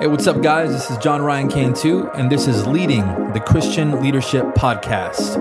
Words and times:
Hey, 0.00 0.06
what's 0.06 0.28
up, 0.28 0.40
guys? 0.40 0.70
This 0.70 0.88
is 0.92 0.96
John 0.98 1.22
Ryan 1.22 1.48
Cantu, 1.48 2.08
and 2.10 2.30
this 2.30 2.46
is 2.46 2.64
Leading 2.68 3.04
the 3.32 3.40
Christian 3.40 4.00
Leadership 4.00 4.44
Podcast. 4.54 5.34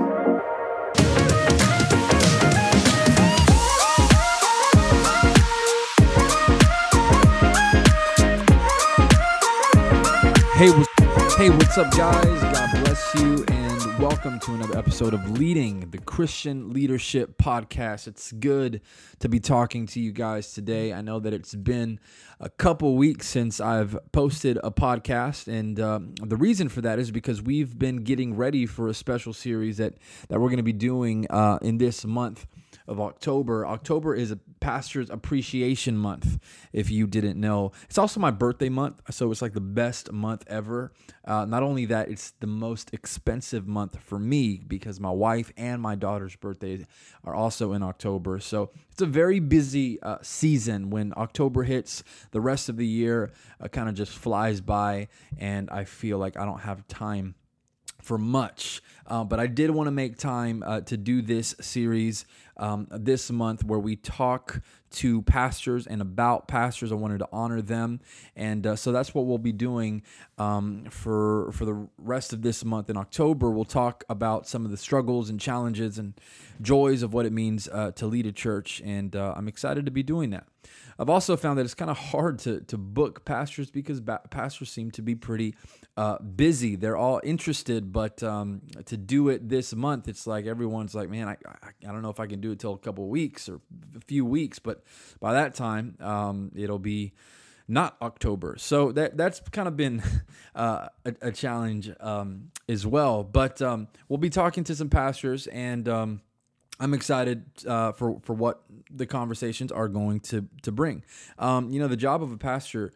Hey, 10.56 10.72
what's, 10.72 11.36
hey, 11.36 11.50
what's 11.52 11.78
up, 11.78 11.96
guys? 11.96 12.42
God 12.42 12.84
bless 12.84 13.14
you, 13.14 13.46
and 13.50 13.67
welcome 14.00 14.40
to 14.40 14.54
another 14.54 14.78
episode 14.78 15.16
of 15.16 15.40
Leading 15.40 15.90
the 15.90 15.98
Christian 15.98 16.72
Leadership 16.72 17.36
Podcast. 17.40 18.08
It's 18.08 18.32
good 18.32 18.82
to 19.18 19.28
be 19.28 19.40
talking 19.40 19.88
to 19.88 20.00
you 20.00 20.12
guys 20.12 20.54
today. 20.54 20.94
I 20.94 21.02
know 21.02 21.20
that 21.20 21.34
it's 21.34 21.56
been 21.56 22.00
a 22.40 22.48
couple 22.48 22.96
weeks 22.96 23.26
since 23.26 23.60
I've 23.60 23.98
posted 24.12 24.60
a 24.64 24.70
podcast, 24.70 25.48
and 25.48 25.80
um, 25.80 26.14
the 26.22 26.38
reason 26.38 26.70
for 26.70 26.82
that 26.82 27.00
is 27.00 27.10
because 27.10 27.42
we've 27.42 27.80
been 27.80 28.04
getting 28.04 28.36
ready 28.36 28.68
for 28.68 28.88
a 28.88 28.94
special 28.94 29.34
series 29.34 29.78
that 29.78 29.96
that 30.30 30.40
we're 30.40 30.50
going 30.50 30.58
to 30.58 30.64
be 30.64 30.74
doing 30.74 31.26
uh, 31.32 31.58
in 31.64 31.80
this 31.80 32.06
month 32.06 32.46
of 32.88 33.00
October. 33.00 33.66
October 33.66 34.16
is 34.16 34.32
a 34.32 34.40
pastor's 34.60 35.10
appreciation 35.10 35.98
month, 35.98 36.40
if 36.72 36.90
you 36.90 37.08
didn't 37.08 37.40
know. 37.40 37.72
It's 37.84 37.98
also 37.98 38.20
my 38.20 38.32
birthday 38.32 38.70
month, 38.70 39.02
so 39.12 39.32
it's 39.32 39.42
like 39.42 39.54
the 39.54 39.62
best 39.62 40.12
month 40.12 40.44
ever. 40.48 40.92
Uh, 41.26 41.46
not 41.46 41.64
only 41.64 41.86
that, 41.86 42.10
it's 42.10 42.32
the 42.40 42.48
most 42.48 42.94
expensive 42.94 43.68
month 43.68 44.00
for 44.02 44.18
me 44.18 44.62
because 44.66 45.00
my 45.00 45.12
wife 45.12 45.52
and 45.58 45.82
my 45.82 45.96
daughter's 45.96 46.36
birthdays 46.36 46.86
are 47.24 47.36
also 47.36 47.74
in 47.74 47.84
October. 47.84 48.40
So 48.40 48.72
it's 48.92 49.02
a 49.02 49.06
very 49.06 49.40
busy 49.40 50.02
uh, 50.02 50.18
season 50.22 50.90
when 50.90 51.14
October 51.18 51.64
hits. 51.64 52.04
The 52.32 52.42
rest 52.42 52.70
of 52.70 52.78
the 52.78 52.88
year 52.88 53.32
uh, 53.60 53.68
kind 53.68 53.90
of 53.90 53.96
just 53.96 54.14
flies 54.14 54.62
by, 54.62 55.10
and 55.38 55.70
I 55.70 55.84
feel 55.84 56.18
like 56.18 56.38
I 56.38 56.46
don't 56.46 56.62
have 56.62 56.88
time 56.88 57.36
for 58.02 58.18
much. 58.18 58.82
Uh, 59.06 59.24
but 59.24 59.40
I 59.40 59.48
did 59.48 59.70
want 59.72 59.88
to 59.88 59.92
make 59.92 60.18
time 60.18 60.64
uh, 60.66 60.82
to 60.82 60.98
do 60.98 61.22
this 61.22 61.56
series 61.60 62.26
um, 62.58 62.88
this 62.92 63.32
month 63.32 63.64
where 63.64 63.80
we 63.80 63.96
talk 63.96 64.62
to 64.90 65.22
pastors 65.24 65.86
and 65.86 66.02
about 66.02 66.48
pastors. 66.48 66.92
I 66.92 66.96
wanted 66.96 67.20
to 67.20 67.28
honor 67.32 67.62
them, 67.62 68.00
and 68.36 68.66
uh, 68.66 68.76
so 68.76 68.92
that's 68.92 69.14
what 69.14 69.26
we'll 69.26 69.38
be 69.38 69.52
doing 69.52 70.04
um, 70.38 70.86
for 70.90 71.52
for 71.52 71.66
the 71.66 71.88
rest 71.98 72.34
of 72.34 72.42
this 72.42 72.64
month. 72.64 72.90
In 72.90 72.98
October, 72.98 73.50
we'll 73.50 73.66
talk 73.66 74.04
about 74.10 74.48
some 74.48 74.66
of 74.66 74.72
the 74.72 74.78
struggles 74.78 75.30
and 75.30 75.40
challenges 75.40 75.98
and 75.98 76.14
joys 76.62 77.04
of 77.04 77.14
what 77.14 77.26
it 77.26 77.34
means 77.34 77.68
uh, 77.72 77.92
to 77.92 78.08
lead 78.08 78.26
a 78.26 78.32
church, 78.32 78.82
and 78.84 79.16
uh, 79.16 79.34
I'm 79.36 79.48
excited 79.48 79.86
to 79.86 79.92
be 79.92 80.04
doing 80.04 80.30
that. 80.32 80.48
I've 81.00 81.10
also 81.10 81.38
found 81.38 81.60
that 81.60 81.66
it's 81.66 81.76
kind 81.76 81.92
of 81.92 81.98
hard 81.98 82.40
to 82.40 82.62
to 82.62 82.78
book 82.78 83.26
pastors 83.26 83.70
because 83.70 84.00
ba- 84.00 84.22
pastors 84.30 84.70
seem 84.70 84.92
to 84.92 85.02
be 85.02 85.16
pretty 85.16 85.56
uh, 85.98 86.20
busy. 86.20 86.76
They're 86.76 86.96
all 86.96 87.20
interested, 87.24 87.92
but 87.92 88.22
um, 88.22 88.62
to 88.86 88.96
do 88.96 89.30
it 89.30 89.50
this 89.50 89.74
month, 89.74 90.08
it's 90.08 90.28
like 90.28 90.46
everyone's 90.46 90.94
like, 90.94 91.10
man, 91.10 91.28
I, 91.28 91.38
I, 91.46 91.70
I 91.90 91.92
don't 91.92 92.04
know 92.04 92.12
if 92.12 92.20
I 92.20 92.28
can 92.28 92.40
do 92.40 92.52
it 92.52 92.60
till 92.60 92.74
a 92.74 92.78
couple 92.78 93.10
weeks 93.10 93.50
or 93.50 93.60
a 93.96 94.02
few 94.02 94.24
weeks, 94.24 94.60
but 94.60 94.84
by 95.20 95.34
that 95.34 95.56
time, 95.56 95.98
um, 96.00 96.52
it'll 96.56 96.78
be 96.78 97.14
not 97.68 97.98
October. 98.00 98.56
So 98.60 98.92
that 98.92 99.18
that's 99.18 99.42
kind 99.52 99.68
of 99.68 99.76
been 99.76 100.04
uh, 100.56 100.88
a, 101.04 101.16
a, 101.22 101.32
challenge 101.32 101.92
um, 102.00 102.52
as 102.70 102.86
well. 102.86 103.24
But 103.24 103.62
um, 103.62 103.88
we'll 104.08 104.20
be 104.20 104.30
talking 104.30 104.64
to 104.66 104.76
some 104.76 104.90
pastors 104.90 105.48
and 105.48 105.90
um, 105.90 106.22
I'm 106.80 106.94
excited 106.94 107.44
uh, 107.68 107.92
for 107.92 108.20
for 108.22 108.34
what 108.34 108.62
the 108.92 109.08
conversations 109.08 109.72
are 109.72 109.88
going 109.88 110.20
to 110.22 110.48
to 110.62 110.72
bring. 110.72 111.04
Um, 111.40 111.72
you 111.72 111.80
know, 111.80 111.88
the 111.88 111.98
job 111.98 112.22
of 112.22 112.32
a 112.32 112.38
pastor, 112.38 112.94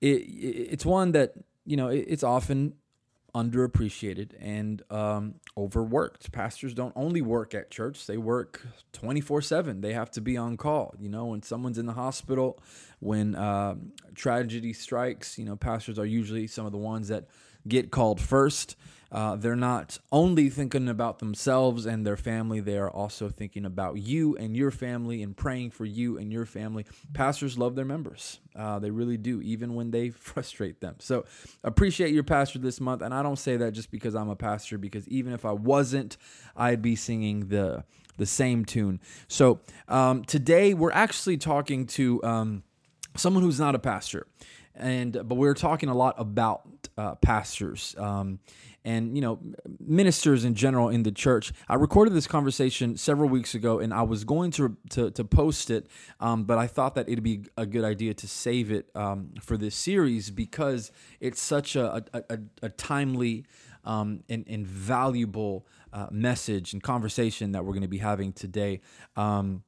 it, 0.00 0.06
it's 0.06 0.84
one 0.84 1.12
that 1.12 1.32
you 1.66 1.76
know 1.76 1.88
it, 1.88 2.04
it's 2.08 2.22
often 2.22 2.74
underappreciated 3.34 4.30
and 4.40 4.82
um, 4.90 5.34
overworked. 5.58 6.32
Pastors 6.32 6.72
don't 6.72 6.94
only 6.96 7.20
work 7.20 7.54
at 7.54 7.70
church; 7.70 8.06
they 8.06 8.16
work 8.16 8.66
twenty 8.92 9.20
four 9.20 9.42
seven. 9.42 9.82
They 9.82 9.92
have 9.92 10.10
to 10.12 10.20
be 10.20 10.36
on 10.36 10.56
call. 10.56 10.94
You 10.98 11.10
know, 11.10 11.26
when 11.26 11.42
someone's 11.42 11.76
in 11.76 11.86
the 11.86 11.92
hospital, 11.92 12.58
when 13.00 13.34
uh, 13.34 13.74
tragedy 14.14 14.72
strikes, 14.72 15.38
you 15.38 15.44
know, 15.44 15.56
pastors 15.56 15.98
are 15.98 16.06
usually 16.06 16.46
some 16.46 16.64
of 16.64 16.72
the 16.72 16.78
ones 16.78 17.08
that 17.08 17.26
get 17.68 17.90
called 17.90 18.20
first. 18.20 18.76
Uh, 19.12 19.36
they're 19.36 19.54
not 19.54 19.98
only 20.10 20.50
thinking 20.50 20.88
about 20.88 21.20
themselves 21.20 21.86
and 21.86 22.04
their 22.04 22.16
family, 22.16 22.58
they 22.58 22.76
are 22.76 22.90
also 22.90 23.28
thinking 23.28 23.64
about 23.64 23.96
you 23.98 24.36
and 24.36 24.56
your 24.56 24.70
family 24.72 25.22
and 25.22 25.36
praying 25.36 25.70
for 25.70 25.84
you 25.84 26.18
and 26.18 26.32
your 26.32 26.44
family. 26.44 26.84
Pastors 27.14 27.56
love 27.56 27.76
their 27.76 27.84
members. 27.84 28.40
Uh, 28.56 28.78
they 28.80 28.90
really 28.90 29.16
do, 29.16 29.40
even 29.42 29.74
when 29.74 29.90
they 29.92 30.10
frustrate 30.10 30.80
them. 30.80 30.96
So 30.98 31.24
appreciate 31.62 32.12
your 32.12 32.24
pastor 32.24 32.58
this 32.58 32.80
month. 32.80 33.00
And 33.00 33.14
I 33.14 33.22
don't 33.22 33.38
say 33.38 33.56
that 33.56 33.72
just 33.72 33.90
because 33.90 34.16
I'm 34.16 34.28
a 34.28 34.36
pastor, 34.36 34.76
because 34.76 35.06
even 35.08 35.32
if 35.32 35.44
I 35.44 35.52
wasn't, 35.52 36.16
I'd 36.56 36.82
be 36.82 36.96
singing 36.96 37.48
the 37.48 37.84
the 38.18 38.26
same 38.26 38.64
tune. 38.64 38.98
So 39.28 39.60
um, 39.88 40.24
today 40.24 40.72
we're 40.72 40.90
actually 40.90 41.36
talking 41.36 41.86
to 41.88 42.22
um, 42.24 42.62
someone 43.14 43.42
who's 43.42 43.60
not 43.60 43.74
a 43.74 43.78
pastor 43.78 44.26
and 44.76 45.12
but 45.24 45.36
we 45.36 45.48
are 45.48 45.54
talking 45.54 45.88
a 45.88 45.94
lot 45.94 46.14
about 46.18 46.75
uh, 46.98 47.14
pastors 47.16 47.94
um, 47.98 48.38
and 48.84 49.14
you 49.16 49.20
know 49.20 49.38
ministers 49.80 50.44
in 50.44 50.54
general 50.54 50.88
in 50.88 51.02
the 51.02 51.12
church. 51.12 51.52
I 51.68 51.74
recorded 51.74 52.14
this 52.14 52.26
conversation 52.26 52.96
several 52.96 53.28
weeks 53.28 53.54
ago, 53.54 53.80
and 53.80 53.92
I 53.92 54.02
was 54.02 54.24
going 54.24 54.50
to 54.52 54.76
to, 54.90 55.10
to 55.10 55.24
post 55.24 55.70
it, 55.70 55.88
um, 56.20 56.44
but 56.44 56.58
I 56.58 56.66
thought 56.66 56.94
that 56.94 57.08
it'd 57.08 57.24
be 57.24 57.44
a 57.56 57.66
good 57.66 57.84
idea 57.84 58.14
to 58.14 58.28
save 58.28 58.70
it 58.70 58.88
um, 58.94 59.34
for 59.40 59.56
this 59.56 59.74
series 59.74 60.30
because 60.30 60.90
it's 61.20 61.40
such 61.40 61.76
a 61.76 62.04
a, 62.14 62.22
a, 62.30 62.38
a 62.62 62.68
timely 62.70 63.44
um, 63.84 64.24
and, 64.28 64.44
and, 64.48 64.66
valuable 64.66 65.64
uh, 65.92 66.08
message 66.10 66.72
and 66.72 66.82
conversation 66.82 67.52
that 67.52 67.64
we're 67.64 67.72
going 67.72 67.82
to 67.82 67.88
be 67.88 67.98
having 67.98 68.32
today. 68.32 68.80
Um, 69.16 69.62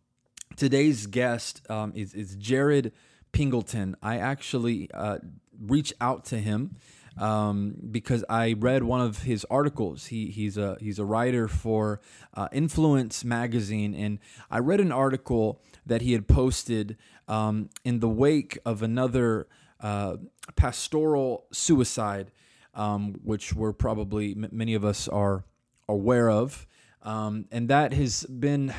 today's 0.57 1.07
guest 1.07 1.63
um, 1.71 1.93
is 1.95 2.15
is 2.15 2.35
Jared 2.37 2.93
Pingleton. 3.33 3.97
I 4.03 4.19
actually 4.19 4.91
uh, 4.93 5.19
reached 5.61 5.93
out 6.01 6.25
to 6.27 6.39
him 6.39 6.77
um, 7.19 7.75
because 7.91 8.25
I 8.29 8.55
read 8.59 8.83
one 8.85 9.01
of 9.01 9.23
his 9.23 9.45
articles. 9.51 10.07
He 10.07 10.27
he's 10.27 10.57
a 10.57 10.77
he's 10.81 10.99
a 10.99 11.05
writer 11.05 11.49
for 11.49 12.01
uh, 12.35 12.49
Influence 12.53 13.25
magazine, 13.25 13.95
and 13.95 14.19
I 14.51 14.59
read 14.59 14.81
an 14.81 14.93
article 14.93 15.61
that 15.87 16.03
he 16.03 16.13
had 16.13 16.29
posted 16.29 16.97
um, 17.27 17.71
in 17.85 18.01
the 18.01 18.09
wake 18.09 18.59
of 18.65 18.83
another 18.83 19.49
uh, 19.81 20.17
pastoral 20.57 21.47
suicide, 21.53 22.31
um, 22.75 23.15
which 23.23 23.53
we're 23.55 23.73
probably 23.73 24.33
m- 24.33 24.49
many 24.53 24.75
of 24.75 24.85
us 24.85 25.09
are 25.09 25.45
aware 25.89 26.31
of, 26.31 26.67
um, 27.03 27.47
and 27.51 27.69
that 27.69 27.93
has 27.93 28.25
been 28.25 28.73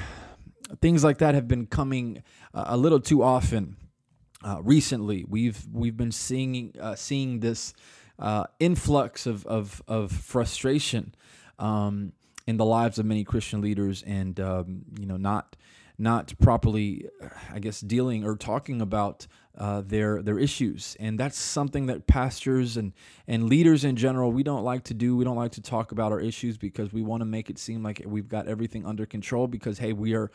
things 0.81 1.03
like 1.03 1.17
that 1.17 1.35
have 1.35 1.47
been 1.47 1.65
coming 1.65 2.23
uh, 2.53 2.65
a 2.67 2.77
little 2.77 2.99
too 2.99 3.23
often. 3.23 3.75
Uh, 4.41 4.61
recently, 4.63 5.25
we've 5.27 5.67
we've 5.73 5.97
been 5.97 6.13
seeing 6.13 6.73
uh, 6.79 6.95
seeing 6.95 7.41
this 7.41 7.73
uh, 8.19 8.45
influx 8.59 9.25
of, 9.25 9.45
of, 9.45 9.81
of 9.87 10.11
frustration 10.11 11.15
um, 11.57 12.13
in 12.47 12.57
the 12.57 12.65
lives 12.65 12.99
of 12.99 13.05
many 13.05 13.23
Christian 13.23 13.61
leaders, 13.61 14.03
and 14.03 14.39
um, 14.39 14.81
you 14.99 15.05
know, 15.05 15.17
not 15.17 15.55
not 16.01 16.33
properly, 16.39 17.07
I 17.53 17.59
guess, 17.59 17.81
dealing 17.81 18.23
or 18.23 18.37
talking 18.37 18.81
about 18.81 19.27
uh, 19.57 19.81
their 19.81 20.21
their 20.21 20.39
issues, 20.39 20.95
and 20.99 21.19
that's 21.19 21.37
something 21.37 21.87
that 21.87 22.07
pastors 22.07 22.77
and 22.77 22.93
and 23.27 23.43
leaders 23.43 23.83
in 23.83 23.97
general 23.97 24.31
we 24.31 24.41
don't 24.41 24.63
like 24.63 24.85
to 24.85 24.93
do. 24.93 25.15
We 25.15 25.25
don't 25.25 25.35
like 25.35 25.51
to 25.53 25.61
talk 25.61 25.91
about 25.91 26.11
our 26.11 26.19
issues 26.19 26.57
because 26.57 26.93
we 26.93 27.01
want 27.01 27.21
to 27.21 27.25
make 27.25 27.49
it 27.49 27.59
seem 27.59 27.83
like 27.83 28.01
we've 28.05 28.29
got 28.29 28.47
everything 28.47 28.85
under 28.85 29.05
control. 29.05 29.47
Because 29.47 29.77
hey, 29.77 29.93
we 29.93 30.15
are 30.15 30.31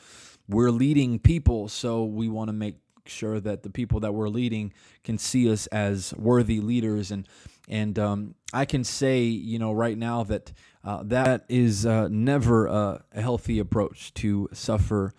we're 0.48 0.70
leading 0.70 1.18
people, 1.18 1.68
so 1.68 2.04
we 2.04 2.28
want 2.28 2.48
to 2.48 2.52
make 2.52 2.76
sure 3.06 3.40
that 3.40 3.62
the 3.62 3.70
people 3.70 4.00
that 4.00 4.12
we're 4.12 4.28
leading 4.28 4.72
can 5.02 5.18
see 5.18 5.50
us 5.50 5.66
as 5.68 6.14
worthy 6.14 6.60
leaders 6.60 7.10
and 7.10 7.28
and 7.68 7.98
um, 7.98 8.34
I 8.52 8.64
can 8.64 8.84
say 8.84 9.22
you 9.22 9.58
know 9.58 9.72
right 9.72 9.96
now 9.96 10.24
that 10.24 10.52
uh, 10.84 11.02
that 11.04 11.44
is 11.48 11.86
uh, 11.86 12.08
never 12.08 12.66
a, 12.66 13.02
a, 13.12 13.22
healthy 13.22 13.58
approach 13.58 14.12
to 14.14 14.48
suffer 14.52 15.14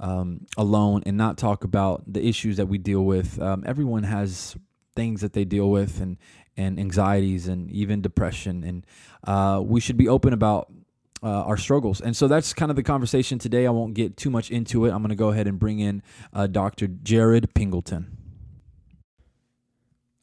um, 0.00 0.46
alone 0.56 1.02
and 1.04 1.16
not 1.16 1.36
talk 1.36 1.62
about 1.62 2.02
the 2.10 2.26
issues 2.26 2.56
that 2.56 2.66
we 2.66 2.78
deal 2.78 3.04
with. 3.04 3.40
Um, 3.40 3.64
everyone 3.66 4.04
has 4.04 4.56
things 4.96 5.20
that 5.20 5.34
they 5.34 5.44
deal 5.44 5.70
with 5.70 6.00
and 6.00 6.16
and 6.56 6.78
anxieties 6.78 7.48
and 7.48 7.70
even 7.70 8.00
depression 8.00 8.64
and 8.64 8.86
uh, 9.24 9.60
we 9.62 9.80
should 9.80 9.96
be 9.96 10.08
open 10.08 10.32
about 10.32 10.70
uh, 11.24 11.44
our 11.44 11.56
struggles. 11.56 12.00
And 12.00 12.14
so 12.14 12.28
that's 12.28 12.52
kind 12.52 12.70
of 12.70 12.76
the 12.76 12.82
conversation 12.82 13.38
today. 13.38 13.66
I 13.66 13.70
won't 13.70 13.94
get 13.94 14.16
too 14.16 14.30
much 14.30 14.50
into 14.50 14.84
it. 14.84 14.90
I'm 14.90 14.98
going 14.98 15.08
to 15.08 15.16
go 15.16 15.30
ahead 15.30 15.46
and 15.46 15.58
bring 15.58 15.80
in 15.80 16.02
uh, 16.32 16.46
Dr. 16.46 16.86
Jared 16.86 17.54
Pingleton. 17.54 18.23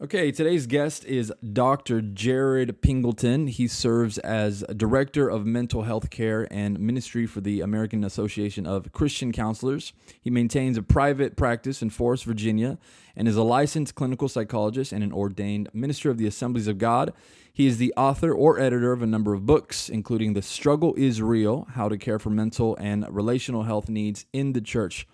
Okay, 0.04 0.32
today's 0.32 0.66
guest 0.66 1.06
is 1.06 1.32
Dr. 1.54 2.02
Jared 2.02 2.82
Pingleton. 2.82 3.46
He 3.46 3.68
serves 3.68 4.18
as 4.18 4.64
Director 4.76 5.30
of 5.30 5.46
Mental 5.46 5.84
Health 5.84 6.10
Care 6.10 6.48
and 6.50 6.80
Ministry 6.80 7.28
for 7.28 7.40
the 7.40 7.62
American 7.62 8.04
Association 8.04 8.66
of 8.66 8.92
Christian 8.94 9.32
Counselors. 9.32 9.94
He 10.20 10.32
maintains 10.32 10.76
a 10.76 10.82
private 10.82 11.36
practice 11.36 11.84
in 11.84 11.92
Forest, 11.92 12.26
Virginia, 12.26 12.80
and 13.16 13.28
is 13.28 13.36
a 13.36 13.44
licensed 13.44 13.94
clinical 13.94 14.28
psychologist 14.28 14.92
and 14.92 15.04
an 15.04 15.14
ordained 15.14 15.70
minister 15.72 16.10
of 16.10 16.18
the 16.18 16.26
Assemblies 16.26 16.68
of 16.68 16.80
God. 16.80 17.14
He 17.54 17.68
is 17.68 17.78
the 17.78 17.94
author 17.96 18.34
or 18.34 18.60
editor 18.60 18.94
of 18.94 19.04
a 19.04 19.08
number 19.08 19.36
of 19.36 19.46
books, 19.46 19.88
including 19.88 20.34
The 20.34 20.42
Struggle 20.42 20.96
is 20.98 21.22
Real 21.22 21.68
How 21.74 21.90
to 21.90 21.98
Care 22.00 22.18
for 22.18 22.32
Mental 22.32 22.76
and 22.78 23.06
Relational 23.08 23.64
Health 23.64 23.88
Needs 23.88 24.26
in 24.34 24.54
the 24.54 24.62
Church. 24.62 25.08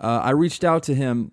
Uh, 0.00 0.20
I 0.24 0.30
reached 0.30 0.64
out 0.64 0.82
to 0.84 0.96
him 0.96 1.30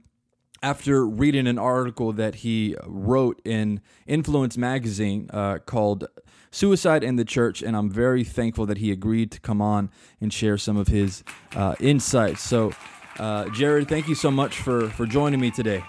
after 0.62 1.06
reading 1.06 1.48
an 1.48 1.58
article 1.58 2.12
that 2.14 2.36
he 2.36 2.76
wrote 2.86 3.42
in 3.46 3.82
Influence 4.08 4.58
magazine 4.58 5.30
uh, 5.32 5.60
called 5.60 6.08
Suicide 6.52 7.04
in 7.04 7.16
the 7.16 7.26
Church, 7.26 7.62
and 7.62 7.76
I'm 7.78 7.90
very 7.90 8.24
thankful 8.24 8.66
that 8.66 8.80
he 8.80 8.92
agreed 8.92 9.32
to 9.32 9.40
come 9.40 9.62
on 9.62 9.90
and 10.20 10.34
share 10.34 10.58
some 10.58 10.78
of 10.78 10.88
his 10.88 11.24
uh, 11.56 11.76
insights. 11.80 12.42
So, 12.42 12.74
uh, 13.20 13.50
Jared, 13.50 13.88
thank 13.88 14.08
you 14.08 14.16
so 14.16 14.32
much 14.32 14.58
for, 14.58 14.90
for 14.90 15.06
joining 15.06 15.40
me 15.40 15.52
today. 15.52 15.84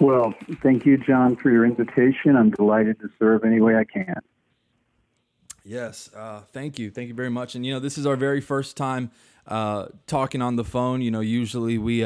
Well, 0.00 0.34
thank 0.62 0.86
you, 0.86 0.96
John, 0.96 1.36
for 1.36 1.50
your 1.50 1.64
invitation. 1.64 2.36
I'm 2.36 2.50
delighted 2.50 3.00
to 3.00 3.10
serve 3.18 3.44
any 3.44 3.60
way 3.60 3.76
I 3.76 3.84
can. 3.84 4.20
Yes, 5.64 6.10
uh, 6.14 6.40
thank 6.52 6.78
you. 6.78 6.90
Thank 6.90 7.08
you 7.08 7.14
very 7.14 7.30
much. 7.30 7.54
And, 7.54 7.66
you 7.66 7.72
know, 7.72 7.80
this 7.80 7.98
is 7.98 8.06
our 8.06 8.16
very 8.16 8.40
first 8.40 8.76
time 8.76 9.10
uh, 9.46 9.86
talking 10.06 10.40
on 10.42 10.56
the 10.56 10.64
phone. 10.64 11.02
You 11.02 11.10
know, 11.10 11.20
usually 11.20 11.76
we 11.76 12.02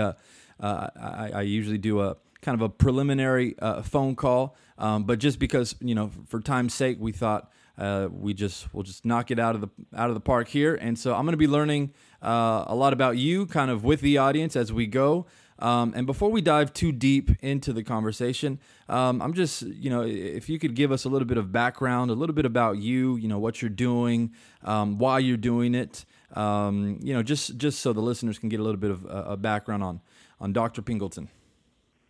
uh, 0.60 0.88
I, 0.96 1.30
I, 1.34 1.42
usually 1.42 1.78
do 1.78 2.00
a 2.00 2.16
kind 2.42 2.54
of 2.54 2.62
a 2.62 2.68
preliminary 2.68 3.54
uh, 3.58 3.82
phone 3.82 4.14
call, 4.14 4.56
um, 4.78 5.04
but 5.04 5.18
just 5.18 5.38
because 5.38 5.74
you 5.80 5.94
know, 5.94 6.10
for 6.28 6.40
time's 6.40 6.74
sake, 6.74 6.98
we 7.00 7.12
thought 7.12 7.50
uh, 7.78 8.08
we 8.10 8.34
just 8.34 8.72
we'll 8.72 8.84
just 8.84 9.04
knock 9.04 9.30
it 9.30 9.38
out 9.38 9.54
of 9.54 9.60
the 9.60 9.68
out 9.96 10.08
of 10.08 10.14
the 10.14 10.20
park 10.20 10.48
here. 10.48 10.74
And 10.74 10.98
so 10.98 11.14
I'm 11.14 11.24
going 11.24 11.32
to 11.32 11.36
be 11.36 11.48
learning 11.48 11.92
uh, 12.22 12.64
a 12.66 12.74
lot 12.74 12.92
about 12.92 13.16
you, 13.16 13.46
kind 13.46 13.70
of 13.70 13.84
with 13.84 14.00
the 14.00 14.18
audience 14.18 14.56
as 14.56 14.72
we 14.72 14.86
go. 14.86 15.26
Um, 15.58 15.92
and 15.94 16.04
before 16.06 16.30
we 16.30 16.40
dive 16.40 16.72
too 16.72 16.90
deep 16.90 17.30
into 17.40 17.72
the 17.72 17.84
conversation, 17.84 18.58
um, 18.88 19.22
I'm 19.22 19.34
just, 19.34 19.62
you 19.62 19.88
know, 19.88 20.02
if 20.02 20.48
you 20.48 20.58
could 20.58 20.74
give 20.74 20.90
us 20.90 21.04
a 21.04 21.08
little 21.08 21.26
bit 21.26 21.38
of 21.38 21.52
background, 21.52 22.10
a 22.10 22.14
little 22.14 22.34
bit 22.34 22.44
about 22.44 22.78
you, 22.78 23.16
you 23.16 23.28
know, 23.28 23.38
what 23.38 23.62
you're 23.62 23.68
doing, 23.68 24.32
um, 24.64 24.98
why 24.98 25.20
you're 25.20 25.36
doing 25.36 25.74
it, 25.76 26.04
um, 26.34 26.98
you 27.02 27.14
know, 27.14 27.22
just 27.22 27.56
just 27.56 27.80
so 27.80 27.92
the 27.92 28.00
listeners 28.00 28.38
can 28.38 28.48
get 28.48 28.60
a 28.60 28.62
little 28.62 28.80
bit 28.80 28.90
of 28.90 29.06
a 29.08 29.36
background 29.36 29.82
on 29.82 30.00
on 30.40 30.52
Dr. 30.52 30.82
Pingleton. 30.82 31.28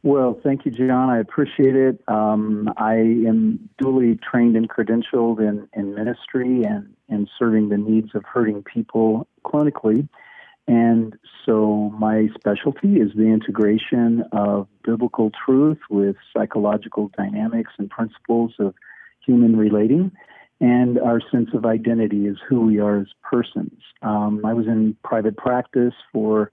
Well, 0.05 0.39
thank 0.45 0.67
you, 0.67 0.71
John. 0.71 1.09
I 1.09 1.19
appreciate 1.19 1.75
it. 1.75 1.99
Um, 2.09 2.69
I 2.77 2.97
am 2.97 3.71
duly 3.79 4.17
trained 4.17 4.55
and 4.55 4.69
credentialed 4.69 5.41
in, 5.41 5.67
in 5.73 5.95
ministry 5.95 6.63
and, 6.63 6.95
and 7.09 7.27
serving 7.39 7.71
the 7.71 7.79
needs 7.79 8.11
of 8.15 8.23
hurting 8.27 8.65
people 8.65 9.27
clinically. 9.47 10.07
And 10.69 11.17
so 11.47 11.91
my 11.99 12.29
specialty 12.35 12.97
is 12.97 13.13
the 13.17 13.29
integration 13.29 14.25
of 14.33 14.69
biblical 14.83 15.31
truth 15.47 15.79
with 15.89 16.17
psychological 16.37 17.11
dynamics 17.17 17.73
and 17.79 17.89
principles 17.89 18.53
of 18.59 18.75
human 19.25 19.57
relating. 19.57 20.13
And 20.65 20.99
our 20.99 21.21
sense 21.31 21.51
of 21.53 21.67
identity 21.67 22.27
is 22.27 22.39
who 22.49 22.63
we 22.63 22.79
are 22.79 23.01
as 23.01 23.09
persons. 23.23 23.83
Um, 24.01 24.41
I 24.47 24.55
was 24.55 24.67
in 24.67 24.97
private 25.05 25.37
practice 25.37 25.93
for 26.11 26.51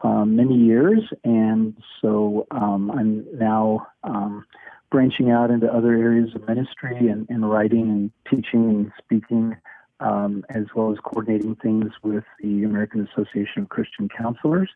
um, 0.00 0.34
many 0.34 0.54
years, 0.54 1.02
and 1.24 1.76
so 2.00 2.46
um, 2.52 2.90
I'm 2.90 3.26
now 3.38 3.86
um, 4.02 4.46
branching 4.90 5.30
out 5.30 5.50
into 5.50 5.66
other 5.66 5.92
areas 5.92 6.30
of 6.34 6.48
ministry 6.48 7.08
and, 7.08 7.26
and 7.28 7.50
writing 7.50 7.90
and 7.90 8.10
teaching 8.30 8.70
and 8.70 8.92
speaking, 8.96 9.54
um, 10.00 10.42
as 10.48 10.64
well 10.74 10.90
as 10.90 10.96
coordinating 11.04 11.54
things 11.56 11.92
with 12.02 12.24
the 12.42 12.64
American 12.64 13.06
Association 13.12 13.64
of 13.64 13.68
Christian 13.68 14.08
Counselors. 14.08 14.70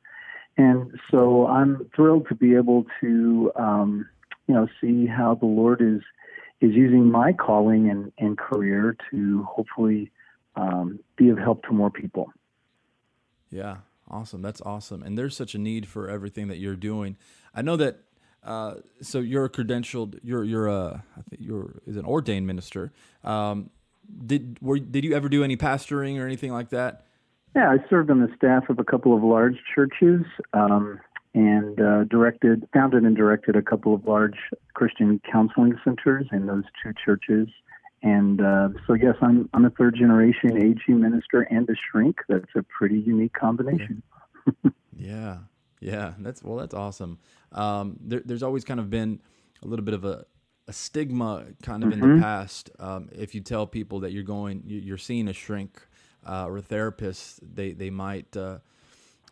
And 0.59 1.01
so 1.11 1.47
I'm 1.47 1.89
thrilled 1.97 2.29
to 2.29 2.35
be 2.35 2.55
able 2.55 2.85
to, 3.01 3.51
um, 3.57 4.07
you 4.47 4.55
know, 4.55 4.69
see 4.79 5.07
how 5.07 5.37
the 5.37 5.47
Lord 5.47 5.81
is 5.81 6.03
is 6.65 6.75
using 6.75 7.11
my 7.11 7.33
calling 7.33 7.91
and, 7.91 8.13
and 8.19 8.39
career 8.39 8.97
to 9.11 9.43
hopefully 9.45 10.11
um, 10.57 11.01
be 11.17 11.29
of 11.29 11.39
help 11.39 11.63
to 11.65 11.73
more 11.73 11.91
people. 11.91 12.33
Yeah, 13.51 13.79
Awesome. 14.11 14.43
That's 14.43 14.61
awesome. 14.63 15.03
And 15.03 15.17
there's 15.17 15.37
such 15.37 15.55
a 15.55 15.59
need 15.59 15.87
for 15.89 16.11
everything 16.11 16.49
that 16.49 16.59
you're 16.59 16.77
doing. 16.77 17.17
I 17.55 17.63
know 17.63 17.77
that. 17.77 17.99
Uh, 18.43 18.75
so 19.01 19.21
you're 19.21 19.47
a 19.47 19.51
credentialed. 19.51 20.19
You're 20.23 20.45
you're 20.45 20.67
a 20.67 21.03
I 21.17 21.23
think 21.23 21.41
you're 21.41 21.81
is 21.87 21.97
an 21.97 22.05
ordained 22.05 22.47
minister. 22.47 22.93
Um, 23.23 23.71
did 24.27 24.59
were 24.61 24.79
did 24.79 25.03
you 25.03 25.15
ever 25.15 25.31
do 25.31 25.43
any 25.43 25.57
pastoring 25.57 26.21
or 26.21 26.27
anything 26.27 26.53
like 26.53 26.69
that? 26.69 27.07
Yeah, 27.57 27.71
I 27.71 27.79
served 27.89 28.11
on 28.11 28.21
the 28.21 28.29
staff 28.37 28.69
of 28.69 28.79
a 28.79 28.85
couple 28.85 29.17
of 29.17 29.23
large 29.23 29.57
churches 29.75 30.27
um, 30.53 31.01
and 31.35 31.81
uh, 31.81 32.05
directed, 32.05 32.67
founded, 32.73 33.03
and 33.03 33.17
directed 33.17 33.57
a 33.57 33.63
couple 33.63 33.95
of 33.95 34.07
large 34.07 34.39
Christian 34.75 35.21
counseling 35.31 35.77
centers 35.85 36.27
in 36.33 36.47
those 36.47 36.65
two 36.83 36.93
churches. 37.05 37.49
And 38.03 38.41
uh, 38.41 38.69
so, 38.87 38.95
yes, 38.95 39.17
I'm 39.21 39.49
I'm 39.55 39.65
a 39.65 39.71
third 39.71 39.97
generation 39.97 40.57
AG 40.57 40.81
minister 40.89 41.43
and 41.43 41.69
a 41.69 41.75
shrink. 41.91 42.19
That's 42.29 42.45
a 42.55 42.63
pretty 42.63 43.01
unique 43.01 43.33
combination. 43.33 44.03
yeah, 44.97 45.39
yeah, 45.81 46.13
that's 46.19 46.43
well, 46.43 46.57
that's 46.57 46.75
awesome. 46.75 47.19
Um, 47.53 47.97
there, 48.01 48.23
there's 48.25 48.43
always 48.43 48.65
kind 48.65 48.79
of 48.79 48.91
been 48.91 49.21
a 49.63 49.67
little 49.67 49.85
bit 49.85 49.95
of 49.95 50.05
a, 50.05 50.27
a 50.69 50.73
stigma 50.73 51.47
kind 51.63 51.83
of 51.83 51.91
mm-hmm. 51.91 51.93
in 51.95 52.01
the 52.01 52.15
mm-hmm. 52.15 52.23
past. 52.23 52.71
Um, 52.79 53.09
if 53.13 53.35
you 53.35 53.41
tell 53.41 53.67
people 53.67 54.01
that 54.01 54.13
you're 54.13 54.23
going, 54.23 54.63
you're 54.67 54.99
seeing 54.99 55.27
a 55.29 55.33
shrink 55.33 55.81
uh, 56.29 56.47
or 56.47 56.59
a 56.59 56.63
therapist, 56.63 57.41
they 57.43 57.73
they 57.73 57.91
might 57.91 58.37
uh, 58.37 58.59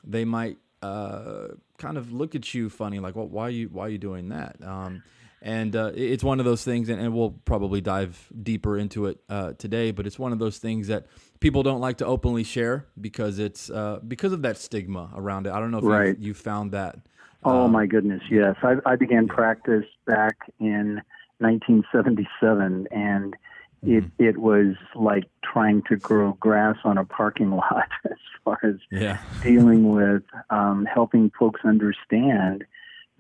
they 0.03 0.25
might 0.25 0.57
uh, 0.83 1.49
kind 1.79 1.97
of 1.97 2.13
look 2.13 2.35
at 2.35 2.55
you 2.55 2.69
funny, 2.69 2.99
like, 2.99 3.17
well, 3.17 3.29
why 3.29 3.45
are 3.45 3.51
you 3.51 3.69
why 3.69 3.87
are 3.87 3.91
you 3.91 3.99
doing 3.99 4.29
that? 4.31 4.57
Um, 4.63 5.03
and 5.41 5.75
uh, 5.75 5.91
it's 5.95 6.23
one 6.23 6.39
of 6.39 6.45
those 6.45 6.63
things, 6.63 6.89
and, 6.89 7.01
and, 7.01 7.13
we'll 7.13 7.33
probably 7.45 7.81
dive 7.81 8.29
deeper 8.43 8.79
into 8.79 9.07
it 9.07 9.19
uh, 9.29 9.55
today. 9.55 9.91
But 9.91 10.07
it's 10.07 10.19
one 10.19 10.33
of 10.33 10.39
those 10.39 10.59
things 10.59 10.87
that 10.87 11.07
people 11.41 11.65
don't 11.65 11.81
like 11.81 11.99
to 11.99 12.07
openly 12.07 12.45
share 12.45 12.87
because 13.01 13.41
it's 13.41 13.69
uh, 13.69 13.99
because 14.07 14.33
of 14.33 14.43
that 14.43 14.57
stigma 14.57 15.11
around 15.15 15.49
it. 15.49 15.53
I 15.53 15.59
don't 15.59 15.73
know 15.73 15.79
if 15.79 15.85
right. 15.85 16.19
you, 16.19 16.29
you, 16.29 16.35
found 16.35 16.71
that. 16.73 16.99
Oh 17.45 17.65
um, 17.65 17.73
my 17.73 17.87
goodness, 17.87 18.23
yes. 18.31 18.55
I, 18.63 18.77
I 18.87 18.95
began 18.95 19.27
practice 19.27 19.85
back 20.07 20.37
in 20.61 21.03
1977, 21.39 22.87
and 22.93 23.35
it 23.83 24.05
mm-hmm. 24.05 24.25
it 24.25 24.39
was 24.39 24.77
like 24.95 25.25
trying 25.45 25.83
to 25.89 25.97
grow 25.97 26.33
grass 26.35 26.77
on 26.85 26.99
a 26.99 27.05
parking 27.05 27.51
lot 27.57 27.89
as 28.05 28.19
far 28.45 28.59
as 28.63 28.77
yeah. 28.91 29.19
dealing 29.43 29.93
with 29.93 30.23
um, 30.51 30.87
helping 30.93 31.31
folks 31.39 31.61
understand 31.65 32.65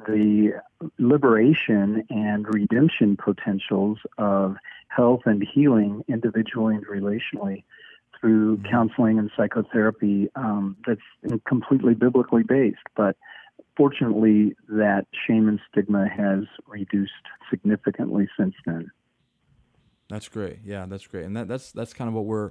the 0.07 0.53
liberation 0.99 2.05
and 2.11 2.47
redemption 2.53 3.17
potentials 3.17 3.99
of 4.19 4.57
health 4.89 5.21
and 5.27 5.47
healing 5.55 6.05
individually 6.09 6.75
and 6.75 6.87
relationally 6.87 7.65
through 8.21 8.57
mm-hmm. 8.57 8.71
counseling 8.71 9.19
and 9.19 9.31
psychotherapy 9.37 10.29
um, 10.37 10.77
that's 10.87 11.01
completely 11.47 11.95
biblically 11.95 12.43
based. 12.43 12.79
But 12.97 13.17
fortunately, 13.77 14.57
that 14.69 15.07
shame 15.27 15.49
and 15.49 15.61
stigma 15.71 16.09
has 16.09 16.45
reduced 16.67 17.13
significantly 17.51 18.29
since 18.39 18.55
then. 18.67 18.91
That's 20.13 20.29
great. 20.29 20.59
Yeah, 20.63 20.85
that's 20.87 21.07
great, 21.07 21.25
and 21.25 21.35
that, 21.39 21.49
that's 21.49 21.73
that's 21.73 21.95
kind 21.95 22.07
of 22.07 22.13
what 22.13 22.27
we're 22.27 22.51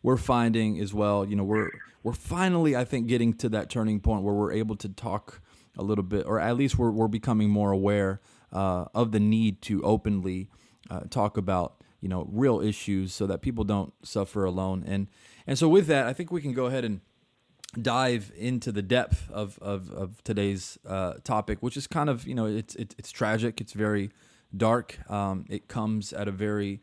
we're 0.00 0.16
finding 0.16 0.78
as 0.78 0.94
well. 0.94 1.26
You 1.26 1.34
know, 1.34 1.42
we're 1.42 1.68
we're 2.04 2.12
finally, 2.12 2.76
I 2.76 2.84
think, 2.84 3.08
getting 3.08 3.34
to 3.38 3.48
that 3.48 3.68
turning 3.68 3.98
point 3.98 4.22
where 4.22 4.32
we're 4.32 4.52
able 4.52 4.76
to 4.76 4.88
talk 4.88 5.42
a 5.76 5.82
little 5.82 6.04
bit, 6.04 6.24
or 6.24 6.38
at 6.38 6.56
least 6.56 6.78
we're, 6.78 6.92
we're 6.92 7.08
becoming 7.08 7.50
more 7.50 7.72
aware 7.72 8.20
uh, 8.52 8.84
of 8.94 9.10
the 9.10 9.18
need 9.18 9.60
to 9.62 9.82
openly 9.82 10.50
uh, 10.88 11.00
talk 11.10 11.36
about 11.36 11.82
you 12.00 12.08
know 12.08 12.28
real 12.30 12.60
issues 12.60 13.12
so 13.12 13.26
that 13.26 13.42
people 13.42 13.64
don't 13.64 13.92
suffer 14.06 14.44
alone. 14.44 14.84
And 14.86 15.08
and 15.48 15.58
so 15.58 15.68
with 15.68 15.88
that, 15.88 16.06
I 16.06 16.12
think 16.12 16.30
we 16.30 16.40
can 16.40 16.52
go 16.52 16.66
ahead 16.66 16.84
and 16.84 17.00
dive 17.82 18.30
into 18.36 18.70
the 18.70 18.82
depth 18.82 19.28
of 19.32 19.58
of, 19.60 19.90
of 19.90 20.22
today's 20.22 20.78
uh, 20.86 21.14
topic, 21.24 21.58
which 21.60 21.76
is 21.76 21.88
kind 21.88 22.08
of 22.08 22.24
you 22.28 22.36
know 22.36 22.46
it's 22.46 22.76
it's, 22.76 23.10
tragic, 23.10 23.60
it's 23.60 23.72
very 23.72 24.12
dark. 24.56 25.10
Um, 25.10 25.44
it 25.48 25.66
comes 25.66 26.12
at 26.12 26.28
a 26.28 26.32
very 26.32 26.80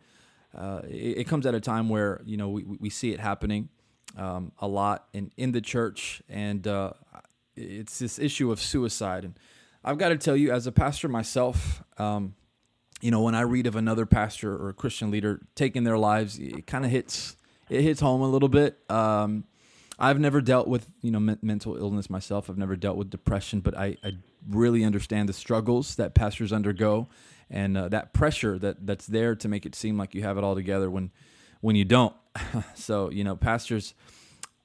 uh, 0.55 0.81
it, 0.89 1.19
it, 1.19 1.27
comes 1.27 1.45
at 1.45 1.53
a 1.53 1.59
time 1.59 1.89
where 1.89 2.21
you 2.25 2.37
know 2.37 2.49
we, 2.49 2.63
we 2.63 2.89
see 2.89 3.11
it 3.11 3.19
happening 3.19 3.69
um, 4.17 4.51
a 4.59 4.67
lot 4.67 5.07
in 5.13 5.31
in 5.37 5.51
the 5.51 5.61
church, 5.61 6.21
and 6.29 6.67
uh, 6.67 6.91
it's 7.55 7.99
this 7.99 8.19
issue 8.19 8.51
of 8.51 8.59
suicide. 8.59 9.23
And 9.25 9.39
I've 9.83 9.97
got 9.97 10.09
to 10.09 10.17
tell 10.17 10.35
you, 10.35 10.51
as 10.51 10.67
a 10.67 10.71
pastor 10.71 11.07
myself, 11.07 11.83
um, 11.97 12.35
you 13.01 13.11
know, 13.11 13.21
when 13.21 13.35
I 13.35 13.41
read 13.41 13.67
of 13.67 13.75
another 13.75 14.05
pastor 14.05 14.55
or 14.55 14.69
a 14.69 14.73
Christian 14.73 15.11
leader 15.11 15.41
taking 15.55 15.83
their 15.83 15.97
lives, 15.97 16.39
it 16.39 16.65
kind 16.65 16.85
of 16.85 16.91
hits 16.91 17.35
it 17.69 17.81
hits 17.81 17.99
home 17.99 18.21
a 18.21 18.29
little 18.29 18.49
bit. 18.49 18.79
Um, 18.89 19.45
I've 19.99 20.19
never 20.19 20.41
dealt 20.41 20.67
with 20.67 20.91
you 21.01 21.11
know 21.11 21.37
mental 21.41 21.75
illness 21.75 22.09
myself. 22.09 22.49
I've 22.49 22.57
never 22.57 22.75
dealt 22.75 22.97
with 22.97 23.09
depression, 23.09 23.61
but 23.61 23.77
I, 23.77 23.97
I 24.03 24.13
really 24.49 24.83
understand 24.83 25.29
the 25.29 25.33
struggles 25.33 25.95
that 25.95 26.13
pastors 26.13 26.53
undergo 26.53 27.07
and 27.49 27.77
uh, 27.77 27.89
that 27.89 28.13
pressure 28.13 28.59
that 28.59 28.85
that's 28.85 29.07
there 29.07 29.35
to 29.35 29.47
make 29.47 29.65
it 29.65 29.75
seem 29.75 29.97
like 29.97 30.13
you 30.13 30.23
have 30.23 30.37
it 30.37 30.43
all 30.43 30.55
together 30.55 30.89
when 30.89 31.11
when 31.61 31.75
you 31.75 31.85
don't. 31.85 32.15
so 32.75 33.09
you 33.09 33.23
know, 33.23 33.35
pastors, 33.35 33.93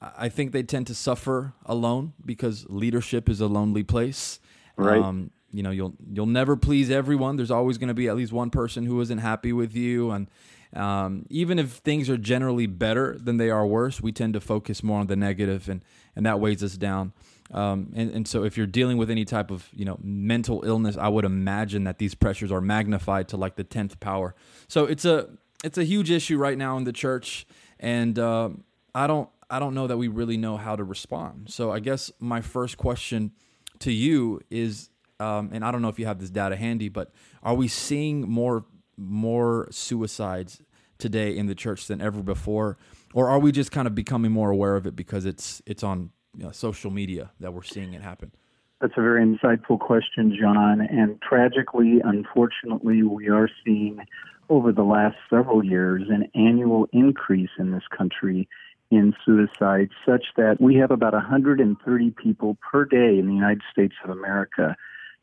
I 0.01 0.29
think 0.29 0.53
they 0.53 0.63
tend 0.63 0.87
to 0.89 0.95
suffer 0.95 1.55
alone 1.65 2.13
because 2.25 2.67
leadership 2.69 3.29
is 3.29 3.41
a 3.41 3.47
lonely 3.47 3.83
place. 3.83 4.41
Right. 4.77 5.01
Um, 5.01 5.31
you 5.53 5.63
know, 5.63 5.71
you'll 5.71 5.95
you'll 6.11 6.27
never 6.27 6.57
please 6.57 6.91
everyone. 6.91 7.37
There's 7.37 7.51
always 7.51 7.79
going 7.79 7.89
to 7.89 7.95
be 7.95 8.09
at 8.09 8.17
least 8.17 8.33
one 8.33 8.51
person 8.51 8.87
who 8.87 9.01
isn't 9.01 9.19
happy 9.19 9.53
with 9.53 9.75
you, 9.75 10.11
and 10.11 10.29
um, 10.75 11.27
even 11.29 11.59
if 11.59 11.73
things 11.73 12.09
are 12.09 12.17
generally 12.17 12.67
better 12.67 13.19
than 13.19 13.37
they 13.37 13.51
are 13.51 13.67
worse, 13.67 14.01
we 14.01 14.13
tend 14.13 14.33
to 14.33 14.41
focus 14.41 14.83
more 14.83 15.01
on 15.01 15.07
the 15.07 15.17
negative, 15.17 15.69
and 15.69 15.85
and 16.17 16.25
that 16.25 16.41
weighs 16.41 16.63
us 16.63 16.77
down. 16.77 17.13
Um, 17.53 17.93
and, 17.95 18.11
and 18.11 18.29
so 18.29 18.45
if 18.45 18.57
you're 18.57 18.67
dealing 18.67 18.97
with 18.97 19.11
any 19.11 19.25
type 19.25 19.51
of 19.51 19.69
you 19.75 19.85
know 19.85 19.99
mental 20.03 20.65
illness, 20.65 20.97
I 20.97 21.09
would 21.09 21.25
imagine 21.25 21.85
that 21.85 21.99
these 21.99 22.15
pressures 22.15 22.51
are 22.51 22.61
magnified 22.61 23.29
to 23.29 23.37
like 23.37 23.57
the 23.57 23.65
tenth 23.65 24.01
power. 24.01 24.35
So 24.69 24.87
it's 24.87 25.05
a 25.05 25.29
it's 25.63 25.79
a 25.79 25.85
huge 25.85 26.11
issue 26.11 26.39
right 26.39 26.57
now 26.57 26.77
in 26.77 26.85
the 26.85 26.93
church, 26.93 27.47
and 27.79 28.19
uh, 28.19 28.51
I 28.95 29.07
don't 29.07 29.29
I 29.51 29.59
don't 29.59 29.75
know 29.75 29.87
that 29.87 29.99
we 29.99 30.09
really 30.09 30.39
know 30.39 30.57
how 30.57 30.77
to 30.77 30.83
respond. 30.83 31.51
So 31.51 31.71
I 31.71 31.81
guess 31.81 32.11
my 32.19 32.41
first 32.41 32.79
question 32.79 33.33
to 33.81 33.93
you 33.93 34.41
is, 34.51 34.89
um, 35.21 35.51
and 35.53 35.63
I 35.65 35.71
don't 35.71 35.83
know 35.83 35.89
if 35.89 35.99
you 35.99 36.07
have 36.07 36.19
this 36.19 36.31
data 36.31 36.57
handy, 36.57 36.89
but 36.89 37.13
are 37.43 37.55
we 37.55 37.69
seeing 37.69 38.29
more 38.29 38.65
more 38.97 39.69
suicides 39.71 40.63
today 40.99 41.37
in 41.37 41.47
the 41.47 41.55
church 41.55 41.87
than 41.87 42.01
ever 42.01 42.23
before, 42.23 42.79
or 43.13 43.29
are 43.29 43.39
we 43.39 43.53
just 43.53 43.71
kind 43.71 43.87
of 43.87 43.95
becoming 43.95 44.33
more 44.33 44.51
aware 44.51 44.77
of 44.77 44.87
it 44.87 44.97
because 44.97 45.27
it's 45.27 45.61
it's 45.67 45.83
on 45.83 46.11
you 46.37 46.45
know, 46.45 46.51
social 46.51 46.91
media 46.91 47.31
that 47.41 47.53
we're 47.53 47.63
seeing 47.63 47.95
it 47.95 48.03
happen? 48.03 48.33
That's 48.81 48.95
a 48.97 49.01
very 49.01 49.25
insightful 49.25 49.79
question, 49.79 50.37
John. 50.39 50.81
And 50.81 51.21
tragically, 51.23 52.01
unfortunately, 52.05 53.03
we 53.03 53.29
are 53.29 53.49
seeing 53.65 54.01
over 54.49 54.73
the 54.73 54.83
last 54.83 55.17
several 55.31 55.65
years 55.65 56.03
an 56.09 56.29
annual 56.35 56.89
increase 56.93 57.51
in 57.59 57.71
this 57.71 57.85
country 57.97 58.49
in 58.91 59.15
suicide, 59.25 59.89
such 60.05 60.27
that 60.37 60.61
we 60.61 60.75
have 60.75 60.91
about 60.91 61.15
130 61.15 62.11
people 62.11 62.59
per 62.61 62.85
day 62.85 63.19
in 63.19 63.27
the 63.27 63.33
United 63.33 63.63
States 63.71 63.95
of 64.05 64.11
America 64.11 64.77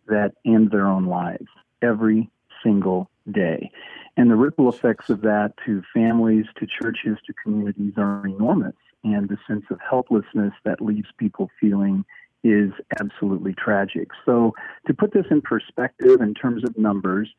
that 0.07 0.33
end 0.45 0.71
their 0.71 0.87
own 0.87 1.05
lives 1.05 1.45
every 1.81 2.29
single 2.63 3.11
day. 3.31 3.69
And 4.17 4.31
the 4.31 4.35
ripple 4.35 4.69
effects 4.69 5.09
of 5.09 5.21
that 5.21 5.53
to 5.65 5.83
families, 5.93 6.45
to 6.59 6.65
churches, 6.65 7.17
to 7.27 7.33
communities 7.43 7.93
are 7.97 8.25
enormous 8.25 8.73
and 9.03 9.29
the 9.29 9.37
sense 9.47 9.65
of 9.69 9.79
helplessness 9.87 10.53
that 10.65 10.81
leaves 10.81 11.07
people 11.17 11.49
feeling 11.59 12.05
is 12.43 12.71
absolutely 12.99 13.53
tragic. 13.53 14.09
So, 14.25 14.53
to 14.87 14.93
put 14.93 15.13
this 15.13 15.25
in 15.29 15.41
perspective 15.41 16.21
in 16.21 16.33
terms 16.33 16.63
of 16.63 16.77
numbers, 16.77 17.29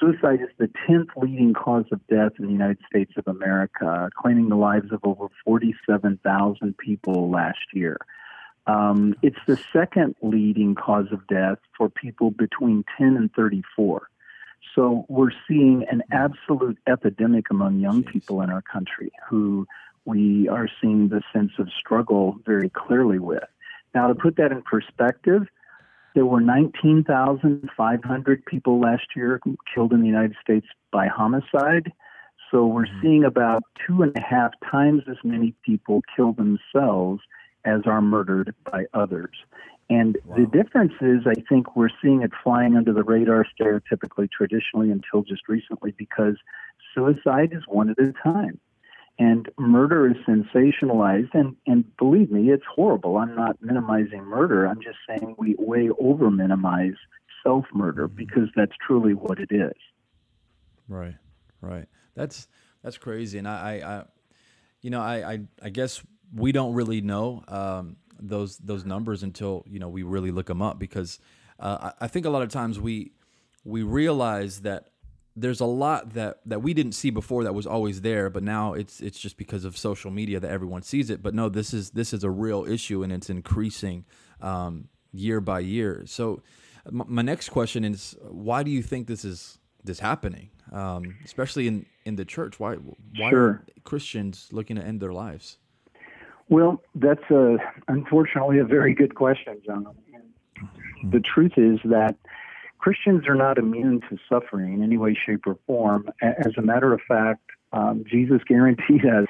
suicide 0.00 0.40
is 0.40 0.48
the 0.58 0.70
10th 0.88 1.08
leading 1.16 1.52
cause 1.52 1.84
of 1.92 2.06
death 2.06 2.32
in 2.38 2.46
the 2.46 2.52
United 2.52 2.78
States 2.88 3.12
of 3.16 3.26
America, 3.26 4.08
claiming 4.16 4.48
the 4.48 4.56
lives 4.56 4.90
of 4.92 5.00
over 5.02 5.28
47,000 5.44 6.78
people 6.78 7.30
last 7.30 7.58
year. 7.74 7.98
Um, 8.66 9.14
it's 9.22 9.38
the 9.46 9.58
second 9.72 10.14
leading 10.22 10.74
cause 10.74 11.06
of 11.10 11.26
death 11.26 11.58
for 11.76 11.88
people 11.88 12.30
between 12.30 12.84
10 12.98 13.16
and 13.16 13.32
34. 13.32 14.08
So 14.74 15.06
we're 15.08 15.30
seeing 15.46 15.84
an 15.90 16.02
absolute 16.12 16.78
epidemic 16.86 17.46
among 17.50 17.80
young 17.80 18.02
people 18.02 18.42
in 18.42 18.50
our 18.50 18.62
country 18.62 19.10
who 19.28 19.66
we 20.08 20.48
are 20.48 20.68
seeing 20.80 21.08
the 21.08 21.20
sense 21.34 21.50
of 21.58 21.68
struggle 21.78 22.36
very 22.46 22.70
clearly 22.70 23.18
with. 23.18 23.44
Now, 23.94 24.08
to 24.08 24.14
put 24.14 24.36
that 24.36 24.52
in 24.52 24.62
perspective, 24.62 25.42
there 26.14 26.24
were 26.24 26.40
19,500 26.40 28.46
people 28.46 28.80
last 28.80 29.04
year 29.14 29.38
killed 29.74 29.92
in 29.92 30.00
the 30.00 30.06
United 30.06 30.36
States 30.42 30.66
by 30.90 31.08
homicide. 31.08 31.92
So 32.50 32.66
we're 32.66 32.86
mm-hmm. 32.86 33.02
seeing 33.02 33.24
about 33.24 33.64
two 33.86 34.02
and 34.02 34.16
a 34.16 34.22
half 34.22 34.52
times 34.70 35.02
as 35.10 35.18
many 35.22 35.52
people 35.62 36.00
kill 36.16 36.32
themselves 36.32 37.20
as 37.66 37.82
are 37.84 38.00
murdered 38.00 38.54
by 38.64 38.86
others. 38.94 39.36
And 39.90 40.16
wow. 40.24 40.36
the 40.36 40.46
difference 40.46 40.94
is, 41.02 41.26
I 41.26 41.34
think 41.50 41.76
we're 41.76 41.90
seeing 42.00 42.22
it 42.22 42.30
flying 42.42 42.76
under 42.76 42.94
the 42.94 43.02
radar 43.02 43.44
stereotypically, 43.60 44.30
traditionally, 44.30 44.90
until 44.90 45.22
just 45.22 45.48
recently, 45.48 45.92
because 45.98 46.36
suicide 46.94 47.52
is 47.52 47.64
one 47.66 47.90
at 47.90 47.98
a 47.98 48.14
time 48.22 48.58
and 49.18 49.48
murder 49.58 50.08
is 50.08 50.16
sensationalized. 50.26 51.30
And 51.34 51.56
and 51.66 51.84
believe 51.96 52.30
me 52.30 52.50
it's 52.50 52.64
horrible. 52.74 53.16
I'm 53.16 53.34
not 53.34 53.56
minimizing 53.60 54.24
murder. 54.24 54.66
I'm 54.66 54.80
just 54.80 54.98
saying 55.08 55.34
we 55.38 55.56
way 55.58 55.90
over 56.00 56.30
minimize 56.30 56.94
self 57.42 57.64
murder 57.72 58.08
mm-hmm. 58.08 58.16
because 58.16 58.48
that's 58.56 58.72
truly 58.86 59.14
what 59.14 59.38
it 59.38 59.50
is. 59.50 59.76
Right 60.88 61.16
right. 61.60 61.86
That's 62.14 62.48
that's 62.82 62.98
crazy. 62.98 63.38
And 63.38 63.48
i 63.48 63.80
i, 63.80 63.98
I 63.98 64.04
you 64.80 64.90
know 64.90 65.00
I, 65.00 65.32
I 65.32 65.40
i 65.62 65.68
guess 65.70 66.02
we 66.34 66.52
don't 66.52 66.74
really 66.74 67.00
know 67.00 67.42
um 67.48 67.96
those 68.20 68.58
those 68.58 68.84
numbers 68.84 69.22
until 69.22 69.64
you 69.68 69.78
know 69.78 69.88
we 69.88 70.02
really 70.02 70.30
look 70.30 70.46
them 70.46 70.62
up 70.62 70.78
because 70.78 71.18
uh, 71.58 71.92
I, 72.00 72.04
I 72.04 72.08
think 72.08 72.26
a 72.26 72.30
lot 72.30 72.42
of 72.42 72.50
times 72.50 72.78
we 72.78 73.12
we 73.64 73.82
realize 73.82 74.60
that 74.60 74.90
there's 75.40 75.60
a 75.60 75.66
lot 75.66 76.14
that 76.14 76.40
that 76.46 76.62
we 76.62 76.74
didn't 76.74 76.92
see 76.92 77.10
before 77.10 77.44
that 77.44 77.54
was 77.54 77.66
always 77.66 78.00
there, 78.00 78.28
but 78.30 78.42
now 78.42 78.74
it's 78.74 79.00
it's 79.00 79.18
just 79.18 79.36
because 79.36 79.64
of 79.64 79.76
social 79.76 80.10
media 80.10 80.40
that 80.40 80.50
everyone 80.50 80.82
sees 80.82 81.10
it. 81.10 81.22
But 81.22 81.34
no, 81.34 81.48
this 81.48 81.72
is 81.72 81.90
this 81.90 82.12
is 82.12 82.24
a 82.24 82.30
real 82.30 82.64
issue 82.64 83.02
and 83.02 83.12
it's 83.12 83.30
increasing 83.30 84.04
um, 84.40 84.88
year 85.12 85.40
by 85.40 85.60
year. 85.60 86.02
So 86.06 86.42
my, 86.90 87.04
my 87.08 87.22
next 87.22 87.50
question 87.50 87.84
is, 87.84 88.16
why 88.22 88.62
do 88.62 88.70
you 88.70 88.82
think 88.82 89.06
this 89.06 89.24
is 89.24 89.58
this 89.84 90.00
happening, 90.00 90.50
um, 90.72 91.16
especially 91.24 91.68
in 91.68 91.86
in 92.04 92.16
the 92.16 92.24
church? 92.24 92.58
Why 92.58 92.74
why 92.74 93.30
sure. 93.30 93.46
are 93.48 93.66
Christians 93.84 94.48
looking 94.52 94.76
to 94.76 94.82
end 94.82 95.00
their 95.00 95.12
lives? 95.12 95.58
Well, 96.50 96.82
that's 96.94 97.30
a, 97.30 97.58
unfortunately 97.88 98.58
a 98.58 98.64
very 98.64 98.94
good 98.94 99.14
question, 99.14 99.60
John. 99.66 99.86
The 101.10 101.20
truth 101.20 101.52
is 101.58 101.78
that 101.84 102.16
Christians 102.78 103.26
are 103.26 103.34
not 103.34 103.58
immune 103.58 104.00
to 104.08 104.18
suffering 104.28 104.74
in 104.74 104.82
any 104.82 104.96
way, 104.96 105.14
shape, 105.14 105.46
or 105.46 105.58
form. 105.66 106.08
As 106.22 106.52
a 106.56 106.62
matter 106.62 106.92
of 106.92 107.00
fact, 107.06 107.42
um, 107.72 108.04
Jesus 108.08 108.40
guaranteed 108.46 109.04
us 109.06 109.28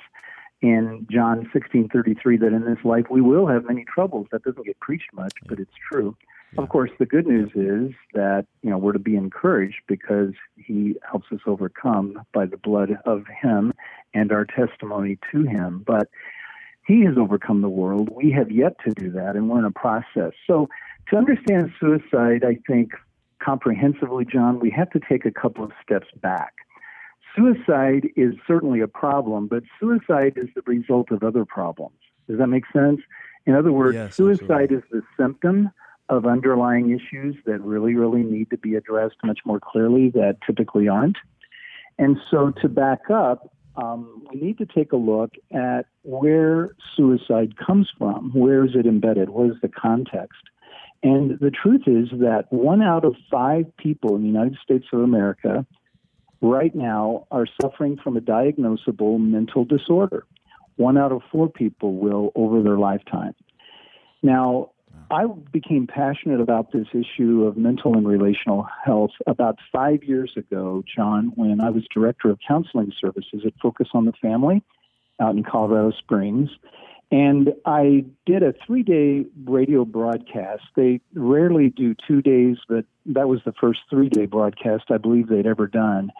in 0.60 1.06
John 1.10 1.48
16:33 1.52 2.36
that 2.40 2.52
in 2.52 2.64
this 2.64 2.84
life 2.84 3.06
we 3.10 3.20
will 3.20 3.46
have 3.46 3.64
many 3.64 3.84
troubles. 3.84 4.26
That 4.32 4.42
doesn't 4.42 4.66
get 4.66 4.78
preached 4.80 5.12
much, 5.12 5.32
but 5.46 5.58
it's 5.58 5.74
true. 5.90 6.16
Yeah. 6.52 6.62
Of 6.62 6.70
course, 6.70 6.90
the 6.98 7.06
good 7.06 7.26
news 7.26 7.50
is 7.54 7.94
that 8.14 8.46
you 8.62 8.70
know 8.70 8.78
we're 8.78 8.92
to 8.92 8.98
be 8.98 9.16
encouraged 9.16 9.80
because 9.86 10.32
He 10.56 10.96
helps 11.08 11.26
us 11.32 11.40
overcome 11.46 12.22
by 12.32 12.46
the 12.46 12.56
blood 12.56 12.98
of 13.04 13.24
Him 13.26 13.72
and 14.14 14.32
our 14.32 14.44
testimony 14.44 15.18
to 15.32 15.44
Him. 15.44 15.84
But 15.86 16.08
He 16.86 17.04
has 17.04 17.16
overcome 17.16 17.62
the 17.62 17.68
world. 17.68 18.08
We 18.10 18.30
have 18.32 18.50
yet 18.50 18.76
to 18.84 18.92
do 18.94 19.10
that, 19.12 19.36
and 19.36 19.48
we're 19.48 19.60
in 19.60 19.64
a 19.64 19.70
process. 19.70 20.32
So, 20.46 20.68
to 21.10 21.16
understand 21.16 21.72
suicide, 21.78 22.44
I 22.44 22.58
think 22.66 22.92
comprehensively, 23.42 24.24
John, 24.24 24.60
we 24.60 24.70
have 24.70 24.90
to 24.90 25.00
take 25.08 25.24
a 25.24 25.30
couple 25.30 25.64
of 25.64 25.72
steps 25.82 26.08
back. 26.20 26.54
Suicide 27.36 28.08
is 28.16 28.34
certainly 28.46 28.80
a 28.80 28.88
problem, 28.88 29.46
but 29.46 29.62
suicide 29.78 30.34
is 30.36 30.48
the 30.54 30.62
result 30.66 31.10
of 31.10 31.22
other 31.22 31.44
problems. 31.44 31.96
Does 32.28 32.38
that 32.38 32.48
make 32.48 32.64
sense? 32.72 33.00
In 33.46 33.54
other 33.54 33.72
words, 33.72 33.94
yes, 33.94 34.14
suicide 34.14 34.72
absolutely. 34.72 34.76
is 34.76 34.82
the 34.90 35.02
symptom 35.16 35.70
of 36.08 36.26
underlying 36.26 36.90
issues 36.90 37.36
that 37.46 37.60
really, 37.60 37.94
really 37.94 38.22
need 38.22 38.50
to 38.50 38.58
be 38.58 38.74
addressed 38.74 39.16
much 39.24 39.40
more 39.44 39.60
clearly 39.60 40.10
that 40.10 40.38
typically 40.46 40.88
aren't. 40.88 41.16
And 41.98 42.16
so, 42.30 42.52
to 42.62 42.68
back 42.68 43.10
up, 43.10 43.52
um, 43.76 44.24
we 44.32 44.40
need 44.40 44.58
to 44.58 44.66
take 44.66 44.92
a 44.92 44.96
look 44.96 45.32
at 45.52 45.86
where 46.02 46.70
suicide 46.96 47.54
comes 47.58 47.88
from. 47.96 48.32
Where 48.32 48.64
is 48.64 48.72
it 48.74 48.86
embedded? 48.86 49.30
What 49.30 49.50
is 49.50 49.56
the 49.62 49.68
context? 49.68 50.40
And 51.02 51.38
the 51.38 51.50
truth 51.50 51.82
is 51.86 52.08
that 52.18 52.46
one 52.50 52.82
out 52.82 53.04
of 53.04 53.14
five 53.30 53.64
people 53.76 54.16
in 54.16 54.22
the 54.22 54.28
United 54.28 54.58
States 54.62 54.86
of 54.92 55.00
America 55.00 55.64
right 56.40 56.74
now 56.74 57.26
are 57.30 57.46
suffering 57.60 57.98
from 58.02 58.16
a 58.16 58.20
diagnosable 58.20 59.18
mental 59.18 59.64
disorder. 59.64 60.24
One 60.76 60.98
out 60.98 61.12
of 61.12 61.22
four 61.30 61.48
people 61.48 61.94
will 61.94 62.32
over 62.34 62.62
their 62.62 62.78
lifetime. 62.78 63.34
Now, 64.22 64.70
I 65.10 65.26
became 65.52 65.86
passionate 65.86 66.40
about 66.40 66.72
this 66.72 66.86
issue 66.92 67.44
of 67.44 67.56
mental 67.56 67.94
and 67.96 68.06
relational 68.06 68.66
health 68.84 69.12
about 69.26 69.58
five 69.72 70.04
years 70.04 70.32
ago, 70.36 70.84
John, 70.94 71.32
when 71.34 71.60
I 71.60 71.70
was 71.70 71.84
director 71.92 72.30
of 72.30 72.38
counseling 72.46 72.92
services 73.00 73.42
at 73.46 73.54
Focus 73.62 73.88
on 73.94 74.04
the 74.04 74.12
Family 74.20 74.62
out 75.20 75.34
in 75.34 75.44
Colorado 75.44 75.92
Springs. 75.98 76.50
And 77.10 77.54
I 77.64 78.04
did 78.26 78.42
a 78.42 78.52
three 78.66 78.82
day 78.82 79.24
radio 79.44 79.84
broadcast. 79.84 80.64
They 80.76 81.00
rarely 81.14 81.70
do 81.70 81.94
two 82.06 82.20
days, 82.20 82.58
but 82.68 82.84
that 83.06 83.28
was 83.28 83.40
the 83.44 83.54
first 83.58 83.80
three 83.88 84.08
day 84.08 84.26
broadcast 84.26 84.84
I 84.90 84.98
believe 84.98 85.28
they'd 85.28 85.46
ever 85.46 85.66
done. 85.66 86.12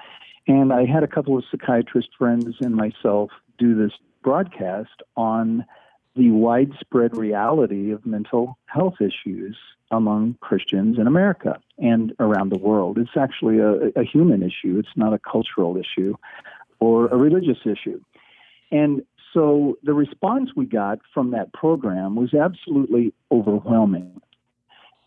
And 0.46 0.72
I 0.72 0.86
had 0.86 1.02
a 1.02 1.08
couple 1.08 1.36
of 1.36 1.44
psychiatrist 1.50 2.08
friends 2.16 2.56
and 2.60 2.74
myself 2.74 3.30
do 3.58 3.74
this 3.74 3.92
broadcast 4.22 5.02
on 5.16 5.66
the 6.16 6.30
widespread 6.30 7.16
reality 7.16 7.90
of 7.90 8.04
mental 8.06 8.58
health 8.66 8.96
issues 9.00 9.56
among 9.90 10.36
Christians 10.40 10.98
in 10.98 11.06
America 11.06 11.60
and 11.78 12.14
around 12.18 12.50
the 12.50 12.58
world. 12.58 12.98
It's 12.98 13.16
actually 13.16 13.58
a, 13.58 13.90
a 13.94 14.04
human 14.04 14.42
issue, 14.42 14.78
it's 14.78 14.96
not 14.96 15.12
a 15.12 15.18
cultural 15.18 15.76
issue 15.76 16.14
or 16.80 17.08
a 17.08 17.16
religious 17.16 17.58
issue. 17.64 18.00
And 18.70 19.02
so 19.32 19.78
the 19.82 19.94
response 19.94 20.50
we 20.56 20.66
got 20.66 20.98
from 21.12 21.32
that 21.32 21.52
program 21.52 22.16
was 22.16 22.34
absolutely 22.34 23.12
overwhelming. 23.30 24.20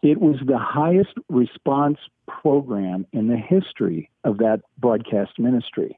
It 0.04 0.20
was 0.20 0.38
the 0.46 0.58
highest 0.58 1.14
response 1.30 1.98
program 2.28 3.06
in 3.14 3.28
the 3.28 3.38
history 3.38 4.10
of 4.24 4.38
that 4.40 4.62
broadcast 4.80 5.38
ministry. 5.38 5.98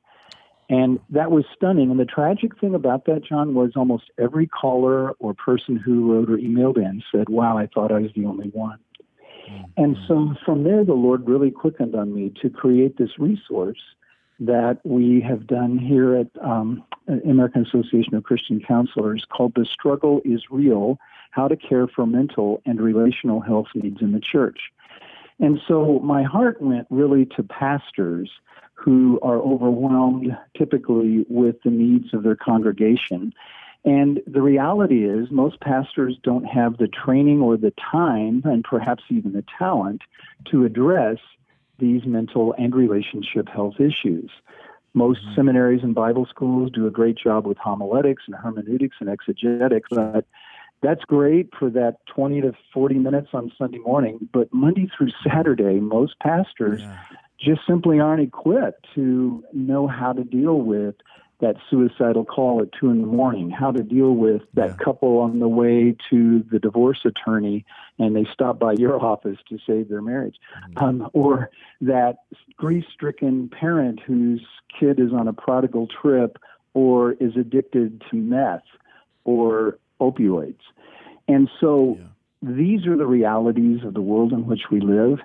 And 0.70 1.00
that 1.10 1.32
was 1.32 1.46
stunning. 1.56 1.92
And 1.92 2.00
the 2.00 2.06
tragic 2.06 2.60
thing 2.60 2.74
about 2.74 3.06
that, 3.06 3.24
John, 3.24 3.53
was 3.53 3.72
almost 3.75 4.06
every 4.18 4.48
caller 4.48 5.12
or 5.20 5.34
person 5.34 5.75
who 5.75 6.13
wrote 6.13 6.30
or 6.30 6.38
emailed 6.38 6.77
in 6.77 7.03
said, 7.12 7.30
Wow, 7.30 7.58
I 7.58 7.68
thought 7.68 7.92
I 7.92 8.00
was 8.00 8.12
the 8.15 8.25
only 8.25 8.48
one. 8.48 8.80
Mm-hmm. 9.50 9.84
And 9.84 9.98
so 10.08 10.34
from 10.46 10.63
there, 10.63 10.84
the 10.84 10.94
Lord 10.94 11.27
really 11.27 11.51
quickened 11.51 11.96
on 11.96 12.13
me 12.13 12.34
to 12.42 12.50
create 12.50 12.98
this 12.98 13.20
resource 13.20 13.80
that 14.45 14.79
we 14.83 15.21
have 15.21 15.47
done 15.47 15.77
here 15.77 16.15
at 16.15 16.27
um, 16.41 16.83
American 17.07 17.65
Association 17.65 18.15
of 18.15 18.23
Christian 18.23 18.59
Counselors 18.59 19.25
called 19.29 19.53
The 19.55 19.65
Struggle 19.65 20.21
is 20.25 20.43
Real 20.50 21.00
How 21.31 21.47
to 21.47 21.55
Care 21.55 21.88
for 21.88 22.05
Mental 22.05 22.62
and 22.65 22.81
Relational 22.81 23.39
Health 23.39 23.67
Needs 23.73 24.01
in 24.01 24.12
the 24.12 24.19
Church. 24.19 24.59
And 25.39 25.59
so 25.67 26.00
my 26.00 26.23
heart 26.23 26.62
went 26.62 26.88
really 26.89 27.25
to 27.38 27.43
pastors 27.43 28.29
who 28.73 29.17
are 29.21 29.38
overwhelmed 29.38 30.38
typically 30.57 31.25
with 31.29 31.55
the 31.63 31.71
needs 31.71 32.13
of 32.13 32.23
their 32.23 32.35
congregation. 32.35 33.33
And 33.85 34.21
the 34.27 34.41
reality 34.41 35.05
is, 35.05 35.31
most 35.31 35.62
pastors 35.62 36.17
don't 36.21 36.45
have 36.45 36.77
the 36.77 36.88
training 36.88 37.41
or 37.41 37.55
the 37.55 37.73
time, 37.91 38.41
and 38.45 38.63
perhaps 38.63 39.03
even 39.09 39.33
the 39.33 39.43
talent, 39.57 40.01
to 40.51 40.65
address 40.65 41.17
these 41.80 42.06
mental 42.06 42.53
and 42.58 42.75
relationship 42.75 43.48
health 43.50 43.75
issues. 43.80 44.32
Most 44.94 45.22
mm-hmm. 45.22 45.36
seminaries 45.36 45.84
and 45.84 45.96
Bible 45.96 46.27
schools 46.30 46.72
do 46.72 46.86
a 46.86 46.92
great 46.92 47.18
job 47.18 47.48
with 47.48 47.58
homiletics 47.58 48.24
and 48.27 48.36
hermeneutics 48.36 48.98
and 49.00 49.10
exegetics, 49.10 49.89
but 49.92 50.25
that's 50.84 51.03
great 51.06 51.50
for 51.58 51.70
that 51.72 51.98
20 52.13 52.42
to 52.42 52.53
40 52.74 52.96
minutes 52.96 53.30
on 53.34 53.51
Sunday 53.58 53.80
morning. 53.80 54.30
But 54.32 54.53
Monday 54.53 54.89
through 54.96 55.10
Saturday, 55.27 55.80
most 55.80 56.20
pastors 56.20 56.82
yeah. 56.82 56.98
just 57.39 57.62
simply 57.68 58.00
aren't 58.00 58.22
equipped 58.22 58.86
to 58.94 59.44
know 59.53 59.88
how 59.88 60.13
to 60.13 60.24
deal 60.24 60.60
with 60.60 60.96
that 61.43 61.57
suicidal 61.69 62.23
call 62.23 62.62
at 62.62 62.69
two 62.79 62.89
in 62.89 63.01
the 63.01 63.07
morning, 63.07 63.50
how 63.50 63.69
to 63.69 63.83
deal 63.83 64.13
with 64.13 64.41
that 64.53 64.69
yeah. 64.69 64.75
couple 64.83 65.19
on 65.19 65.39
the 65.39 65.47
way 65.47 65.93
to 66.09 66.41
the 66.50 66.57
divorce 66.57 67.00
attorney 67.03 67.65
and 68.00 68.15
they 68.15 68.25
stop 68.33 68.57
by 68.57 68.71
your 68.71 69.03
office 69.03 69.38
to 69.50 69.59
save 69.67 69.89
their 69.89 70.01
marriage, 70.01 70.38
mm-hmm. 70.69 70.83
um, 70.83 71.09
or 71.12 71.50
that 71.81 72.19
grief 72.55 72.85
stricken 72.93 73.50
parent 73.50 74.00
whose 74.00 74.41
kid 74.79 75.01
is 75.01 75.12
on 75.12 75.27
a 75.27 75.33
prodigal 75.33 75.88
trip 76.01 76.38
or 76.73 77.12
is 77.13 77.35
addicted 77.35 78.01
to 78.09 78.15
meth 78.15 78.63
or 79.25 79.77
opioids. 80.00 80.55
And 81.27 81.50
so 81.59 81.97
yeah. 82.00 82.05
these 82.41 82.88
are 82.88 82.95
the 82.95 83.05
realities 83.05 83.83
of 83.83 83.93
the 83.93 84.01
world 84.01 84.31
in 84.31 84.45
which 84.45 84.63
we 84.71 84.79
live. 84.79 85.19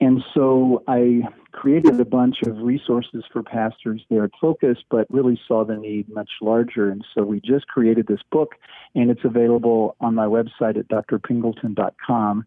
And 0.00 0.24
so 0.34 0.82
I 0.88 1.22
created 1.52 2.00
a 2.00 2.04
bunch 2.04 2.42
of 2.42 2.58
resources 2.58 3.24
for 3.32 3.42
pastors 3.42 4.02
there 4.10 4.24
at 4.24 4.30
Focus, 4.40 4.78
but 4.90 5.06
really 5.10 5.40
saw 5.46 5.64
the 5.64 5.76
need 5.76 6.08
much 6.08 6.30
larger. 6.40 6.90
And 6.90 7.04
so 7.14 7.22
we 7.22 7.40
just 7.40 7.68
created 7.68 8.06
this 8.08 8.22
book, 8.32 8.56
and 8.94 9.10
it's 9.10 9.24
available 9.24 9.94
on 10.00 10.14
my 10.14 10.26
website 10.26 10.76
at 10.76 10.88
drpingleton.com. 10.88 12.44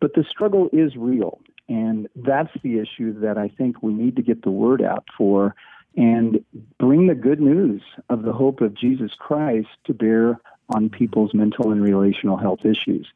But 0.00 0.14
the 0.14 0.24
struggle 0.28 0.68
is 0.72 0.94
real. 0.96 1.40
And 1.68 2.08
that's 2.14 2.52
the 2.62 2.78
issue 2.78 3.18
that 3.20 3.38
I 3.38 3.48
think 3.48 3.82
we 3.82 3.94
need 3.94 4.16
to 4.16 4.22
get 4.22 4.42
the 4.42 4.50
word 4.50 4.82
out 4.82 5.06
for 5.16 5.54
and 5.96 6.44
bring 6.78 7.06
the 7.06 7.14
good 7.14 7.40
news 7.40 7.82
of 8.08 8.22
the 8.22 8.32
hope 8.32 8.60
of 8.60 8.74
Jesus 8.74 9.12
Christ 9.18 9.68
to 9.84 9.94
bear 9.94 10.40
on 10.74 10.88
people's 10.88 11.34
mental 11.34 11.70
and 11.70 11.82
relational 11.82 12.36
health 12.36 12.64
issues. 12.64 13.08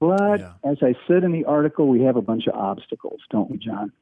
But 0.00 0.40
yeah. 0.40 0.52
as 0.64 0.78
I 0.82 0.94
said 1.06 1.24
in 1.24 1.32
the 1.32 1.44
article, 1.44 1.88
we 1.88 2.02
have 2.02 2.16
a 2.16 2.22
bunch 2.22 2.46
of 2.46 2.54
obstacles, 2.54 3.20
don't 3.30 3.50
we, 3.50 3.58
John? 3.58 3.92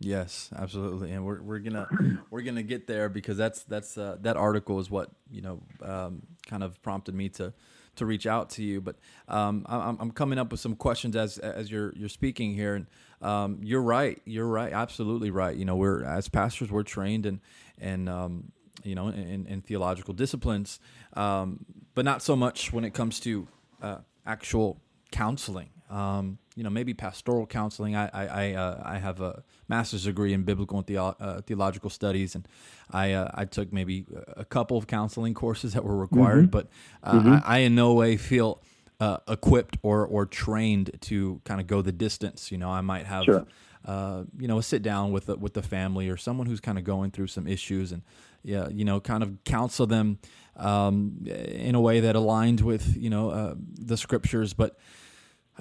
Yes, 0.00 0.50
absolutely, 0.54 1.12
and 1.12 1.24
we're 1.24 1.40
we're 1.40 1.60
gonna 1.60 1.88
we're 2.30 2.42
gonna 2.42 2.62
get 2.62 2.86
there 2.86 3.08
because 3.08 3.36
that's 3.36 3.62
that's 3.62 3.96
uh, 3.96 4.16
that 4.22 4.36
article 4.36 4.78
is 4.80 4.90
what 4.90 5.10
you 5.30 5.40
know 5.40 5.62
um, 5.82 6.22
kind 6.46 6.62
of 6.62 6.82
prompted 6.82 7.14
me 7.14 7.28
to 7.30 7.54
to 7.96 8.06
reach 8.06 8.26
out 8.26 8.50
to 8.50 8.62
you. 8.62 8.80
But 8.80 8.96
um, 9.28 9.64
I'm, 9.68 9.96
I'm 10.00 10.10
coming 10.10 10.38
up 10.38 10.50
with 10.50 10.60
some 10.60 10.74
questions 10.74 11.16
as 11.16 11.38
as 11.38 11.70
you're 11.70 11.92
you're 11.94 12.08
speaking 12.08 12.54
here, 12.54 12.74
and 12.74 12.86
um, 13.22 13.60
you're 13.62 13.82
right, 13.82 14.20
you're 14.24 14.48
right, 14.48 14.72
absolutely 14.72 15.30
right. 15.30 15.56
You 15.56 15.64
know, 15.64 15.76
we're 15.76 16.04
as 16.04 16.28
pastors, 16.28 16.70
we're 16.70 16.82
trained 16.82 17.24
and 17.24 17.40
and 17.80 18.08
um, 18.08 18.52
you 18.82 18.94
know 18.94 19.08
in, 19.08 19.46
in 19.46 19.62
theological 19.62 20.12
disciplines, 20.12 20.80
um, 21.14 21.64
but 21.94 22.04
not 22.04 22.20
so 22.20 22.34
much 22.34 22.72
when 22.72 22.84
it 22.84 22.94
comes 22.94 23.20
to 23.20 23.46
uh, 23.80 23.98
actual 24.26 24.80
counseling. 25.14 25.70
Um, 25.90 26.38
you 26.56 26.64
know, 26.64 26.70
maybe 26.70 26.92
pastoral 26.92 27.46
counseling. 27.46 27.94
I 27.94 28.10
I 28.12 28.26
I, 28.26 28.52
uh, 28.54 28.82
I, 28.84 28.98
have 28.98 29.20
a 29.20 29.44
master's 29.68 30.04
degree 30.04 30.32
in 30.32 30.42
biblical 30.42 30.78
and 30.78 30.86
theo- 30.86 31.16
uh, 31.20 31.40
theological 31.42 31.88
studies, 31.88 32.34
and 32.34 32.48
I 32.90 33.12
uh, 33.12 33.30
I 33.32 33.44
took 33.44 33.72
maybe 33.72 34.06
a 34.36 34.44
couple 34.44 34.76
of 34.76 34.88
counseling 34.88 35.34
courses 35.34 35.74
that 35.74 35.84
were 35.84 35.96
required, 35.96 36.50
mm-hmm. 36.50 36.58
but 36.58 36.68
uh, 37.02 37.12
mm-hmm. 37.12 37.32
I, 37.32 37.42
I, 37.44 37.58
in 37.58 37.76
no 37.76 37.92
way 37.94 38.16
feel 38.16 38.60
uh, 38.98 39.18
equipped 39.28 39.76
or 39.82 40.04
or 40.06 40.26
trained 40.26 40.90
to 41.02 41.40
kind 41.44 41.60
of 41.60 41.68
go 41.68 41.80
the 41.80 41.92
distance. 41.92 42.50
You 42.50 42.58
know, 42.58 42.70
I 42.70 42.80
might 42.80 43.06
have. 43.06 43.24
Sure. 43.24 43.46
Uh, 43.86 44.24
you 44.38 44.48
know, 44.48 44.56
a 44.56 44.62
sit 44.62 44.82
down 44.82 45.12
with 45.12 45.26
the, 45.26 45.36
with 45.36 45.52
the 45.52 45.62
family 45.62 46.08
or 46.08 46.16
someone 46.16 46.46
who's 46.46 46.58
kind 46.58 46.78
of 46.78 46.84
going 46.84 47.10
through 47.10 47.26
some 47.26 47.46
issues, 47.46 47.92
and 47.92 48.00
yeah, 48.42 48.66
you 48.70 48.82
know, 48.82 48.98
kind 48.98 49.22
of 49.22 49.44
counsel 49.44 49.86
them 49.86 50.18
um, 50.56 51.26
in 51.26 51.74
a 51.74 51.80
way 51.82 52.00
that 52.00 52.16
aligns 52.16 52.62
with 52.62 52.96
you 52.96 53.10
know 53.10 53.54
the 53.74 53.98
scriptures, 53.98 54.54
but 54.54 54.78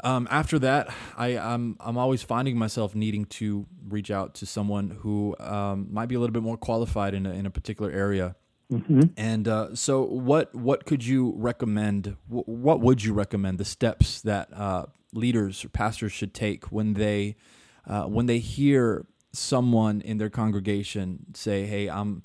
um, 0.03 0.27
after 0.31 0.57
that, 0.59 0.93
I, 1.17 1.37
I'm 1.37 1.77
I'm 1.79 1.97
always 1.97 2.23
finding 2.23 2.57
myself 2.57 2.95
needing 2.95 3.25
to 3.25 3.65
reach 3.87 4.09
out 4.09 4.33
to 4.35 4.45
someone 4.45 4.89
who 4.89 5.35
um, 5.39 5.87
might 5.91 6.07
be 6.07 6.15
a 6.15 6.19
little 6.19 6.33
bit 6.33 6.41
more 6.41 6.57
qualified 6.57 7.13
in 7.13 7.25
a, 7.25 7.31
in 7.31 7.45
a 7.45 7.51
particular 7.51 7.91
area. 7.91 8.35
Mm-hmm. 8.71 9.01
And 9.17 9.47
uh, 9.47 9.75
so, 9.75 10.01
what 10.01 10.53
what 10.55 10.85
could 10.85 11.05
you 11.05 11.33
recommend? 11.35 12.15
what 12.27 12.79
would 12.79 13.03
you 13.03 13.13
recommend 13.13 13.59
the 13.59 13.65
steps 13.65 14.21
that 14.21 14.51
uh, 14.53 14.85
leaders 15.13 15.63
or 15.63 15.69
pastors 15.69 16.11
should 16.11 16.33
take 16.33 16.71
when 16.71 16.93
they 16.93 17.35
uh, 17.87 18.05
when 18.05 18.25
they 18.25 18.39
hear 18.39 19.05
someone 19.31 20.01
in 20.01 20.17
their 20.17 20.29
congregation 20.29 21.27
say, 21.35 21.65
"Hey, 21.65 21.87
I'm 21.87 22.23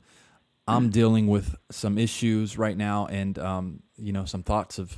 I'm 0.68 0.90
dealing 0.90 1.26
with 1.26 1.56
some 1.70 1.98
issues 1.98 2.56
right 2.58 2.76
now, 2.76 3.06
and 3.06 3.38
um, 3.38 3.82
you 3.96 4.12
know, 4.12 4.24
some 4.24 4.42
thoughts 4.42 4.78
of 4.78 4.96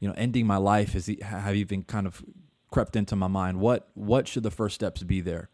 you 0.00 0.08
know, 0.08 0.14
ending 0.16 0.46
my 0.46 0.56
life 0.56 0.92
has 0.92 1.10
have 1.22 1.54
even 1.54 1.82
kind 1.82 2.06
of 2.06 2.24
crept 2.70 2.96
into 2.96 3.16
my 3.16 3.28
mind. 3.28 3.60
What 3.60 3.88
what 3.94 4.28
should 4.28 4.42
the 4.42 4.50
first 4.50 4.74
steps 4.74 5.02
be 5.02 5.20
there? 5.20 5.48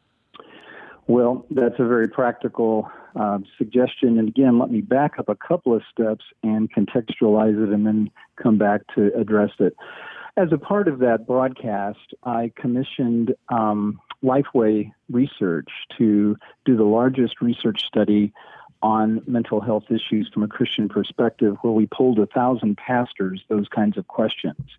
Well, 1.09 1.44
that's 1.50 1.74
a 1.78 1.87
very 1.87 2.09
practical 2.09 2.88
uh, 3.16 3.38
suggestion. 3.59 4.18
And 4.18 4.28
again, 4.28 4.59
let 4.59 4.70
me 4.70 4.81
back 4.81 5.18
up 5.18 5.28
a 5.28 5.35
couple 5.35 5.74
of 5.74 5.83
steps 5.90 6.24
and 6.42 6.72
contextualize 6.72 7.62
it 7.62 7.72
and 7.72 7.87
then 7.87 8.11
come 8.40 8.57
back 8.57 8.83
to 8.94 9.12
address 9.18 9.50
it. 9.59 9.74
As 10.37 10.48
a 10.52 10.59
part 10.59 10.88
of 10.88 11.00
that 11.00 11.26
broadcast, 11.26 12.14
I 12.24 12.52
commissioned 12.57 13.35
um, 13.48 14.00
Lifeway 14.24 14.92
Research 15.11 15.68
to 15.98 16.37
do 16.64 16.76
the 16.76 16.85
largest 16.85 17.42
research 17.42 17.83
study 17.87 18.33
on 18.83 19.23
mental 19.27 19.61
health 19.61 19.85
issues 19.90 20.29
from 20.33 20.42
a 20.42 20.49
Christian 20.49 20.88
perspective, 20.88 21.57
where 21.62 21.73
we 21.73 21.87
polled 21.87 22.18
a 22.18 22.27
thousand 22.27 22.77
pastors 22.77 23.42
those 23.49 23.68
kinds 23.68 23.97
of 23.97 24.09
questions. 24.09 24.77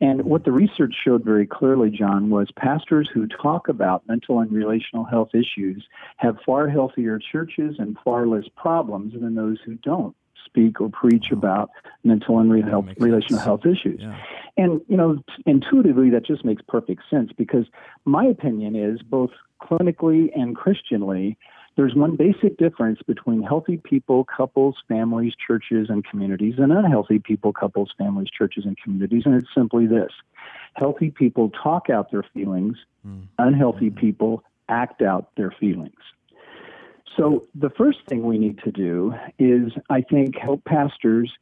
And 0.00 0.22
what 0.22 0.44
the 0.44 0.52
research 0.52 0.94
showed 1.04 1.24
very 1.24 1.46
clearly, 1.46 1.90
John, 1.90 2.30
was 2.30 2.50
pastors 2.56 3.10
who 3.12 3.26
talk 3.26 3.68
about 3.68 4.08
mental 4.08 4.40
and 4.40 4.50
relational 4.50 5.04
health 5.04 5.34
issues 5.34 5.86
have 6.16 6.38
far 6.46 6.68
healthier 6.68 7.18
churches 7.18 7.76
and 7.78 7.98
far 8.02 8.26
less 8.26 8.44
problems 8.56 9.12
than 9.12 9.34
those 9.34 9.58
who 9.64 9.74
don't 9.74 10.16
speak 10.46 10.80
or 10.80 10.88
preach 10.88 11.30
about 11.30 11.70
mental 12.02 12.38
and 12.38 12.64
health, 12.64 12.86
relational 12.98 13.38
sense. 13.38 13.44
health 13.44 13.66
issues. 13.66 14.00
Yeah. 14.00 14.16
And, 14.56 14.80
you 14.88 14.96
know, 14.96 15.22
intuitively, 15.44 16.10
that 16.10 16.24
just 16.24 16.44
makes 16.44 16.62
perfect 16.66 17.02
sense 17.10 17.30
because 17.36 17.66
my 18.04 18.24
opinion 18.24 18.74
is 18.74 19.02
both 19.02 19.30
clinically 19.62 20.30
and 20.34 20.56
Christianly, 20.56 21.36
there's 21.80 21.94
one 21.94 22.14
basic 22.14 22.58
difference 22.58 23.00
between 23.06 23.42
healthy 23.42 23.78
people, 23.78 24.24
couples, 24.24 24.76
families, 24.86 25.32
churches, 25.46 25.86
and 25.88 26.04
communities, 26.04 26.56
and 26.58 26.70
unhealthy 26.70 27.18
people, 27.18 27.54
couples, 27.54 27.90
families, 27.96 28.28
churches, 28.28 28.66
and 28.66 28.76
communities. 28.76 29.22
And 29.24 29.34
it's 29.34 29.48
simply 29.54 29.86
this 29.86 30.12
healthy 30.74 31.10
people 31.10 31.50
talk 31.62 31.88
out 31.88 32.10
their 32.10 32.26
feelings, 32.34 32.76
mm. 33.06 33.22
unhealthy 33.38 33.88
mm. 33.88 33.96
people 33.96 34.44
act 34.68 35.00
out 35.00 35.30
their 35.38 35.54
feelings. 35.58 36.02
So, 37.16 37.46
the 37.54 37.70
first 37.70 38.00
thing 38.10 38.24
we 38.24 38.36
need 38.36 38.58
to 38.64 38.70
do 38.70 39.14
is, 39.38 39.72
I 39.88 40.02
think, 40.02 40.36
help 40.36 40.62
pastors 40.66 41.32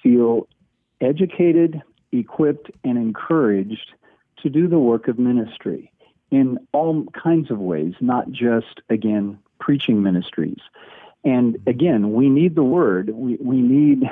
feel 0.00 0.46
educated, 1.00 1.82
equipped, 2.12 2.70
and 2.84 2.96
encouraged 2.96 3.94
to 4.44 4.48
do 4.48 4.68
the 4.68 4.78
work 4.78 5.08
of 5.08 5.18
ministry 5.18 5.90
in 6.30 6.56
all 6.70 7.04
kinds 7.20 7.50
of 7.50 7.58
ways, 7.58 7.94
not 8.00 8.30
just, 8.30 8.80
again, 8.88 9.40
preaching 9.68 10.02
ministries. 10.02 10.60
And 11.24 11.58
again, 11.66 12.14
we 12.14 12.30
need 12.30 12.54
the 12.54 12.62
word, 12.62 13.10
we, 13.10 13.36
we 13.38 13.60
need 13.60 14.04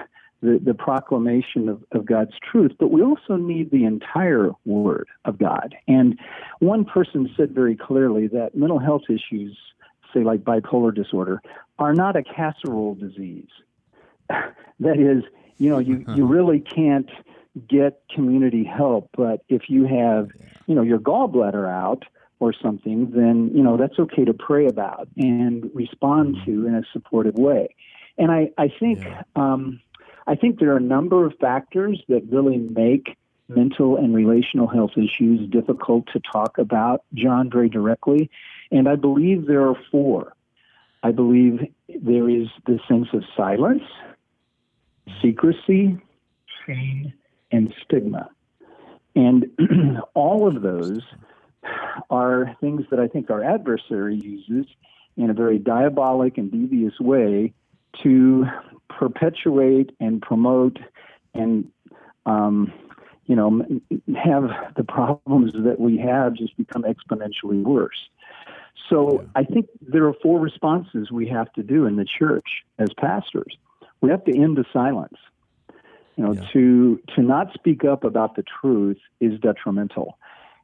the, 0.42 0.60
the 0.62 0.74
proclamation 0.74 1.70
of, 1.70 1.82
of 1.92 2.04
God's 2.04 2.34
truth, 2.42 2.72
but 2.78 2.90
we 2.90 3.02
also 3.02 3.36
need 3.36 3.70
the 3.70 3.86
entire 3.86 4.50
word 4.66 5.08
of 5.24 5.38
God. 5.38 5.74
And 5.88 6.18
one 6.58 6.84
person 6.84 7.30
said 7.38 7.52
very 7.52 7.74
clearly 7.74 8.26
that 8.26 8.54
mental 8.54 8.78
health 8.78 9.04
issues, 9.08 9.56
say 10.12 10.24
like 10.24 10.40
bipolar 10.40 10.94
disorder, 10.94 11.40
are 11.78 11.94
not 11.94 12.16
a 12.16 12.22
casserole 12.22 12.94
disease. 12.94 13.48
that 14.28 14.98
is, 14.98 15.24
you 15.56 15.70
know, 15.70 15.78
you, 15.78 16.04
you 16.14 16.26
really 16.26 16.60
can't 16.60 17.08
get 17.66 18.02
community 18.14 18.62
help, 18.62 19.08
but 19.16 19.40
if 19.48 19.70
you 19.70 19.86
have, 19.86 20.28
you 20.66 20.74
know, 20.74 20.82
your 20.82 20.98
gallbladder 20.98 21.66
out, 21.66 22.04
or 22.38 22.52
something, 22.52 23.10
then 23.10 23.50
you 23.54 23.62
know 23.62 23.76
that's 23.76 23.98
okay 23.98 24.24
to 24.24 24.34
pray 24.34 24.66
about 24.66 25.08
and 25.16 25.70
respond 25.74 26.36
to 26.44 26.66
in 26.66 26.74
a 26.74 26.82
supportive 26.92 27.34
way. 27.34 27.74
And 28.18 28.30
I, 28.30 28.50
I 28.58 28.68
think 28.68 29.00
yeah. 29.00 29.22
um, 29.34 29.80
I 30.26 30.34
think 30.34 30.58
there 30.58 30.72
are 30.72 30.78
a 30.78 30.80
number 30.80 31.24
of 31.24 31.34
factors 31.40 32.02
that 32.08 32.24
really 32.30 32.58
make 32.58 33.16
mental 33.48 33.96
and 33.96 34.14
relational 34.14 34.66
health 34.66 34.92
issues 34.96 35.48
difficult 35.50 36.06
to 36.12 36.20
talk 36.20 36.58
about, 36.58 37.04
John, 37.14 37.48
very 37.50 37.68
directly. 37.68 38.30
And 38.70 38.88
I 38.88 38.96
believe 38.96 39.46
there 39.46 39.68
are 39.68 39.76
four. 39.90 40.34
I 41.02 41.12
believe 41.12 41.60
there 41.88 42.28
is 42.28 42.48
the 42.66 42.80
sense 42.88 43.06
of 43.12 43.22
silence, 43.36 43.84
secrecy, 45.22 45.96
shame, 46.66 47.12
and 47.52 47.72
stigma. 47.84 48.30
And 49.14 49.46
all 50.14 50.48
of 50.48 50.62
those 50.62 51.02
are 52.10 52.56
things 52.60 52.84
that 52.90 53.00
I 53.00 53.08
think 53.08 53.30
our 53.30 53.42
adversary 53.42 54.16
uses 54.16 54.66
in 55.16 55.30
a 55.30 55.34
very 55.34 55.58
diabolic 55.58 56.38
and 56.38 56.50
devious 56.50 56.98
way 57.00 57.52
to 58.02 58.44
perpetuate 58.88 59.90
and 60.00 60.20
promote 60.20 60.78
and 61.34 61.70
um, 62.26 62.72
you 63.26 63.36
know 63.36 63.62
have 64.22 64.50
the 64.76 64.84
problems 64.84 65.52
that 65.52 65.78
we 65.78 65.98
have 65.98 66.34
just 66.34 66.56
become 66.56 66.84
exponentially 66.84 67.62
worse. 67.62 68.08
So 68.88 69.26
I 69.34 69.42
think 69.42 69.66
there 69.80 70.06
are 70.06 70.14
four 70.22 70.38
responses 70.38 71.10
we 71.10 71.26
have 71.28 71.52
to 71.54 71.62
do 71.62 71.86
in 71.86 71.96
the 71.96 72.04
church 72.04 72.46
as 72.78 72.88
pastors. 72.96 73.56
We 74.00 74.10
have 74.10 74.24
to 74.24 74.36
end 74.36 74.56
the 74.56 74.64
silence. 74.72 75.16
You 76.16 76.24
know, 76.24 76.32
yeah. 76.32 76.46
to 76.52 77.00
to 77.14 77.22
not 77.22 77.52
speak 77.52 77.84
up 77.84 78.04
about 78.04 78.36
the 78.36 78.44
truth 78.60 78.98
is 79.20 79.38
detrimental. 79.40 80.18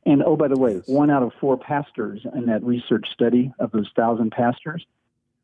And 0.04 0.22
oh, 0.22 0.36
by 0.36 0.48
the 0.48 0.58
way, 0.58 0.82
one 0.86 1.10
out 1.10 1.22
of 1.22 1.32
four 1.40 1.56
pastors 1.56 2.26
in 2.34 2.46
that 2.46 2.62
research 2.64 3.06
study 3.12 3.52
of 3.58 3.70
those 3.70 3.88
thousand 3.94 4.32
pastors 4.32 4.84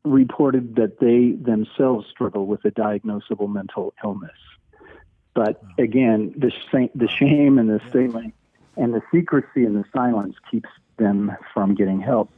reported 0.03 0.75
that 0.75 0.99
they 0.99 1.31
themselves 1.31 2.07
struggle 2.09 2.45
with 2.45 2.63
a 2.65 2.71
diagnosable 2.71 3.51
mental 3.51 3.93
illness. 4.03 4.31
But 5.33 5.61
again, 5.77 6.33
the, 6.37 6.51
sh- 6.51 6.91
the 6.95 7.07
shame 7.07 7.57
and 7.57 7.69
the 7.69 7.81
stigma 7.89 8.23
and 8.75 8.93
the 8.93 9.01
secrecy 9.13 9.65
and 9.65 9.75
the 9.75 9.85
silence 9.93 10.35
keeps 10.49 10.69
them 10.97 11.31
from 11.53 11.75
getting 11.75 12.01
help. 12.01 12.29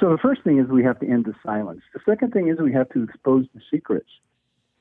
So 0.00 0.10
the 0.10 0.18
first 0.18 0.42
thing 0.42 0.58
is 0.58 0.68
we 0.68 0.84
have 0.84 0.98
to 1.00 1.06
end 1.06 1.24
the 1.24 1.34
silence. 1.44 1.82
The 1.94 2.00
second 2.04 2.32
thing 2.32 2.48
is 2.48 2.58
we 2.58 2.72
have 2.72 2.88
to 2.90 3.02
expose 3.02 3.46
the 3.54 3.60
secrets. 3.70 4.08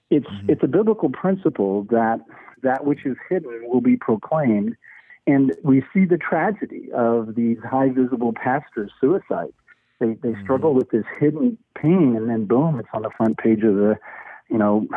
It's 0.10 0.28
mm-hmm. 0.28 0.52
it's 0.52 0.64
a 0.64 0.68
biblical 0.68 1.10
principle 1.10 1.84
that 1.90 2.20
that 2.62 2.86
which 2.86 3.06
is 3.06 3.16
hidden 3.30 3.64
will 3.68 3.82
be 3.82 3.98
proclaimed, 3.98 4.76
and 5.28 5.54
we 5.64 5.84
see 5.94 6.06
the 6.06 6.18
tragedy 6.18 6.90
of 6.94 7.36
these 7.36 7.58
high 7.64 7.90
visible 7.90 8.34
pastors' 8.34 8.92
suicides. 9.00 9.54
They 10.00 10.08
they 10.08 10.30
mm-hmm. 10.30 10.44
struggle 10.44 10.74
with 10.74 10.90
this 10.92 11.06
hidden 11.20 11.58
pain, 11.76 12.16
and 12.16 12.30
then 12.30 12.46
boom, 12.46 12.80
it's 12.80 12.90
on 12.94 13.02
the 13.02 13.10
front 13.16 13.38
page 13.38 13.64
of 13.64 13.76
the, 13.76 13.98
you 14.50 14.58
know, 14.58 14.88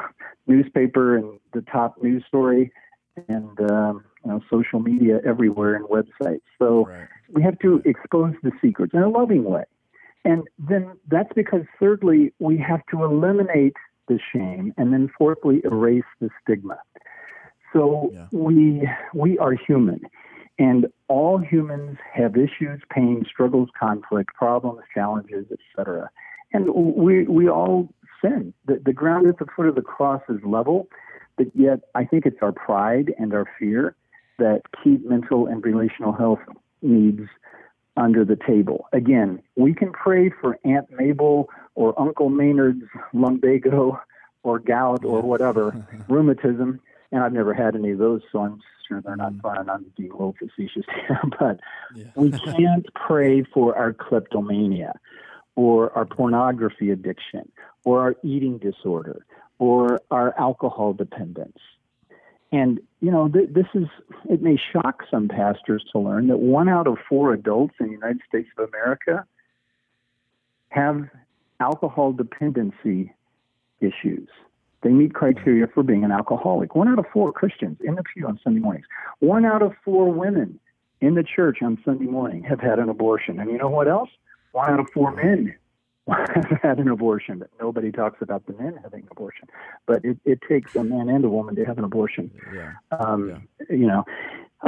newspaper 0.46 1.16
and 1.16 1.38
the 1.52 1.62
top 1.62 2.02
news 2.02 2.24
story, 2.26 2.72
and 3.28 3.58
um, 3.70 4.04
you 4.24 4.30
know, 4.30 4.40
social 4.50 4.80
media 4.80 5.20
everywhere 5.24 5.74
and 5.74 5.86
websites. 5.86 6.42
So 6.58 6.86
right. 6.86 7.08
we 7.32 7.42
have 7.42 7.58
to 7.60 7.80
expose 7.84 8.34
the 8.42 8.52
secrets 8.60 8.92
in 8.92 9.00
a 9.00 9.08
loving 9.08 9.44
way, 9.44 9.64
and 10.24 10.42
then 10.58 10.92
that's 11.08 11.32
because 11.34 11.62
thirdly 11.78 12.32
we 12.38 12.58
have 12.58 12.80
to 12.90 13.04
eliminate 13.04 13.76
the 14.08 14.18
shame, 14.32 14.74
and 14.76 14.92
then 14.92 15.08
fourthly 15.16 15.60
erase 15.64 16.02
the 16.20 16.28
stigma. 16.42 16.78
So 17.72 18.11
yeah. 18.12 18.26
we 18.33 18.88
we 19.14 19.38
are 19.38 19.52
human, 19.52 20.00
and 20.59 20.87
all 21.09 21.38
humans 21.38 21.98
have 22.12 22.37
issues, 22.37 22.81
pain, 22.90 23.24
struggles, 23.31 23.68
conflict, 23.78 24.35
problems, 24.35 24.81
challenges, 24.94 25.46
etc. 25.50 26.11
And 26.52 26.72
we 26.74 27.24
we 27.24 27.48
all 27.48 27.88
sin. 28.22 28.54
The, 28.66 28.81
the 28.85 28.92
ground 28.92 29.26
at 29.26 29.38
the 29.38 29.46
foot 29.54 29.66
of 29.66 29.74
the 29.74 29.83
cross 29.83 30.22
is 30.28 30.38
level, 30.44 30.88
but 31.37 31.46
yet 31.54 31.81
I 31.94 32.04
think 32.04 32.26
it's 32.26 32.38
our 32.42 32.52
pride 32.52 33.14
and 33.18 33.33
our 33.33 33.46
fear 33.59 33.94
that 34.38 34.62
keep 34.83 35.04
mental 35.04 35.46
and 35.46 35.64
relational 35.64 36.12
health 36.12 36.40
needs 36.83 37.22
under 37.96 38.24
the 38.24 38.37
table. 38.37 38.87
Again, 38.92 39.42
we 39.57 39.74
can 39.74 39.92
pray 39.92 40.31
for 40.31 40.59
Aunt 40.64 40.87
Mabel 40.92 41.48
or 41.74 42.00
Uncle 42.00 42.28
Maynard's 42.28 42.85
lumbago 43.12 44.00
or 44.44 44.59
gout 44.61 45.04
or 45.04 45.20
whatever, 45.20 45.85
rheumatism, 46.09 46.81
and 47.12 47.23
I've 47.23 47.33
never 47.33 47.55
had 47.55 47.75
any 47.75 47.92
of 47.92 47.99
those, 47.99 48.23
so 48.31 48.40
I'm 48.40 48.61
sure 48.87 49.01
they're 49.01 49.16
not 49.16 49.35
fun. 49.40 49.66
Mm. 49.66 49.71
I'm 49.71 49.87
being 49.97 50.11
a 50.11 50.14
little 50.14 50.35
facetious 50.38 50.85
here, 51.07 51.21
but 51.38 51.61
yeah. 51.94 52.05
we 52.14 52.31
can't 52.57 52.87
pray 52.94 53.42
for 53.42 53.77
our 53.77 53.92
kleptomania 53.92 54.94
or 55.57 55.92
our 55.97 56.05
pornography 56.05 56.90
addiction 56.90 57.51
or 57.85 58.01
our 58.01 58.16
eating 58.23 58.59
disorder 58.59 59.25
or 59.59 60.01
our 60.11 60.38
alcohol 60.38 60.92
dependence. 60.92 61.59
And, 62.51 62.81
you 63.01 63.11
know, 63.11 63.29
th- 63.29 63.51
this 63.51 63.66
is, 63.75 63.88
it 64.31 64.40
may 64.40 64.57
shock 64.73 65.03
some 65.11 65.29
pastors 65.29 65.85
to 65.92 65.99
learn 65.99 66.29
that 66.29 66.38
one 66.38 66.68
out 66.68 66.87
of 66.87 66.97
four 67.09 67.33
adults 67.33 67.75
in 67.81 67.87
the 67.87 67.92
United 67.92 68.21
States 68.27 68.49
of 68.57 68.68
America 68.68 69.27
have 70.71 71.09
alcohol 71.61 72.12
dependency 72.12 73.12
issues. 73.81 74.29
They 74.82 74.90
meet 74.90 75.14
criteria 75.14 75.66
for 75.66 75.82
being 75.82 76.04
an 76.04 76.12
alcoholic. 76.12 76.74
One 76.74 76.88
out 76.88 76.98
of 76.98 77.06
four 77.12 77.32
Christians 77.32 77.78
in 77.80 77.96
the 77.96 78.02
pew 78.02 78.26
on 78.26 78.38
Sunday 78.42 78.60
mornings. 78.60 78.86
One 79.18 79.44
out 79.44 79.62
of 79.62 79.72
four 79.84 80.12
women 80.12 80.60
in 81.00 81.14
the 81.14 81.24
church 81.24 81.58
on 81.62 81.78
Sunday 81.84 82.06
morning 82.06 82.44
have 82.44 82.60
had 82.60 82.78
an 82.78 82.88
abortion. 82.88 83.40
And 83.40 83.50
you 83.50 83.58
know 83.58 83.68
what 83.68 83.88
else? 83.88 84.10
One 84.52 84.70
out 84.70 84.80
of 84.80 84.88
four 84.94 85.12
men 85.12 85.54
had 86.62 86.79
an 86.79 86.88
abortion. 86.88 87.38
But 87.38 87.51
nobody 87.61 87.92
talks 87.92 88.21
about 88.23 88.47
the 88.47 88.55
men 88.55 88.79
having 88.83 89.03
an 89.03 89.09
abortion. 89.11 89.49
But 89.87 90.05
it, 90.05 90.18
it 90.25 90.40
takes 90.49 90.75
a 90.77 90.85
man 90.85 91.09
and 91.09 91.25
a 91.25 91.29
woman 91.29 91.55
to 91.57 91.64
have 91.64 91.79
an 91.79 91.85
abortion. 91.85 92.31
Yeah. 92.55 92.73
Um, 92.99 93.29
yeah. 93.29 93.77
You 93.77 93.87
know, 93.87 94.05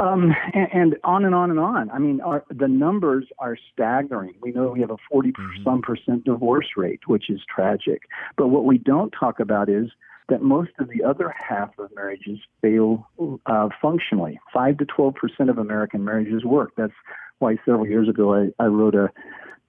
um, 0.01 0.33
and, 0.53 0.67
and, 0.73 0.95
on 1.03 1.25
and 1.25 1.35
on 1.35 1.49
and 1.49 1.59
on. 1.59 1.89
I 1.91 1.99
mean, 1.99 2.21
our, 2.21 2.45
the 2.49 2.67
numbers 2.67 3.25
are 3.39 3.57
staggering. 3.73 4.35
We 4.41 4.51
know 4.51 4.69
we 4.69 4.81
have 4.81 4.91
a 4.91 4.97
40 5.09 5.31
mm-hmm. 5.31 5.63
some 5.63 5.81
percent 5.81 6.23
divorce 6.23 6.67
rate, 6.77 7.01
which 7.07 7.29
is 7.29 7.41
tragic. 7.53 8.03
But 8.37 8.47
what 8.47 8.65
we 8.65 8.77
don't 8.77 9.13
talk 9.17 9.39
about 9.39 9.69
is 9.69 9.89
that 10.29 10.41
most 10.41 10.71
of 10.79 10.87
the 10.87 11.03
other 11.03 11.33
half 11.37 11.77
of 11.77 11.89
marriages 11.93 12.39
fail 12.61 13.07
uh, 13.45 13.67
functionally. 13.81 14.39
5 14.53 14.77
to 14.77 14.85
12 14.85 15.15
percent 15.15 15.49
of 15.49 15.57
American 15.57 16.05
marriages 16.05 16.45
work. 16.45 16.71
That's 16.77 16.93
why 17.39 17.57
several 17.65 17.87
years 17.87 18.07
ago 18.07 18.33
I, 18.33 18.63
I 18.63 18.67
wrote 18.67 18.95
a 18.95 19.09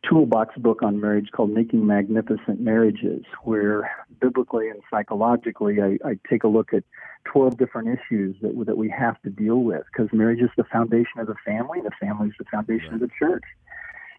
toolbox 0.08 0.56
book 0.58 0.82
on 0.82 1.00
marriage 1.00 1.28
called 1.32 1.50
Making 1.50 1.86
Magnificent 1.86 2.60
Marriages, 2.60 3.24
where 3.44 3.90
biblically 4.20 4.68
and 4.68 4.80
psychologically 4.90 5.80
I, 5.80 5.98
I 6.04 6.18
take 6.28 6.44
a 6.44 6.48
look 6.48 6.72
at 6.72 6.84
12 7.24 7.56
different 7.56 7.88
issues 7.88 8.36
that, 8.42 8.52
that 8.66 8.76
we 8.76 8.88
have 8.90 9.20
to 9.22 9.30
deal 9.30 9.58
with 9.58 9.84
because 9.92 10.12
marriage 10.12 10.40
is 10.40 10.50
the 10.56 10.64
foundation 10.64 11.20
of 11.20 11.26
the 11.26 11.36
family, 11.44 11.80
the 11.82 11.90
family 12.00 12.28
is 12.28 12.34
the 12.38 12.44
foundation 12.50 12.92
right. 12.92 12.94
of 12.94 13.00
the 13.00 13.10
church. 13.18 13.44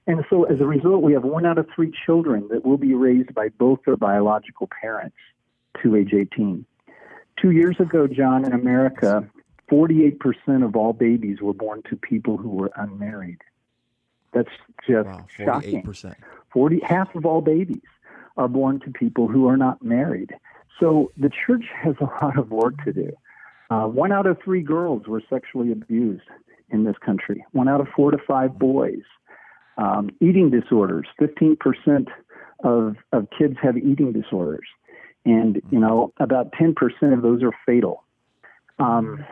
And 0.06 0.24
so 0.30 0.44
as 0.44 0.60
a 0.60 0.66
result, 0.66 1.02
we 1.02 1.14
have 1.14 1.24
one 1.24 1.46
out 1.46 1.58
of 1.58 1.68
three 1.74 1.92
children 2.06 2.48
that 2.52 2.66
will 2.66 2.78
be 2.78 2.94
raised 2.94 3.34
by 3.34 3.50
both 3.50 3.80
their 3.86 3.96
biological 3.98 4.70
parents 4.82 5.16
to 5.82 5.96
age 5.96 6.14
18. 6.14 6.66
Two 7.42 7.52
years 7.52 7.78
ago, 7.80 8.08
John, 8.08 8.46
in 8.46 8.54
America, 8.54 9.28
48% 9.72 10.18
of 10.64 10.76
all 10.76 10.94
babies 10.94 11.42
were 11.42 11.54
born 11.54 11.82
to 11.90 11.96
people 11.96 12.38
who 12.38 12.50
were 12.50 12.72
unmarried. 12.76 13.40
That's 14.34 14.50
just 14.88 15.08
wow, 15.08 15.26
shocking. 15.38 15.84
40 16.52 16.80
half 16.88 17.14
of 17.16 17.26
all 17.26 17.42
babies 17.42 17.82
are 18.38 18.48
born 18.48 18.80
to 18.82 18.92
people 18.92 19.28
who 19.28 19.48
are 19.48 19.58
not 19.58 19.84
married. 19.84 20.32
So 20.80 21.12
the 21.18 21.30
church 21.30 21.66
has 21.82 21.96
a 22.02 22.06
lot 22.26 22.38
of 22.38 22.52
work 22.52 22.84
to 22.86 22.94
do. 22.94 23.12
Uh, 23.70 23.88
one 23.88 24.12
out 24.12 24.26
of 24.26 24.38
three 24.44 24.62
girls 24.62 25.08
were 25.08 25.22
sexually 25.30 25.72
abused 25.72 26.24
in 26.70 26.84
this 26.84 26.96
country. 27.04 27.46
One 27.52 27.68
out 27.68 27.82
of 27.82 27.88
four 27.96 28.12
to 28.12 28.18
five 28.18 28.58
boys. 28.58 29.04
Um, 29.78 30.12
eating 30.22 30.52
disorders. 30.52 31.08
15% 31.20 32.08
of, 32.64 32.96
of 33.12 33.28
kids 33.36 33.56
have 33.62 33.78
eating 33.78 34.12
disorders. 34.14 34.68
And, 35.26 35.62
you 35.72 35.80
know, 35.80 36.14
about 36.20 36.52
10% 36.52 36.76
of 37.14 37.22
those 37.22 37.42
are 37.42 37.54
fatal. 37.66 38.04
Um, 38.78 39.26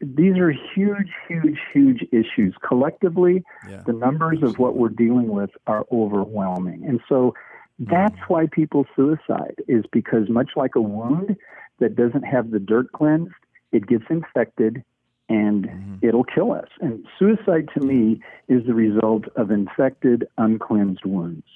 these 0.00 0.36
are 0.36 0.50
huge, 0.50 1.08
huge, 1.28 1.58
huge 1.72 2.02
issues. 2.12 2.54
Collectively, 2.66 3.42
yeah. 3.68 3.82
the 3.86 3.92
numbers 3.92 4.42
of 4.42 4.58
what 4.58 4.76
we're 4.76 4.88
dealing 4.88 5.28
with 5.28 5.50
are 5.66 5.84
overwhelming. 5.92 6.84
And 6.86 7.00
so 7.08 7.34
that's 7.78 8.14
mm-hmm. 8.14 8.32
why 8.32 8.46
people 8.50 8.86
suicide, 8.94 9.56
is 9.68 9.84
because 9.92 10.28
much 10.28 10.50
like 10.56 10.74
a 10.74 10.80
wound 10.80 11.36
that 11.80 11.96
doesn't 11.96 12.22
have 12.22 12.50
the 12.50 12.58
dirt 12.58 12.92
cleansed, 12.92 13.32
it 13.72 13.86
gets 13.86 14.04
infected 14.10 14.84
and 15.28 15.64
mm-hmm. 15.66 16.06
it'll 16.06 16.24
kill 16.24 16.52
us. 16.52 16.68
And 16.80 17.06
suicide 17.18 17.68
to 17.74 17.80
me 17.80 18.20
is 18.48 18.66
the 18.66 18.74
result 18.74 19.24
of 19.36 19.50
infected, 19.50 20.26
uncleansed 20.38 21.04
wounds. 21.04 21.46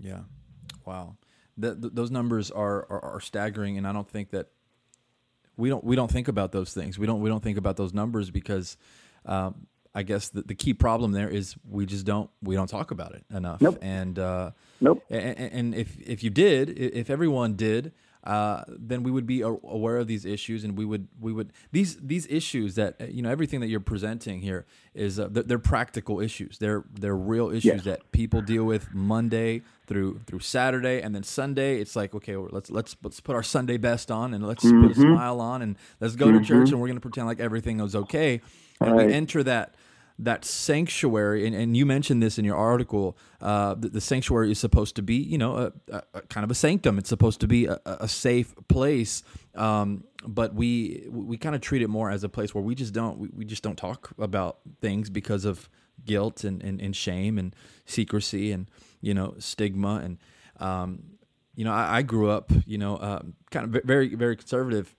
Yeah. 0.00 0.20
Wow. 0.84 1.16
The, 1.56 1.74
the, 1.74 1.90
those 1.90 2.10
numbers 2.10 2.50
are, 2.50 2.86
are, 2.90 3.04
are 3.04 3.20
staggering, 3.20 3.76
and 3.76 3.86
I 3.86 3.92
don't 3.92 4.08
think 4.08 4.30
that 4.30 4.48
we 5.56 5.68
don't 5.68 5.84
we 5.84 5.96
don't 5.96 6.10
think 6.10 6.28
about 6.28 6.52
those 6.52 6.72
things. 6.72 6.98
We 6.98 7.06
don't 7.06 7.20
we 7.20 7.28
don't 7.28 7.42
think 7.42 7.58
about 7.58 7.76
those 7.76 7.92
numbers 7.92 8.30
because 8.30 8.76
um, 9.26 9.66
I 9.94 10.02
guess 10.02 10.28
the, 10.30 10.42
the 10.42 10.54
key 10.54 10.74
problem 10.74 11.12
there 11.12 11.28
is 11.28 11.54
we 11.68 11.86
just 11.86 12.06
don't 12.06 12.30
we 12.42 12.54
don't 12.54 12.68
talk 12.68 12.90
about 12.90 13.14
it 13.14 13.24
enough. 13.34 13.60
Nope. 13.60 13.78
And 13.82 14.18
uh, 14.18 14.52
nope. 14.80 15.04
And, 15.10 15.38
and 15.38 15.74
if 15.74 16.00
if 16.00 16.24
you 16.24 16.30
did, 16.30 16.70
if 16.78 17.10
everyone 17.10 17.54
did, 17.54 17.92
uh, 18.24 18.62
then 18.68 19.02
we 19.02 19.10
would 19.10 19.26
be 19.26 19.40
aware 19.40 19.96
of 19.96 20.06
these 20.06 20.24
issues, 20.24 20.62
and 20.62 20.78
we 20.78 20.84
would 20.84 21.08
we 21.20 21.32
would 21.32 21.52
these 21.72 21.96
these 21.96 22.26
issues 22.28 22.76
that 22.76 22.94
uh, 23.00 23.04
you 23.06 23.20
know 23.20 23.30
everything 23.30 23.58
that 23.60 23.66
you're 23.66 23.80
presenting 23.80 24.40
here 24.40 24.64
is 24.94 25.18
uh, 25.18 25.28
they're, 25.30 25.58
practical 25.58 26.20
issues. 26.20 26.58
They're 26.58 26.84
they're 26.92 27.16
real 27.16 27.50
issues 27.50 27.64
yes. 27.64 27.84
that 27.84 28.12
people 28.12 28.40
deal 28.40 28.64
with 28.64 28.94
Monday 28.94 29.62
through 29.88 30.20
through 30.26 30.38
Saturday, 30.38 31.00
and 31.00 31.14
then 31.14 31.24
Sunday 31.24 31.80
it's 31.80 31.96
like 31.96 32.14
okay, 32.14 32.36
let's 32.36 32.70
let's 32.70 32.94
let's 33.02 33.18
put 33.18 33.34
our 33.34 33.42
Sunday 33.42 33.76
best 33.76 34.12
on 34.12 34.34
and 34.34 34.46
let's 34.46 34.64
mm-hmm. 34.64 34.82
put 34.82 34.92
a 34.92 34.94
mm-hmm. 34.94 35.14
smile 35.14 35.40
on 35.40 35.60
and 35.60 35.76
let's 36.00 36.14
go 36.14 36.26
mm-hmm. 36.26 36.38
to 36.38 36.44
church 36.44 36.70
and 36.70 36.80
we're 36.80 36.86
going 36.88 36.96
to 36.96 37.00
pretend 37.00 37.26
like 37.26 37.40
everything 37.40 37.80
is 37.80 37.96
okay, 37.96 38.40
and 38.80 38.94
right. 38.94 39.08
we 39.08 39.12
enter 39.12 39.42
that 39.42 39.74
that 40.24 40.44
sanctuary, 40.44 41.46
and, 41.46 41.54
and 41.54 41.76
you 41.76 41.84
mentioned 41.84 42.22
this 42.22 42.38
in 42.38 42.44
your 42.44 42.56
article, 42.56 43.16
uh, 43.40 43.74
the, 43.74 43.88
the, 43.88 44.00
sanctuary 44.00 44.52
is 44.52 44.58
supposed 44.58 44.96
to 44.96 45.02
be, 45.02 45.16
you 45.16 45.36
know, 45.36 45.56
a, 45.56 45.72
a, 45.90 46.02
a 46.14 46.20
kind 46.22 46.44
of 46.44 46.50
a 46.50 46.54
sanctum. 46.54 46.98
It's 46.98 47.08
supposed 47.08 47.40
to 47.40 47.48
be 47.48 47.66
a, 47.66 47.80
a 47.84 48.08
safe 48.08 48.54
place, 48.68 49.22
um, 49.54 50.04
but 50.24 50.54
we 50.54 51.06
we 51.10 51.36
kind 51.36 51.54
of 51.54 51.60
treat 51.60 51.82
it 51.82 51.88
more 51.88 52.10
as 52.10 52.22
a 52.24 52.28
place 52.28 52.54
where 52.54 52.62
we 52.62 52.74
just 52.74 52.92
don't 52.92 53.18
we, 53.18 53.28
we 53.34 53.44
just 53.44 53.62
don't 53.62 53.76
talk 53.76 54.12
about 54.18 54.58
things 54.80 55.10
because 55.10 55.44
of 55.44 55.68
guilt 56.04 56.44
and, 56.44 56.62
and, 56.62 56.80
and 56.80 56.96
shame 56.96 57.38
and 57.38 57.54
secrecy 57.84 58.52
and 58.52 58.70
you 59.00 59.14
know 59.14 59.34
stigma 59.38 60.00
and 60.02 60.18
um, 60.58 61.02
you 61.54 61.64
know 61.64 61.72
I, 61.72 61.98
I, 61.98 62.02
grew 62.02 62.30
up 62.30 62.50
you 62.66 62.78
know 62.78 62.96
uh, 62.96 63.22
kind 63.50 63.74
of 63.74 63.84
very 63.84 64.14
very 64.14 64.36
conservative 64.36 64.94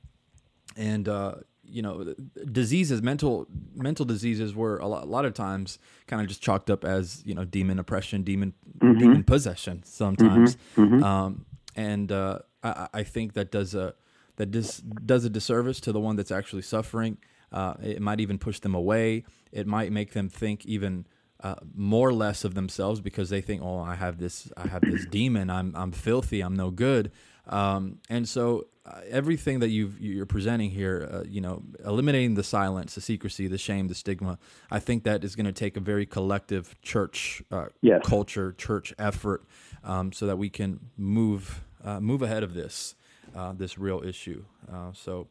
and 0.75 1.07
uh, 1.07 1.35
you 1.73 1.81
know 1.81 2.13
diseases 2.51 3.01
mental 3.01 3.47
mental 3.75 4.05
diseases 4.05 4.55
were 4.55 4.77
a 4.77 4.87
lot, 4.87 5.03
a 5.03 5.07
lot 5.07 5.25
of 5.25 5.33
times 5.33 5.79
kind 6.07 6.21
of 6.21 6.27
just 6.27 6.41
chalked 6.41 6.69
up 6.69 6.85
as 6.85 7.23
you 7.25 7.33
know 7.33 7.43
demon 7.43 7.79
oppression 7.79 8.21
demon 8.23 8.53
mm-hmm. 8.77 8.99
demon 8.99 9.23
possession 9.23 9.81
sometimes 9.83 10.55
mm-hmm. 10.55 10.83
Mm-hmm. 10.83 11.03
Um, 11.03 11.45
and 11.75 12.11
uh, 12.11 12.39
I, 12.63 12.87
I, 12.93 13.03
think 13.03 13.33
that 13.33 13.51
does 13.51 13.73
a 13.73 13.95
that 14.35 14.51
dis, 14.51 14.77
does 14.77 15.25
a 15.25 15.29
disservice 15.29 15.79
to 15.81 15.91
the 15.91 15.99
one 15.99 16.15
that's 16.15 16.31
actually 16.31 16.61
suffering 16.61 17.17
uh, 17.51 17.73
it 17.83 18.01
might 18.01 18.19
even 18.19 18.37
push 18.37 18.59
them 18.59 18.75
away 18.75 19.25
it 19.51 19.65
might 19.65 19.91
make 19.91 20.13
them 20.13 20.29
think 20.29 20.65
even 20.65 21.07
uh, 21.41 21.55
more 21.73 22.07
or 22.07 22.13
less 22.13 22.45
of 22.45 22.53
themselves 22.53 23.01
because 23.01 23.29
they 23.29 23.41
think 23.41 23.61
oh 23.63 23.79
I 23.79 23.95
have 23.95 24.19
this 24.19 24.51
I 24.55 24.67
have 24.67 24.81
this 24.81 25.05
demon 25.07 25.49
I'm 25.49 25.73
I'm 25.75 25.91
filthy 25.91 26.41
I'm 26.41 26.55
no 26.55 26.69
good 26.69 27.11
um, 27.47 27.99
and 28.09 28.29
so 28.29 28.67
uh, 28.85 28.99
everything 29.09 29.59
that 29.59 29.69
you 29.69 29.93
you're 29.97 30.25
presenting 30.25 30.69
here, 30.69 31.07
uh, 31.09 31.23
you 31.25 31.39
know, 31.39 31.63
eliminating 31.85 32.35
the 32.35 32.43
silence, 32.43 32.95
the 32.95 33.01
secrecy, 33.01 33.47
the 33.47 33.57
shame, 33.57 33.87
the 33.87 33.95
stigma, 33.95 34.37
I 34.69 34.79
think 34.79 35.05
that 35.05 35.23
is 35.23 35.37
going 35.37 35.45
to 35.45 35.53
take 35.53 35.77
a 35.77 35.79
very 35.79 36.05
collective 36.05 36.75
church 36.81 37.41
uh, 37.49 37.67
yes. 37.81 38.01
culture, 38.05 38.51
church 38.51 38.93
effort, 38.99 39.45
um, 39.85 40.11
so 40.11 40.27
that 40.27 40.37
we 40.37 40.49
can 40.49 40.81
move 40.97 41.63
uh, 41.83 42.01
move 42.01 42.21
ahead 42.21 42.43
of 42.43 42.53
this 42.53 42.95
uh, 43.33 43.53
this 43.53 43.77
real 43.77 44.03
issue. 44.03 44.43
Uh, 44.69 44.91
so, 44.91 45.29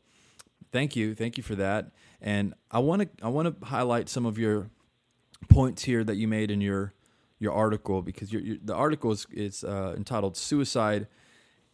thank 0.70 0.96
you, 0.96 1.14
thank 1.14 1.36
you 1.36 1.42
for 1.42 1.54
that. 1.56 1.90
And 2.22 2.54
I 2.70 2.78
want 2.78 3.02
to 3.02 3.08
I 3.22 3.28
want 3.28 3.60
to 3.60 3.66
highlight 3.66 4.08
some 4.08 4.24
of 4.24 4.38
your 4.38 4.70
points 5.50 5.82
here 5.82 6.02
that 6.04 6.16
you 6.16 6.26
made 6.26 6.50
in 6.50 6.62
your 6.62 6.94
your 7.38 7.52
article 7.52 8.00
because 8.00 8.32
your, 8.32 8.40
your, 8.40 8.56
the 8.64 8.74
article 8.74 9.12
is, 9.12 9.26
is 9.30 9.62
entitled 9.62 10.38
"Suicide 10.38 11.06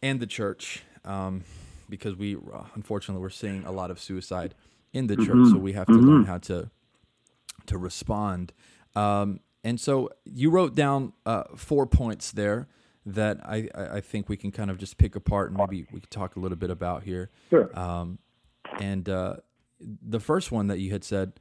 and 0.01 0.19
the 0.19 0.27
Church." 0.27 0.83
Um, 1.05 1.45
because 1.89 2.15
we 2.15 2.37
unfortunately 2.75 3.21
we're 3.21 3.29
seeing 3.29 3.65
a 3.65 3.71
lot 3.71 3.91
of 3.91 3.99
suicide 3.99 4.55
in 4.93 5.07
the 5.07 5.15
church, 5.15 5.27
mm-hmm. 5.27 5.51
so 5.51 5.57
we 5.57 5.73
have 5.73 5.87
to 5.87 5.93
mm-hmm. 5.93 6.07
learn 6.07 6.25
how 6.25 6.37
to 6.37 6.69
to 7.65 7.77
respond. 7.77 8.53
Um, 8.95 9.39
and 9.63 9.79
so 9.79 10.09
you 10.25 10.49
wrote 10.49 10.75
down 10.75 11.13
uh, 11.25 11.43
four 11.55 11.85
points 11.85 12.31
there 12.31 12.67
that 13.05 13.39
I, 13.45 13.69
I 13.75 14.01
think 14.01 14.29
we 14.29 14.37
can 14.37 14.51
kind 14.51 14.69
of 14.69 14.77
just 14.77 14.97
pick 14.97 15.15
apart 15.15 15.49
and 15.49 15.57
maybe 15.57 15.85
we 15.91 15.99
could 15.99 16.11
talk 16.11 16.35
a 16.35 16.39
little 16.39 16.57
bit 16.57 16.69
about 16.69 17.03
here. 17.03 17.29
Sure. 17.49 17.77
Um, 17.77 18.19
and 18.79 19.07
uh, 19.09 19.37
the 19.79 20.19
first 20.19 20.51
one 20.51 20.67
that 20.67 20.79
you 20.79 20.91
had 20.91 21.03
said 21.03 21.33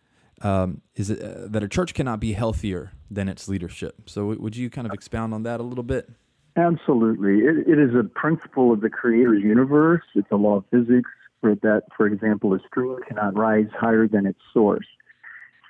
um, 0.42 0.82
is 0.94 1.10
uh, 1.10 1.46
that 1.50 1.62
a 1.62 1.68
church 1.68 1.94
cannot 1.94 2.20
be 2.20 2.32
healthier 2.32 2.92
than 3.10 3.28
its 3.28 3.48
leadership. 3.48 4.08
So 4.08 4.26
would 4.26 4.56
you 4.56 4.70
kind 4.70 4.86
of 4.86 4.92
expound 4.92 5.34
on 5.34 5.42
that 5.44 5.60
a 5.60 5.62
little 5.62 5.84
bit? 5.84 6.10
Absolutely. 6.58 7.44
It, 7.44 7.68
it 7.68 7.78
is 7.78 7.94
a 7.94 8.02
principle 8.02 8.72
of 8.72 8.80
the 8.80 8.90
creator's 8.90 9.42
universe. 9.44 10.02
It's 10.16 10.30
a 10.32 10.36
law 10.36 10.56
of 10.56 10.64
physics 10.72 11.10
for 11.40 11.54
that, 11.54 11.84
for 11.96 12.08
example, 12.08 12.52
a 12.52 12.58
stream 12.66 12.96
cannot 13.06 13.36
rise 13.36 13.68
higher 13.78 14.08
than 14.08 14.26
its 14.26 14.40
source. 14.52 14.86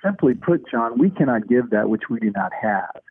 Simply 0.03 0.33
put, 0.33 0.67
John, 0.69 0.97
we 0.97 1.11
cannot 1.11 1.47
give 1.47 1.69
that 1.69 1.89
which 1.89 2.03
we 2.09 2.19
do 2.19 2.31
not 2.31 2.51
have. 2.59 3.01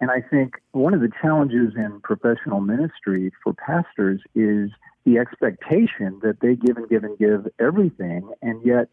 And 0.00 0.12
I 0.12 0.20
think 0.20 0.60
one 0.72 0.94
of 0.94 1.00
the 1.00 1.10
challenges 1.20 1.72
in 1.76 2.00
professional 2.02 2.60
ministry 2.60 3.32
for 3.42 3.52
pastors 3.52 4.20
is 4.36 4.70
the 5.04 5.18
expectation 5.18 6.20
that 6.22 6.38
they 6.40 6.54
give 6.54 6.76
and 6.76 6.88
give 6.88 7.02
and 7.02 7.18
give 7.18 7.48
everything, 7.58 8.30
and 8.42 8.64
yet 8.64 8.90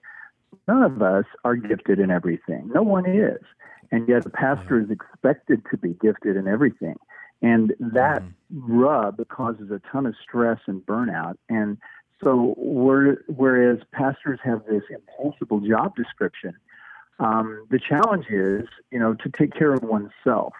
none 0.67 0.81
of 0.81 0.99
us 1.01 1.25
are 1.43 1.55
gifted 1.55 1.99
in 1.99 2.09
everything. 2.09 2.71
No 2.73 2.81
one 2.81 3.05
is. 3.05 3.41
And 3.91 4.07
yet 4.07 4.25
a 4.25 4.29
pastor 4.29 4.81
is 4.81 4.89
expected 4.89 5.61
to 5.69 5.77
be 5.77 5.95
gifted 6.01 6.37
in 6.37 6.47
everything. 6.47 6.95
And 7.41 7.73
that 7.79 8.21
mm-hmm. 8.21 8.79
rub 8.79 9.27
causes 9.29 9.71
a 9.71 9.81
ton 9.91 10.05
of 10.05 10.15
stress 10.21 10.59
and 10.67 10.85
burnout. 10.85 11.35
And 11.49 11.77
so, 12.23 12.53
whereas 12.57 13.79
pastors 13.91 14.39
have 14.43 14.63
this 14.69 14.83
impossible 14.89 15.59
job 15.61 15.95
description, 15.95 16.53
um, 17.19 17.65
the 17.71 17.79
challenge 17.79 18.25
is, 18.29 18.67
you 18.91 18.99
know, 18.99 19.15
to 19.15 19.29
take 19.29 19.53
care 19.53 19.73
of 19.73 19.81
oneself. 19.83 20.53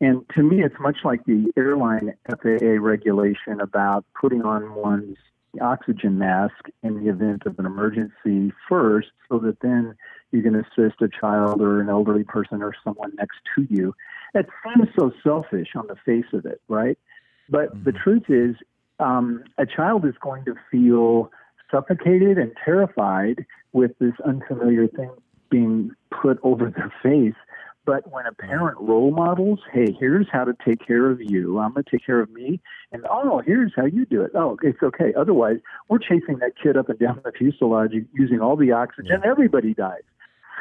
And 0.00 0.24
to 0.34 0.42
me, 0.42 0.62
it's 0.62 0.74
much 0.80 0.98
like 1.04 1.24
the 1.24 1.52
airline 1.56 2.14
FAA 2.28 2.80
regulation 2.80 3.60
about 3.60 4.04
putting 4.20 4.42
on 4.42 4.74
one's 4.74 5.16
oxygen 5.60 6.18
mask 6.18 6.68
in 6.82 7.02
the 7.02 7.10
event 7.10 7.44
of 7.46 7.58
an 7.60 7.66
emergency 7.66 8.52
first, 8.68 9.08
so 9.28 9.38
that 9.38 9.60
then 9.60 9.94
you 10.34 10.42
can 10.42 10.56
assist 10.56 11.00
a 11.00 11.08
child 11.08 11.62
or 11.62 11.80
an 11.80 11.88
elderly 11.88 12.24
person 12.24 12.62
or 12.62 12.74
someone 12.82 13.12
next 13.16 13.38
to 13.54 13.66
you. 13.70 13.94
It 14.34 14.46
seems 14.64 14.88
so 14.98 15.12
selfish 15.22 15.68
on 15.76 15.86
the 15.86 15.96
face 16.04 16.30
of 16.32 16.44
it, 16.44 16.60
right? 16.68 16.98
But 17.48 17.72
mm-hmm. 17.72 17.84
the 17.84 17.92
truth 17.92 18.24
is, 18.28 18.56
um, 18.98 19.44
a 19.58 19.66
child 19.66 20.04
is 20.04 20.14
going 20.20 20.44
to 20.46 20.54
feel 20.70 21.30
suffocated 21.70 22.38
and 22.38 22.52
terrified 22.64 23.46
with 23.72 23.92
this 23.98 24.14
unfamiliar 24.24 24.88
thing 24.88 25.10
being 25.50 25.90
put 26.10 26.38
over 26.42 26.70
their 26.70 26.92
face. 27.02 27.34
But 27.86 28.10
when 28.10 28.24
a 28.24 28.32
parent 28.32 28.78
role 28.80 29.10
models, 29.10 29.60
hey, 29.72 29.94
here's 30.00 30.26
how 30.32 30.44
to 30.44 30.54
take 30.64 30.84
care 30.84 31.10
of 31.10 31.20
you. 31.20 31.58
I'm 31.58 31.74
going 31.74 31.84
to 31.84 31.90
take 31.90 32.06
care 32.06 32.20
of 32.20 32.30
me. 32.30 32.60
And 32.92 33.04
oh, 33.10 33.42
here's 33.44 33.72
how 33.76 33.84
you 33.84 34.06
do 34.06 34.22
it. 34.22 34.30
Oh, 34.34 34.56
it's 34.62 34.82
okay. 34.82 35.12
Otherwise, 35.14 35.58
we're 35.88 35.98
chasing 35.98 36.38
that 36.38 36.52
kid 36.60 36.78
up 36.78 36.88
and 36.88 36.98
down 36.98 37.20
the 37.22 37.32
fuselage 37.32 37.92
using 38.14 38.40
all 38.40 38.56
the 38.56 38.72
oxygen. 38.72 39.20
Yeah. 39.22 39.30
Everybody 39.30 39.74
dies. 39.74 40.02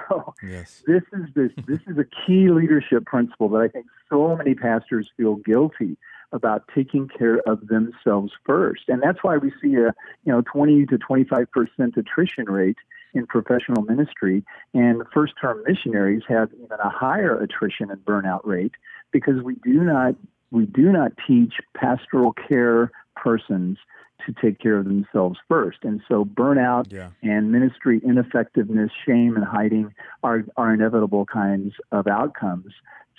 So 0.10 0.34
yes. 0.44 0.84
this 0.86 1.04
is 1.14 1.30
this 1.36 1.52
this 1.66 1.80
is 1.88 1.98
a 1.98 2.06
key 2.26 2.50
leadership 2.50 3.06
principle 3.06 3.50
that 3.50 3.60
I 3.60 3.68
think 3.68 3.86
so 4.10 4.36
many 4.36 4.56
pastors 4.56 5.10
feel 5.18 5.36
guilty 5.36 5.98
about 6.32 6.64
taking 6.74 7.08
care 7.08 7.40
of 7.48 7.68
themselves 7.68 8.34
first. 8.46 8.84
And 8.88 9.02
that's 9.02 9.20
why 9.24 9.38
we 9.38 9.52
see 9.62 9.76
a 9.76 9.94
you 10.26 10.32
know 10.32 10.42
20 10.42 10.86
to 10.88 10.98
25 10.98 11.52
percent 11.52 11.98
attrition 11.98 12.46
rate 12.46 12.78
in 13.14 13.28
professional 13.28 13.84
ministry, 13.84 14.44
and 14.74 15.04
first 15.14 15.34
term 15.40 15.64
missionaries 15.68 16.24
have 16.28 16.50
even 16.54 16.80
a 16.84 16.90
higher 16.90 17.40
attrition 17.40 17.92
and 17.92 18.04
burnout 18.04 18.42
rate 18.44 18.74
because 19.12 19.42
we 19.44 19.56
do 19.64 19.84
not 19.84 20.16
we 20.52 20.66
do 20.66 20.92
not 20.92 21.12
teach 21.28 21.56
pastoral 21.76 22.34
care 22.34 22.92
persons 23.16 23.78
to 24.26 24.34
take 24.42 24.60
care 24.60 24.78
of 24.78 24.86
themselves 24.86 25.40
first. 25.48 25.80
And 25.84 26.02
so 26.08 26.26
burnout 26.26 26.92
yeah. 26.92 27.10
and 27.22 27.52
ministry 27.52 28.02
ineffectiveness, 28.04 28.92
shame 29.06 29.36
and 29.36 29.46
hiding 29.46 29.94
are, 30.24 30.44
are 30.58 30.74
inevitable 30.74 31.26
kinds 31.26 31.74
of 31.92 32.08
outcomes. 32.08 32.74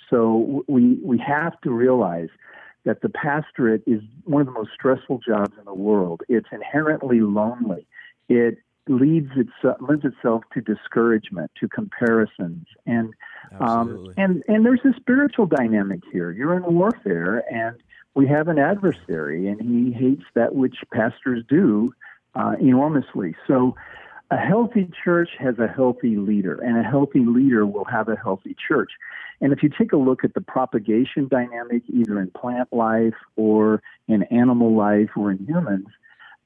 So 0.09 0.63
we, 0.67 0.99
we 1.03 1.17
have 1.19 1.59
to 1.61 1.71
realize 1.71 2.29
that 2.85 3.01
the 3.01 3.09
pastorate 3.09 3.83
is 3.87 4.01
one 4.25 4.41
of 4.41 4.47
the 4.47 4.53
most 4.53 4.69
stressful 4.73 5.19
jobs 5.27 5.53
in 5.57 5.65
the 5.65 5.73
world. 5.73 6.21
It's 6.29 6.47
inherently 6.51 7.19
lonely. 7.21 7.87
It 8.29 8.59
leads 8.87 9.31
itself 9.35 9.77
lends 9.81 10.05
itself 10.05 10.43
to 10.53 10.61
discouragement, 10.61 11.51
to 11.59 11.67
comparisons, 11.67 12.67
and 12.85 13.13
um, 13.59 14.13
and 14.17 14.43
and 14.47 14.65
there's 14.65 14.81
a 14.85 14.93
spiritual 14.99 15.47
dynamic 15.47 16.01
here. 16.11 16.31
You're 16.31 16.55
in 16.55 16.63
warfare, 16.63 17.43
and 17.51 17.77
we 18.15 18.27
have 18.27 18.47
an 18.47 18.57
adversary, 18.57 19.47
and 19.47 19.61
he 19.61 19.91
hates 19.91 20.23
that 20.33 20.55
which 20.55 20.77
pastors 20.93 21.43
do 21.49 21.93
uh, 22.35 22.55
enormously. 22.59 23.35
So. 23.47 23.75
A 24.31 24.37
healthy 24.37 24.89
church 25.03 25.29
has 25.37 25.59
a 25.59 25.67
healthy 25.67 26.17
leader, 26.17 26.59
and 26.59 26.79
a 26.79 26.83
healthy 26.83 27.23
leader 27.23 27.63
will 27.63 27.85
have 27.85 28.09
a 28.09 28.15
healthy 28.15 28.55
church. 28.67 28.89
And 29.39 29.53
if 29.53 29.61
you 29.61 29.69
take 29.69 29.93
a 29.93 29.97
look 29.97 30.23
at 30.23 30.33
the 30.33 30.41
propagation 30.41 31.27
dynamic, 31.27 31.83
either 31.87 32.19
in 32.19 32.31
plant 32.31 32.73
life 32.73 33.13
or 33.35 33.83
in 34.07 34.23
animal 34.23 34.75
life 34.75 35.11
or 35.15 35.29
in 35.29 35.45
humans, 35.45 35.85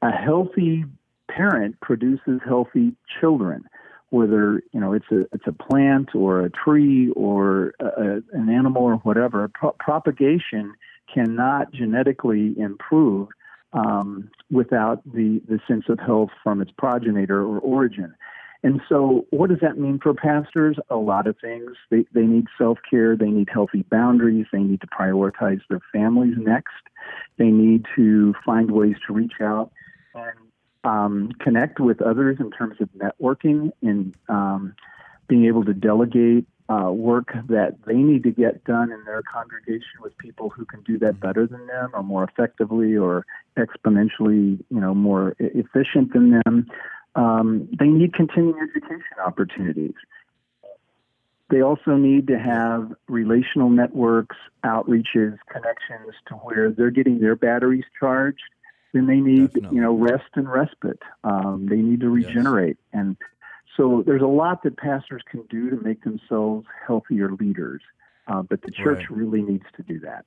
a 0.01 0.12
healthy 0.12 0.84
parent 1.29 1.79
produces 1.79 2.41
healthy 2.45 2.93
children 3.19 3.63
whether 4.10 4.63
you 4.71 4.79
know 4.79 4.93
it's 4.93 5.05
a 5.12 5.21
it's 5.32 5.45
a 5.45 5.51
plant 5.51 6.15
or 6.15 6.41
a 6.41 6.49
tree 6.49 7.12
or 7.12 7.73
a, 7.79 8.21
an 8.34 8.49
animal 8.49 8.84
or 8.84 8.95
whatever 8.97 9.47
Pro- 9.53 9.75
propagation 9.79 10.73
cannot 11.13 11.72
genetically 11.72 12.54
improve 12.58 13.30
um, 13.74 14.30
without 14.50 15.04
the 15.06 15.41
the 15.48 15.60
sense 15.67 15.86
of 15.89 16.00
health 16.00 16.30
from 16.43 16.62
its 16.62 16.72
progenitor 16.78 17.41
or 17.41 17.60
origin. 17.60 18.15
And 18.62 18.82
so 18.89 19.26
what 19.30 19.50
does 19.50 19.60
that 19.62 19.78
mean 19.78 20.00
for 20.04 20.13
pastors? 20.13 20.78
A 20.89 20.95
lot 20.95 21.28
of 21.28 21.38
things. 21.39 21.72
They 21.89 22.06
they 22.13 22.26
need 22.26 22.48
self-care. 22.58 23.15
They 23.15 23.30
need 23.30 23.50
healthy 23.52 23.84
boundaries. 23.84 24.48
They 24.52 24.63
need 24.63 24.82
to 24.82 24.88
prioritize 24.88 25.62
their 25.69 25.82
families 25.93 26.36
next. 26.38 26.74
They 27.38 27.52
need 27.52 27.86
to 27.95 28.34
find 28.45 28.72
ways 28.72 28.95
to 29.08 29.13
reach 29.13 29.34
out 29.41 29.72
and 30.13 30.50
um, 30.84 31.32
connect 31.39 31.80
with 31.80 32.02
others 32.02 32.38
in 32.39 32.52
terms 32.52 32.76
of 32.82 32.89
networking 32.89 33.72
and 33.82 34.15
um, 34.28 34.76
being 35.28 35.45
able 35.45 35.63
to 35.65 35.74
delegate 35.74 36.45
uh, 36.69 36.91
work 36.91 37.34
that 37.47 37.75
they 37.86 37.95
need 37.95 38.23
to 38.23 38.32
get 38.32 38.63
done 38.63 38.91
in 38.91 39.03
their 39.05 39.23
congregation 39.23 40.01
with 40.01 40.17
people 40.17 40.49
who 40.49 40.65
can 40.65 40.82
do 40.82 40.97
that 40.99 41.13
mm-hmm. 41.13 41.27
better 41.27 41.47
than 41.47 41.65
them 41.67 41.89
or 41.93 42.03
more 42.03 42.23
effectively 42.23 42.95
or 42.95 43.25
exponentially 43.58 44.63
you 44.69 44.79
know 44.79 44.93
more 44.93 45.36
efficient 45.39 46.13
than 46.13 46.39
them 46.45 46.67
um, 47.15 47.67
they 47.79 47.88
need 47.88 48.13
continuing 48.13 48.55
education 48.62 49.17
opportunities 49.25 49.95
they 51.49 51.62
also 51.62 51.95
need 51.95 52.27
to 52.27 52.38
have 52.38 52.93
relational 53.08 53.69
networks 53.69 54.38
outreaches 54.63 55.38
connections 55.51 56.13
to 56.27 56.36
where 56.36 56.69
they're 56.71 56.91
getting 56.91 57.19
their 57.19 57.36
batteries 57.36 57.86
charged 57.99 58.43
then 58.93 59.08
they 59.08 59.19
need 59.19 59.53
Definitely. 59.53 59.75
you 59.75 59.82
know 59.82 59.93
rest 59.93 60.29
and 60.36 60.49
respite. 60.49 61.01
Um, 61.23 61.67
they 61.69 61.77
need 61.77 61.99
to 62.01 62.10
regenerate, 62.10 62.77
yes. 62.93 62.99
and 62.99 63.17
so 63.80 64.04
there's 64.06 64.22
a 64.22 64.28
lot 64.28 64.62
that 64.63 64.78
pastors 64.78 65.24
can 65.32 65.44
do 65.50 65.70
to 65.70 65.78
make 65.78 66.04
themselves 66.04 66.68
healthier 66.86 67.32
leaders. 67.32 67.82
Uh, 68.28 68.42
but 68.42 68.62
the 68.62 68.72
church 68.72 69.00
right. 69.10 69.18
really 69.18 69.42
needs 69.42 69.63
to 69.76 69.84
do 69.84 70.00
that. 70.02 70.26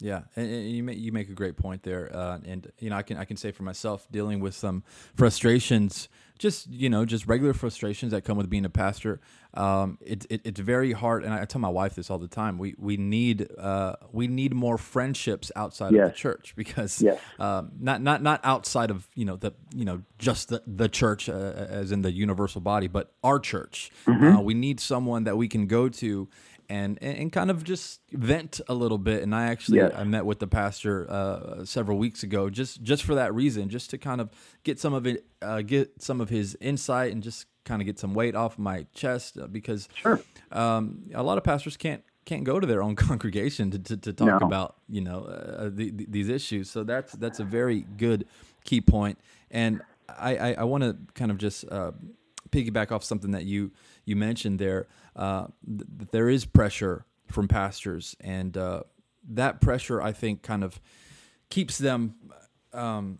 Yeah, 0.00 0.22
and, 0.36 0.48
you 0.48 0.84
make 0.84 0.98
you 0.98 1.10
make 1.10 1.28
a 1.28 1.34
great 1.34 1.56
point 1.56 1.82
there, 1.82 2.14
uh, 2.14 2.38
and 2.44 2.70
you 2.78 2.90
know 2.90 2.96
I 2.96 3.02
can 3.02 3.16
I 3.16 3.24
can 3.24 3.36
say 3.36 3.50
for 3.50 3.64
myself 3.64 4.06
dealing 4.12 4.38
with 4.38 4.54
some 4.54 4.84
frustrations, 5.16 6.08
just 6.38 6.68
you 6.68 6.88
know 6.88 7.04
just 7.04 7.26
regular 7.26 7.52
frustrations 7.52 8.12
that 8.12 8.22
come 8.22 8.36
with 8.36 8.48
being 8.48 8.64
a 8.64 8.70
pastor. 8.70 9.20
Um, 9.54 9.98
it, 10.00 10.24
it, 10.30 10.42
it's 10.44 10.60
very 10.60 10.92
hard, 10.92 11.24
and 11.24 11.34
I 11.34 11.44
tell 11.46 11.60
my 11.60 11.68
wife 11.68 11.96
this 11.96 12.10
all 12.10 12.18
the 12.18 12.28
time. 12.28 12.58
We 12.58 12.76
we 12.78 12.96
need 12.96 13.48
uh, 13.58 13.96
we 14.12 14.28
need 14.28 14.54
more 14.54 14.78
friendships 14.78 15.50
outside 15.56 15.92
yes. 15.92 16.04
of 16.04 16.12
the 16.12 16.16
church 16.16 16.54
because 16.54 17.02
yes. 17.02 17.20
um, 17.40 17.72
not 17.80 18.00
not 18.00 18.22
not 18.22 18.40
outside 18.44 18.92
of 18.92 19.08
you 19.16 19.24
know 19.24 19.34
the 19.34 19.52
you 19.74 19.84
know 19.84 20.02
just 20.18 20.50
the 20.50 20.62
the 20.64 20.88
church 20.88 21.28
uh, 21.28 21.32
as 21.32 21.90
in 21.90 22.02
the 22.02 22.12
universal 22.12 22.60
body, 22.60 22.86
but 22.86 23.12
our 23.24 23.40
church. 23.40 23.90
Mm-hmm. 24.06 24.36
Uh, 24.36 24.40
we 24.42 24.54
need 24.54 24.78
someone 24.78 25.24
that 25.24 25.36
we 25.36 25.48
can 25.48 25.66
go 25.66 25.88
to 25.88 26.28
and 26.68 26.98
and 27.02 27.32
kind 27.32 27.50
of 27.50 27.64
just 27.64 28.00
vent 28.12 28.60
a 28.68 28.74
little 28.74 28.98
bit. 28.98 29.22
And 29.22 29.34
I 29.34 29.46
actually 29.46 29.78
yes. 29.78 29.92
I 29.96 30.04
met 30.04 30.26
with 30.26 30.38
the 30.38 30.46
pastor 30.46 31.10
uh, 31.10 31.64
several 31.64 31.98
weeks 31.98 32.22
ago 32.22 32.50
just 32.50 32.82
just 32.82 33.04
for 33.04 33.14
that 33.14 33.34
reason, 33.34 33.68
just 33.68 33.90
to 33.90 33.98
kind 33.98 34.20
of 34.20 34.30
get 34.64 34.78
some 34.78 34.92
of 34.92 35.06
it, 35.06 35.24
uh, 35.40 35.62
get 35.62 36.02
some 36.02 36.20
of 36.20 36.28
his 36.28 36.56
insight, 36.60 37.12
and 37.12 37.22
just 37.22 37.46
kind 37.64 37.80
of 37.80 37.86
get 37.86 37.98
some 37.98 38.14
weight 38.14 38.34
off 38.34 38.58
my 38.58 38.86
chest 38.94 39.38
uh, 39.38 39.46
because 39.46 39.88
sure. 39.94 40.20
um, 40.52 41.02
a 41.14 41.22
lot 41.22 41.38
of 41.38 41.44
pastors 41.44 41.76
can't 41.76 42.02
can't 42.24 42.44
go 42.44 42.60
to 42.60 42.66
their 42.66 42.82
own 42.82 42.96
congregation 43.08 43.70
to, 43.70 43.78
to, 43.78 43.96
to 43.96 44.12
talk 44.12 44.40
no. 44.40 44.46
about 44.46 44.76
you 44.88 45.00
know 45.00 45.24
uh, 45.24 45.70
the, 45.72 45.90
the, 45.90 46.06
these 46.08 46.28
issues. 46.28 46.70
So 46.70 46.84
that's 46.84 47.12
that's 47.12 47.40
a 47.40 47.44
very 47.44 47.86
good 47.96 48.26
key 48.64 48.82
point, 48.82 49.18
and 49.50 49.80
I 50.08 50.36
I, 50.36 50.52
I 50.58 50.64
want 50.64 50.84
to 50.84 50.96
kind 51.14 51.30
of 51.30 51.38
just 51.38 51.64
uh, 51.70 51.92
piggyback 52.50 52.92
off 52.92 53.04
something 53.04 53.32
that 53.32 53.44
you 53.44 53.72
you 54.08 54.16
mentioned 54.16 54.58
there. 54.58 54.86
Uh, 55.14 55.46
th- 55.66 56.10
there 56.10 56.28
is 56.28 56.44
pressure 56.44 57.04
from 57.26 57.48
pastors, 57.48 58.16
and 58.20 58.56
uh, 58.56 58.82
that 59.28 59.60
pressure, 59.60 60.00
I 60.00 60.12
think, 60.12 60.42
kind 60.42 60.64
of 60.64 60.80
keeps 61.50 61.78
them 61.78 62.14
um, 62.72 63.18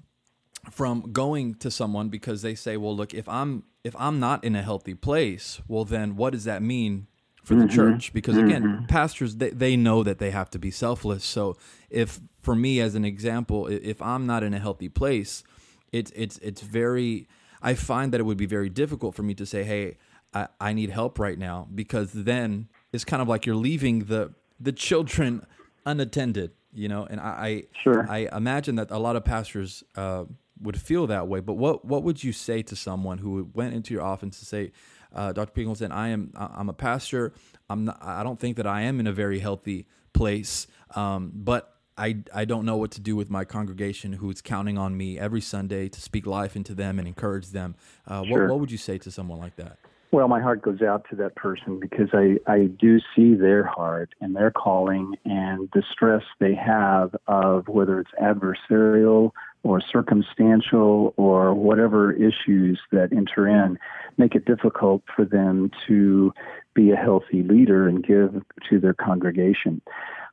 from 0.70 1.12
going 1.12 1.54
to 1.56 1.70
someone 1.70 2.08
because 2.08 2.42
they 2.42 2.54
say, 2.54 2.76
"Well, 2.76 2.96
look, 2.96 3.14
if 3.14 3.28
I'm 3.28 3.64
if 3.84 3.94
I'm 3.98 4.18
not 4.18 4.44
in 4.44 4.56
a 4.56 4.62
healthy 4.62 4.94
place, 4.94 5.60
well, 5.68 5.84
then 5.84 6.16
what 6.16 6.32
does 6.32 6.44
that 6.44 6.62
mean 6.62 7.06
for 7.42 7.54
the 7.54 7.64
mm-hmm. 7.64 7.74
church?" 7.74 8.12
Because 8.12 8.36
again, 8.36 8.62
mm-hmm. 8.62 8.84
pastors 8.86 9.36
they 9.36 9.50
they 9.50 9.76
know 9.76 10.02
that 10.02 10.18
they 10.18 10.30
have 10.30 10.50
to 10.50 10.58
be 10.58 10.70
selfless. 10.70 11.24
So 11.24 11.56
if 11.90 12.20
for 12.40 12.54
me, 12.54 12.80
as 12.80 12.94
an 12.94 13.04
example, 13.04 13.66
if 13.66 14.00
I'm 14.00 14.26
not 14.26 14.42
in 14.42 14.54
a 14.54 14.58
healthy 14.58 14.88
place, 14.88 15.44
it's 15.92 16.12
it's 16.14 16.38
it's 16.38 16.62
very 16.62 17.28
I 17.60 17.74
find 17.74 18.12
that 18.12 18.20
it 18.20 18.24
would 18.24 18.38
be 18.38 18.46
very 18.46 18.68
difficult 18.68 19.14
for 19.14 19.22
me 19.22 19.34
to 19.34 19.46
say, 19.46 19.64
"Hey, 19.64 19.98
I, 20.34 20.48
I 20.60 20.72
need 20.72 20.90
help 20.90 21.18
right 21.18 21.38
now 21.38 21.68
because 21.74 22.12
then 22.12 22.68
it's 22.92 23.04
kind 23.04 23.22
of 23.22 23.28
like 23.28 23.46
you're 23.46 23.56
leaving 23.56 24.04
the 24.04 24.34
the 24.60 24.72
children 24.72 25.46
unattended, 25.86 26.52
you 26.72 26.88
know. 26.88 27.06
And 27.08 27.20
I, 27.20 27.24
I 27.24 27.62
sure 27.82 28.06
I 28.08 28.28
imagine 28.32 28.76
that 28.76 28.90
a 28.90 28.98
lot 28.98 29.16
of 29.16 29.24
pastors 29.24 29.84
uh, 29.96 30.24
would 30.60 30.80
feel 30.80 31.06
that 31.06 31.28
way. 31.28 31.40
But 31.40 31.54
what 31.54 31.84
what 31.84 32.02
would 32.02 32.22
you 32.22 32.32
say 32.32 32.62
to 32.62 32.76
someone 32.76 33.18
who 33.18 33.50
went 33.54 33.74
into 33.74 33.94
your 33.94 34.02
office 34.02 34.38
to 34.40 34.44
say, 34.44 34.72
uh, 35.14 35.32
Dr. 35.32 35.52
Pingleton, 35.52 35.92
I 35.92 36.08
am 36.08 36.32
I'm 36.36 36.68
a 36.68 36.74
pastor. 36.74 37.32
I'm 37.70 37.86
not, 37.86 37.98
I 38.02 38.22
don't 38.22 38.38
think 38.38 38.56
that 38.56 38.66
I 38.66 38.82
am 38.82 39.00
in 39.00 39.06
a 39.06 39.12
very 39.12 39.38
healthy 39.40 39.86
place, 40.12 40.66
um, 40.94 41.32
but 41.34 41.78
I, 41.98 42.18
I 42.32 42.44
don't 42.44 42.64
know 42.64 42.76
what 42.76 42.92
to 42.92 43.00
do 43.00 43.16
with 43.16 43.28
my 43.28 43.44
congregation 43.44 44.12
who's 44.12 44.40
counting 44.40 44.78
on 44.78 44.96
me 44.96 45.18
every 45.18 45.40
Sunday 45.40 45.88
to 45.88 46.00
speak 46.00 46.26
life 46.26 46.54
into 46.54 46.72
them 46.74 46.98
and 46.98 47.08
encourage 47.08 47.48
them. 47.48 47.74
Uh, 48.06 48.24
sure. 48.24 48.42
what, 48.42 48.50
what 48.50 48.60
would 48.60 48.70
you 48.70 48.78
say 48.78 48.98
to 48.98 49.10
someone 49.10 49.40
like 49.40 49.56
that? 49.56 49.78
Well, 50.10 50.26
my 50.26 50.40
heart 50.40 50.62
goes 50.62 50.80
out 50.80 51.04
to 51.10 51.16
that 51.16 51.36
person 51.36 51.78
because 51.78 52.08
I, 52.14 52.38
I 52.46 52.64
do 52.64 52.98
see 53.14 53.34
their 53.34 53.64
heart 53.64 54.14
and 54.22 54.34
their 54.34 54.50
calling 54.50 55.16
and 55.26 55.68
the 55.74 55.82
stress 55.92 56.22
they 56.40 56.54
have 56.54 57.14
of 57.26 57.68
whether 57.68 58.00
it's 58.00 58.10
adversarial 58.20 59.32
or 59.64 59.82
circumstantial 59.82 61.12
or 61.18 61.52
whatever 61.52 62.12
issues 62.12 62.80
that 62.90 63.12
enter 63.12 63.46
in 63.46 63.78
make 64.16 64.34
it 64.34 64.46
difficult 64.46 65.02
for 65.14 65.26
them 65.26 65.70
to 65.86 66.32
be 66.74 66.90
a 66.90 66.96
healthy 66.96 67.42
leader 67.42 67.86
and 67.86 68.02
give 68.02 68.42
to 68.70 68.80
their 68.80 68.94
congregation. 68.94 69.82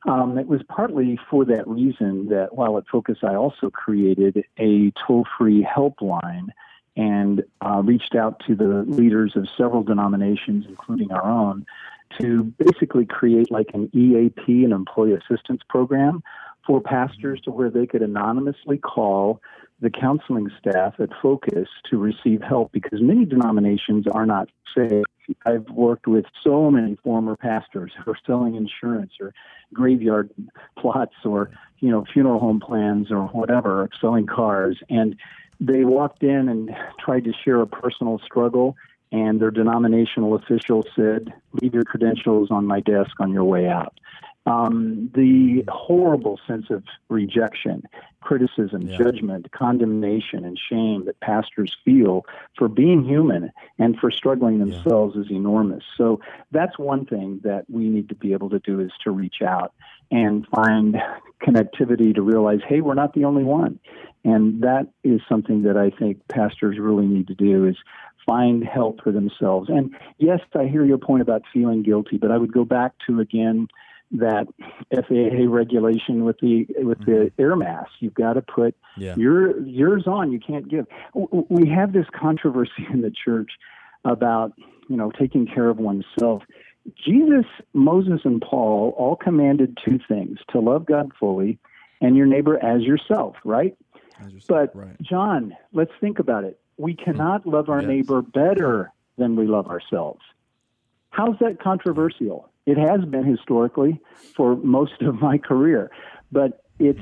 Um, 0.08 0.38
it 0.38 0.48
was 0.48 0.62
partly 0.70 1.20
for 1.30 1.44
that 1.46 1.68
reason 1.68 2.30
that 2.30 2.56
while 2.56 2.78
at 2.78 2.88
Focus, 2.88 3.18
I 3.24 3.36
also 3.36 3.70
created 3.72 4.46
a 4.58 4.94
toll 5.06 5.26
free 5.38 5.66
helpline 5.66 6.50
and 6.96 7.44
uh, 7.62 7.82
reached 7.84 8.16
out 8.16 8.42
to 8.48 8.56
the 8.56 8.86
leaders 8.88 9.34
of 9.36 9.48
several 9.58 9.84
denominations, 9.84 10.66
including 10.68 11.12
our 11.12 11.30
own, 11.30 11.66
to 12.20 12.44
basically 12.58 13.06
create 13.06 13.52
like 13.52 13.68
an 13.74 13.90
EAP, 13.94 14.64
an 14.64 14.72
employee 14.72 15.14
assistance 15.14 15.62
program 15.68 16.24
for 16.66 16.82
pastors 16.82 17.40
to 17.42 17.52
where 17.52 17.70
they 17.70 17.86
could 17.86 18.02
anonymously 18.02 18.78
call 18.78 19.42
the 19.82 19.90
counseling 19.90 20.50
staff 20.58 20.94
at 21.00 21.10
Focus 21.22 21.68
to 21.90 21.98
receive 21.98 22.42
help 22.42 22.72
because 22.72 23.02
many 23.02 23.26
denominations 23.26 24.06
are 24.12 24.26
not 24.26 24.50
safe. 24.76 25.04
I've 25.46 25.68
worked 25.70 26.08
with 26.08 26.26
so 26.44 26.72
many 26.72 26.98
former 27.04 27.36
pastors 27.36 27.92
who 27.98 28.12
are 28.12 28.18
selling 28.26 28.56
insurance 28.56 29.14
or 29.20 29.34
graveyard 29.74 30.30
plots 30.78 31.16
or, 31.26 31.50
you 31.80 31.90
know, 31.90 32.06
funeral 32.14 32.40
home 32.40 32.60
plans 32.60 33.12
or 33.12 33.24
whatever, 33.28 33.90
selling 34.00 34.28
cars. 34.28 34.78
And 34.90 35.16
they 35.60 35.86
walked 35.86 36.24
in 36.24 36.50
and 36.50 36.72
tried 37.00 37.24
to 37.26 37.34
share 37.44 37.62
a 37.62 37.68
personal 37.68 38.20
struggle, 38.26 38.76
and 39.16 39.40
their 39.40 39.52
denominational 39.52 40.36
official 40.36 40.84
said, 40.94 41.34
Leave 41.62 41.74
your 41.74 41.86
credentials 41.86 42.52
on 42.52 42.68
my 42.68 42.82
desk 42.82 43.12
on 43.22 43.32
your 43.32 43.46
way 43.46 43.66
out. 43.66 43.98
Um, 44.46 45.10
the 45.16 45.64
horrible 45.70 46.38
sense 46.46 46.66
of 46.70 46.84
rejection, 47.08 47.84
criticism, 48.22 48.82
yeah. 48.82 48.98
judgment, 48.98 49.50
condemnation, 49.54 50.44
and 50.44 50.60
shame 50.70 51.06
that 51.06 51.20
pastors 51.22 51.76
feel 51.86 52.26
for 52.58 52.68
being 52.68 53.06
human 53.06 53.52
and 53.80 53.98
for 53.98 54.12
struggling 54.12 54.60
themselves 54.60 55.16
yeah. 55.16 55.22
is 55.22 55.32
enormous. 55.32 55.84
So 55.98 56.20
that's 56.52 56.78
one 56.78 57.06
thing 57.06 57.40
that 57.44 57.64
we 57.70 57.88
need 57.88 58.10
to 58.10 58.16
be 58.16 58.34
able 58.34 58.50
to 58.50 58.60
do 58.60 58.82
is 58.82 58.92
to 59.06 59.12
reach 59.12 59.42
out 59.42 59.74
and 60.12 60.46
find 60.54 60.98
connectivity 61.42 62.14
to 62.14 62.22
realize, 62.22 62.60
hey, 62.68 62.82
we're 62.82 62.94
not 62.94 63.14
the 63.14 63.24
only 63.24 63.44
one 63.44 63.80
And 64.24 64.62
that 64.62 64.88
is 65.04 65.22
something 65.28 65.64
that 65.64 65.78
I 65.78 65.90
think 65.90 66.28
pastors 66.28 66.78
really 66.78 67.08
need 67.08 67.28
to 67.28 67.36
do 67.36 67.66
is 67.66 67.78
find 68.26 68.64
help 68.64 69.02
for 69.04 69.12
themselves. 69.12 69.70
And 69.70 69.96
yes, 70.18 70.40
I 70.54 70.66
hear 70.66 70.86
your 70.86 70.98
point 70.98 71.22
about 71.22 71.44
feeling 71.54 71.84
guilty, 71.84 72.18
but 72.18 72.32
I 72.32 72.38
would 72.38 72.54
go 72.54 72.66
back 72.66 72.94
to 73.08 73.20
again 73.20 73.68
that 74.12 74.48
FAA 74.94 75.50
regulation 75.50 76.24
with 76.26 76.40
the 76.40 76.66
with 76.78 77.00
the 77.00 77.32
mm-hmm. 77.32 77.42
air 77.42 77.56
mask. 77.56 77.92
You've 78.00 78.14
got 78.14 78.34
to 78.34 78.42
put 78.42 78.76
yeah. 78.98 79.16
your 79.18 79.60
yours 79.66 80.04
on. 80.08 80.32
You 80.32 80.40
can't 80.40 80.70
give. 80.70 80.86
We 81.14 81.70
have 81.70 81.94
this 81.94 82.06
controversy 82.18 82.88
in 82.92 83.02
the 83.02 83.12
church 83.12 83.52
about 84.04 84.54
you 84.90 84.96
know 84.96 85.12
taking 85.12 85.48
care 85.48 85.70
of 85.70 85.78
oneself. 85.78 86.44
Jesus, 87.04 87.46
Moses, 87.74 88.22
and 88.26 88.42
Paul 88.42 88.94
all 88.98 89.16
commanded 89.16 89.78
two 89.84 90.00
things: 90.08 90.40
to 90.52 90.60
love 90.60 90.86
God 90.86 91.12
fully 91.20 91.60
and 92.02 92.16
your 92.16 92.28
neighbor 92.28 92.64
as 92.64 92.82
yourself. 92.82 93.36
Right. 93.44 93.76
As 94.24 94.32
yourself, 94.32 94.70
but 94.74 94.76
right. 94.76 95.02
John, 95.02 95.56
let's 95.74 95.92
think 96.00 96.20
about 96.20 96.44
it. 96.44 96.60
We 96.78 96.96
cannot 96.96 97.44
hmm. 97.44 97.52
love 97.52 97.70
our 97.70 97.82
yes. 97.82 97.88
neighbor 97.88 98.22
better 98.22 98.92
than 99.18 99.36
we 99.36 99.48
love 99.48 99.68
ourselves. 99.68 100.22
How's 101.10 101.40
that 101.40 101.62
controversial? 101.62 102.50
It 102.66 102.78
has 102.78 103.06
been 103.06 103.24
historically 103.24 104.02
for 104.36 104.56
most 104.56 105.02
of 105.02 105.22
my 105.22 105.38
career, 105.38 105.92
but 106.32 106.64
it's 106.80 107.00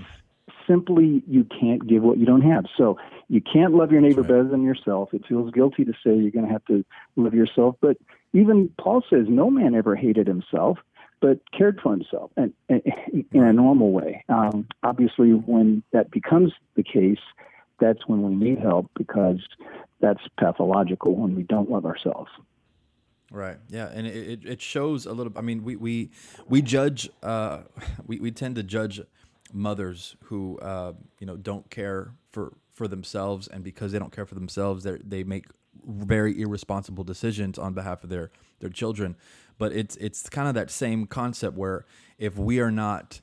simply 0.67 1.23
you 1.27 1.45
can't 1.45 1.87
give 1.87 2.03
what 2.03 2.17
you 2.17 2.25
don't 2.25 2.41
have. 2.41 2.65
So 2.77 2.97
you 3.27 3.41
can't 3.41 3.73
love 3.73 3.91
your 3.91 4.01
neighbor 4.01 4.21
right. 4.21 4.27
better 4.27 4.47
than 4.47 4.63
yourself. 4.63 5.13
It 5.13 5.25
feels 5.27 5.51
guilty 5.51 5.85
to 5.85 5.93
say 5.93 6.15
you're 6.15 6.31
going 6.31 6.45
to 6.45 6.51
have 6.51 6.65
to 6.65 6.85
love 7.15 7.33
yourself, 7.33 7.75
but 7.81 7.97
even 8.33 8.69
Paul 8.79 9.03
says 9.09 9.25
no 9.29 9.49
man 9.49 9.75
ever 9.75 9.95
hated 9.95 10.27
himself, 10.27 10.79
but 11.21 11.39
cared 11.57 11.79
for 11.81 11.91
himself 11.91 12.31
and, 12.35 12.53
and 12.67 12.81
in 13.31 13.43
a 13.43 13.53
normal 13.53 13.91
way. 13.91 14.25
Um, 14.27 14.67
obviously, 14.83 15.29
when 15.29 15.83
that 15.93 16.11
becomes 16.11 16.51
the 16.75 16.83
case, 16.83 17.19
that's 17.83 18.07
when 18.07 18.21
we 18.23 18.33
need 18.33 18.59
help 18.59 18.89
because 18.95 19.39
that's 19.99 20.21
pathological 20.39 21.15
when 21.15 21.35
we 21.35 21.43
don't 21.43 21.69
love 21.69 21.85
ourselves. 21.85 22.31
Right. 23.29 23.57
Yeah, 23.69 23.89
and 23.91 24.07
it, 24.07 24.45
it 24.45 24.61
shows 24.61 25.05
a 25.05 25.11
little. 25.11 25.33
I 25.35 25.41
mean, 25.41 25.63
we 25.63 25.75
we 25.75 26.11
we 26.47 26.61
judge. 26.61 27.09
Uh, 27.21 27.61
we 28.07 28.19
we 28.19 28.31
tend 28.31 28.55
to 28.55 28.63
judge 28.63 29.01
mothers 29.51 30.15
who 30.25 30.57
uh, 30.59 30.93
you 31.19 31.27
know 31.27 31.35
don't 31.35 31.69
care 31.69 32.13
for 32.31 32.53
for 32.71 32.87
themselves, 32.87 33.47
and 33.47 33.63
because 33.63 33.91
they 33.91 33.99
don't 33.99 34.13
care 34.13 34.25
for 34.25 34.35
themselves, 34.35 34.83
they 34.83 34.97
they 35.03 35.23
make 35.23 35.45
very 35.87 36.39
irresponsible 36.39 37.03
decisions 37.03 37.57
on 37.57 37.73
behalf 37.73 38.03
of 38.03 38.09
their 38.09 38.29
their 38.59 38.69
children. 38.69 39.15
But 39.57 39.73
it's 39.73 39.95
it's 39.97 40.29
kind 40.29 40.47
of 40.47 40.53
that 40.53 40.69
same 40.69 41.07
concept 41.07 41.57
where 41.57 41.85
if 42.19 42.37
we 42.37 42.59
are 42.59 42.71
not 42.71 43.19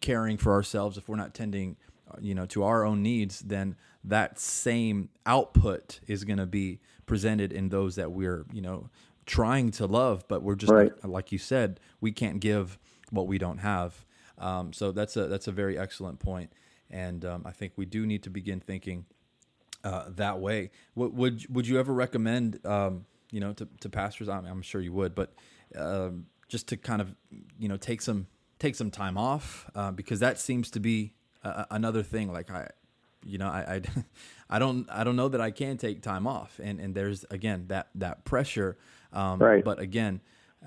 caring 0.00 0.36
for 0.36 0.52
ourselves, 0.52 0.98
if 0.98 1.08
we're 1.08 1.16
not 1.16 1.34
tending 1.34 1.76
you 2.20 2.34
know 2.34 2.46
to 2.46 2.62
our 2.62 2.84
own 2.84 3.02
needs, 3.02 3.40
then 3.40 3.76
that 4.04 4.38
same 4.38 5.08
output 5.24 6.00
is 6.06 6.24
going 6.24 6.38
to 6.38 6.46
be 6.46 6.80
presented 7.06 7.52
in 7.52 7.68
those 7.68 7.96
that 7.96 8.12
we're 8.12 8.44
you 8.52 8.62
know 8.62 8.88
trying 9.26 9.70
to 9.72 9.86
love, 9.86 10.24
but 10.28 10.42
we're 10.42 10.54
just 10.54 10.72
right. 10.72 10.92
like 11.04 11.32
you 11.32 11.38
said, 11.38 11.80
we 12.00 12.12
can't 12.12 12.40
give 12.40 12.78
what 13.10 13.26
we 13.26 13.38
don't 13.38 13.58
have. 13.58 14.04
Um, 14.38 14.72
so 14.72 14.92
that's 14.92 15.16
a 15.16 15.26
that's 15.26 15.48
a 15.48 15.52
very 15.52 15.78
excellent 15.78 16.18
point, 16.18 16.52
and 16.90 17.24
um, 17.24 17.42
I 17.44 17.52
think 17.52 17.72
we 17.76 17.86
do 17.86 18.06
need 18.06 18.22
to 18.24 18.30
begin 18.30 18.60
thinking 18.60 19.06
uh, 19.82 20.04
that 20.08 20.40
way. 20.40 20.70
Would, 20.94 21.16
would 21.16 21.54
would 21.54 21.66
you 21.66 21.78
ever 21.78 21.92
recommend 21.92 22.64
um, 22.66 23.06
you 23.30 23.40
know 23.40 23.52
to, 23.54 23.68
to 23.80 23.88
pastors? 23.88 24.28
I'm, 24.28 24.44
I'm, 24.44 24.62
sure 24.62 24.80
you 24.80 24.92
would, 24.92 25.14
but 25.14 25.32
um, 25.74 26.26
just 26.48 26.68
to 26.68 26.76
kind 26.76 27.00
of 27.00 27.14
you 27.58 27.68
know 27.68 27.76
take 27.76 28.02
some 28.02 28.26
take 28.58 28.74
some 28.74 28.90
time 28.90 29.16
off 29.16 29.70
uh, 29.74 29.90
because 29.90 30.20
that 30.20 30.38
seems 30.38 30.70
to 30.72 30.80
be 30.80 31.12
another 31.70 32.02
thing. 32.02 32.32
Like 32.32 32.50
I, 32.50 32.68
you 33.24 33.38
know, 33.38 33.48
I, 33.48 33.74
I, 33.76 33.82
I 34.56 34.58
don't 34.58 34.88
I 34.90 35.04
don't 35.04 35.16
know 35.16 35.28
that 35.28 35.40
I 35.40 35.50
can 35.50 35.76
take 35.76 36.02
time 36.02 36.26
off, 36.26 36.60
and 36.62 36.80
and 36.80 36.94
there's 36.94 37.24
again 37.30 37.66
that 37.68 37.88
that 37.94 38.24
pressure 38.24 38.76
um, 39.16 39.38
right. 39.38 39.64
But 39.64 39.78
again, 39.78 40.20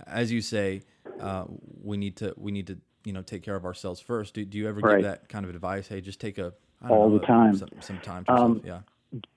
as 0.07 0.31
you 0.31 0.41
say, 0.41 0.81
uh, 1.19 1.45
we 1.83 1.97
need 1.97 2.17
to 2.17 2.33
we 2.37 2.51
need 2.51 2.67
to 2.67 2.77
you 3.05 3.13
know 3.13 3.21
take 3.21 3.43
care 3.43 3.55
of 3.55 3.65
ourselves 3.65 3.99
first. 4.01 4.33
Do, 4.33 4.43
do 4.43 4.57
you 4.57 4.67
ever 4.67 4.79
right. 4.81 4.97
give 4.97 5.03
that 5.03 5.29
kind 5.29 5.45
of 5.45 5.53
advice? 5.53 5.87
Hey, 5.87 6.01
just 6.01 6.19
take 6.19 6.37
a 6.37 6.53
all 6.89 7.09
know, 7.09 7.19
the 7.19 7.25
time 7.25 7.55
some, 7.55 7.69
some 7.79 7.99
time 7.99 8.25
to 8.25 8.33
um. 8.33 8.61
Yeah. 8.65 8.79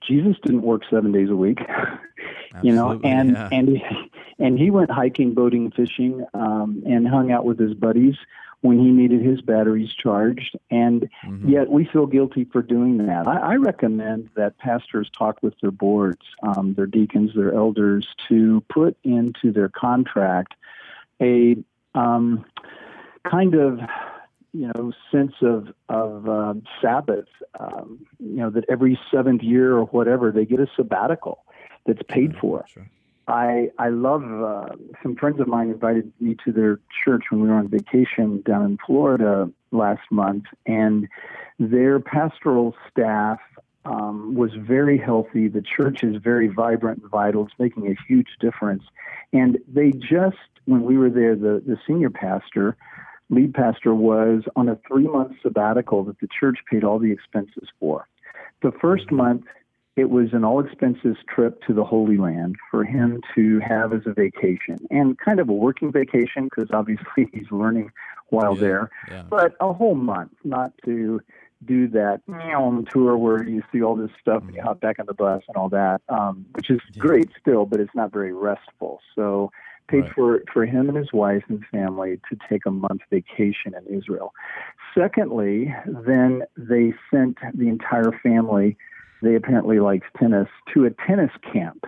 Jesus 0.06 0.36
didn't 0.44 0.60
work 0.60 0.82
seven 0.90 1.12
days 1.12 1.30
a 1.30 1.36
week, 1.36 1.58
you 2.62 2.74
know, 2.74 3.00
and 3.02 3.30
yeah. 3.30 3.48
and 3.50 3.68
he, 3.68 3.82
and 4.38 4.58
he 4.58 4.70
went 4.70 4.90
hiking, 4.90 5.32
boating, 5.32 5.70
fishing, 5.70 6.26
um, 6.34 6.82
and 6.86 7.08
hung 7.08 7.32
out 7.32 7.46
with 7.46 7.58
his 7.58 7.72
buddies 7.72 8.14
when 8.62 8.78
he 8.78 8.90
needed 8.90 9.20
his 9.22 9.40
batteries 9.40 9.92
charged. 9.92 10.56
And 10.70 11.10
mm-hmm. 11.24 11.48
yet 11.48 11.68
we 11.68 11.84
feel 11.84 12.06
guilty 12.06 12.44
for 12.44 12.62
doing 12.62 12.98
that. 13.06 13.26
I, 13.26 13.38
I 13.38 13.54
recommend 13.56 14.30
that 14.36 14.56
pastors 14.58 15.10
talk 15.16 15.42
with 15.42 15.54
their 15.60 15.72
boards, 15.72 16.22
um, 16.42 16.74
their 16.74 16.86
deacons, 16.86 17.32
their 17.34 17.52
elders, 17.52 18.06
to 18.28 18.62
put 18.68 18.96
into 19.04 19.52
their 19.52 19.68
contract 19.68 20.54
a 21.20 21.56
um, 21.94 22.44
kind 23.28 23.54
of 23.54 23.80
you 24.52 24.70
know 24.74 24.92
sense 25.10 25.34
of 25.42 25.68
of 25.88 26.28
um, 26.28 26.62
Sabbath. 26.80 27.28
Um, 27.58 28.06
you 28.18 28.36
know 28.36 28.50
that 28.50 28.64
every 28.68 28.98
seventh 29.10 29.42
year 29.42 29.76
or 29.76 29.84
whatever 29.86 30.30
they 30.30 30.44
get 30.44 30.60
a 30.60 30.68
sabbatical 30.76 31.44
that's 31.86 32.02
paid 32.08 32.36
for. 32.36 32.64
Sure. 32.68 32.88
I 33.28 33.70
I 33.78 33.88
love 33.88 34.22
uh, 34.24 34.74
some 35.02 35.16
friends 35.16 35.40
of 35.40 35.46
mine 35.48 35.70
invited 35.70 36.12
me 36.20 36.36
to 36.44 36.52
their 36.52 36.80
church 37.04 37.24
when 37.30 37.40
we 37.42 37.48
were 37.48 37.54
on 37.54 37.68
vacation 37.68 38.42
down 38.42 38.64
in 38.64 38.78
Florida 38.84 39.50
last 39.70 40.02
month, 40.10 40.44
and 40.66 41.08
their 41.58 42.00
pastoral 42.00 42.74
staff 42.90 43.40
um, 43.84 44.34
was 44.34 44.52
very 44.54 44.98
healthy. 44.98 45.48
The 45.48 45.62
church 45.62 46.02
is 46.02 46.16
very 46.16 46.48
vibrant 46.48 47.02
and 47.02 47.10
vital. 47.10 47.46
It's 47.46 47.54
making 47.58 47.88
a 47.88 47.96
huge 48.06 48.28
difference. 48.40 48.84
And 49.32 49.58
they 49.68 49.92
just 49.92 50.36
when 50.64 50.82
we 50.82 50.96
were 50.96 51.10
there, 51.10 51.36
the 51.36 51.62
the 51.64 51.78
senior 51.86 52.10
pastor, 52.10 52.76
lead 53.30 53.54
pastor, 53.54 53.94
was 53.94 54.42
on 54.56 54.68
a 54.68 54.78
three 54.86 55.06
month 55.06 55.36
sabbatical 55.42 56.04
that 56.04 56.20
the 56.20 56.28
church 56.28 56.58
paid 56.70 56.84
all 56.84 56.98
the 56.98 57.12
expenses 57.12 57.68
for. 57.78 58.08
The 58.62 58.72
first 58.80 59.10
month 59.10 59.44
it 59.96 60.08
was 60.08 60.32
an 60.32 60.44
all 60.44 60.64
expenses 60.64 61.16
trip 61.28 61.60
to 61.66 61.74
the 61.74 61.84
Holy 61.84 62.16
Land 62.16 62.56
for 62.70 62.84
him 62.84 63.20
to 63.34 63.60
have 63.60 63.92
as 63.92 64.02
a 64.06 64.12
vacation 64.12 64.78
and 64.90 65.18
kind 65.18 65.38
of 65.38 65.48
a 65.48 65.52
working 65.52 65.92
vacation 65.92 66.44
because 66.44 66.70
obviously 66.72 67.28
he's 67.32 67.50
learning 67.50 67.90
while 68.30 68.54
yeah, 68.54 68.60
there, 68.60 68.90
yeah. 69.10 69.22
but 69.28 69.54
a 69.60 69.72
whole 69.72 69.94
month, 69.94 70.32
not 70.42 70.72
to 70.86 71.20
do 71.64 71.86
that 71.88 72.22
on 72.28 72.84
tour 72.86 73.16
where 73.16 73.44
you 73.44 73.62
see 73.70 73.82
all 73.82 73.94
this 73.94 74.10
stuff 74.20 74.42
and 74.42 74.54
you 74.54 74.62
hop 74.62 74.80
back 74.80 74.98
on 74.98 75.06
the 75.06 75.14
bus 75.14 75.42
and 75.46 75.56
all 75.56 75.68
that, 75.68 76.00
um, 76.08 76.44
which 76.54 76.70
is 76.70 76.80
yeah. 76.92 77.00
great 77.00 77.28
still, 77.38 77.66
but 77.66 77.78
it's 77.78 77.94
not 77.94 78.10
very 78.10 78.32
restful. 78.32 79.00
So 79.14 79.52
paid 79.88 80.04
right. 80.04 80.14
for 80.14 80.42
for 80.52 80.64
him 80.64 80.88
and 80.88 80.96
his 80.96 81.12
wife 81.12 81.42
and 81.48 81.62
family 81.66 82.20
to 82.30 82.38
take 82.48 82.64
a 82.66 82.70
month 82.70 83.02
vacation 83.10 83.74
in 83.74 83.94
Israel. 83.94 84.32
Secondly, 84.96 85.74
then 85.86 86.42
they 86.56 86.94
sent 87.12 87.38
the 87.54 87.68
entire 87.68 88.12
family 88.22 88.76
they 89.22 89.36
apparently 89.36 89.80
likes 89.80 90.06
tennis, 90.18 90.48
to 90.74 90.84
a 90.84 90.90
tennis 90.90 91.30
camp. 91.52 91.86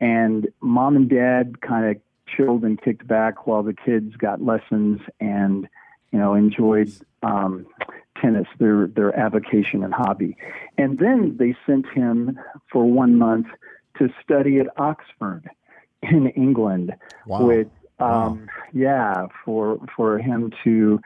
And 0.00 0.48
mom 0.60 0.96
and 0.96 1.08
dad 1.08 1.60
kind 1.60 1.86
of 1.86 2.02
chilled 2.26 2.64
and 2.64 2.80
kicked 2.80 3.06
back 3.06 3.46
while 3.46 3.62
the 3.62 3.72
kids 3.72 4.16
got 4.16 4.42
lessons 4.42 5.00
and, 5.20 5.68
you 6.10 6.18
know, 6.18 6.34
enjoyed 6.34 6.92
um, 7.22 7.66
tennis, 8.20 8.46
their, 8.58 8.88
their 8.88 9.18
avocation 9.18 9.84
and 9.84 9.94
hobby. 9.94 10.36
And 10.76 10.98
then 10.98 11.36
they 11.38 11.56
sent 11.66 11.86
him 11.88 12.38
for 12.70 12.84
one 12.84 13.16
month 13.18 13.46
to 13.98 14.08
study 14.22 14.58
at 14.58 14.66
Oxford 14.78 15.48
in 16.02 16.28
England 16.30 16.94
wow. 17.26 17.44
with, 17.44 17.68
um, 18.00 18.08
wow. 18.08 18.38
yeah, 18.72 19.26
for, 19.44 19.78
for 19.96 20.18
him 20.18 20.52
to 20.64 21.00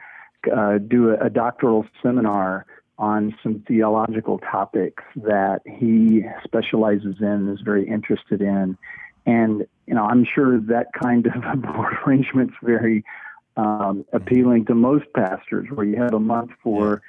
uh, 0.55 0.77
do 0.79 1.11
a, 1.11 1.25
a 1.25 1.29
doctoral 1.29 1.85
seminar 2.01 2.65
on 2.99 3.33
some 3.41 3.63
theological 3.65 4.39
topics 4.39 5.03
that 5.15 5.61
he 5.65 6.21
specializes 6.43 7.15
in 7.19 7.25
and 7.25 7.57
is 7.57 7.63
very 7.63 7.87
interested 7.87 8.41
in. 8.41 8.77
And, 9.25 9.65
you 9.87 9.95
know, 9.95 10.03
I'm 10.03 10.25
sure 10.25 10.59
that 10.59 10.87
kind 10.93 11.25
of 11.25 11.43
a 11.45 11.55
board 11.55 11.93
arrangement's 12.05 12.55
very 12.61 13.05
um, 13.55 14.05
appealing 14.11 14.65
to 14.65 14.75
most 14.75 15.05
pastors, 15.15 15.69
where 15.73 15.85
you 15.85 15.95
have 15.95 16.13
a 16.13 16.19
month 16.19 16.51
for, 16.61 17.01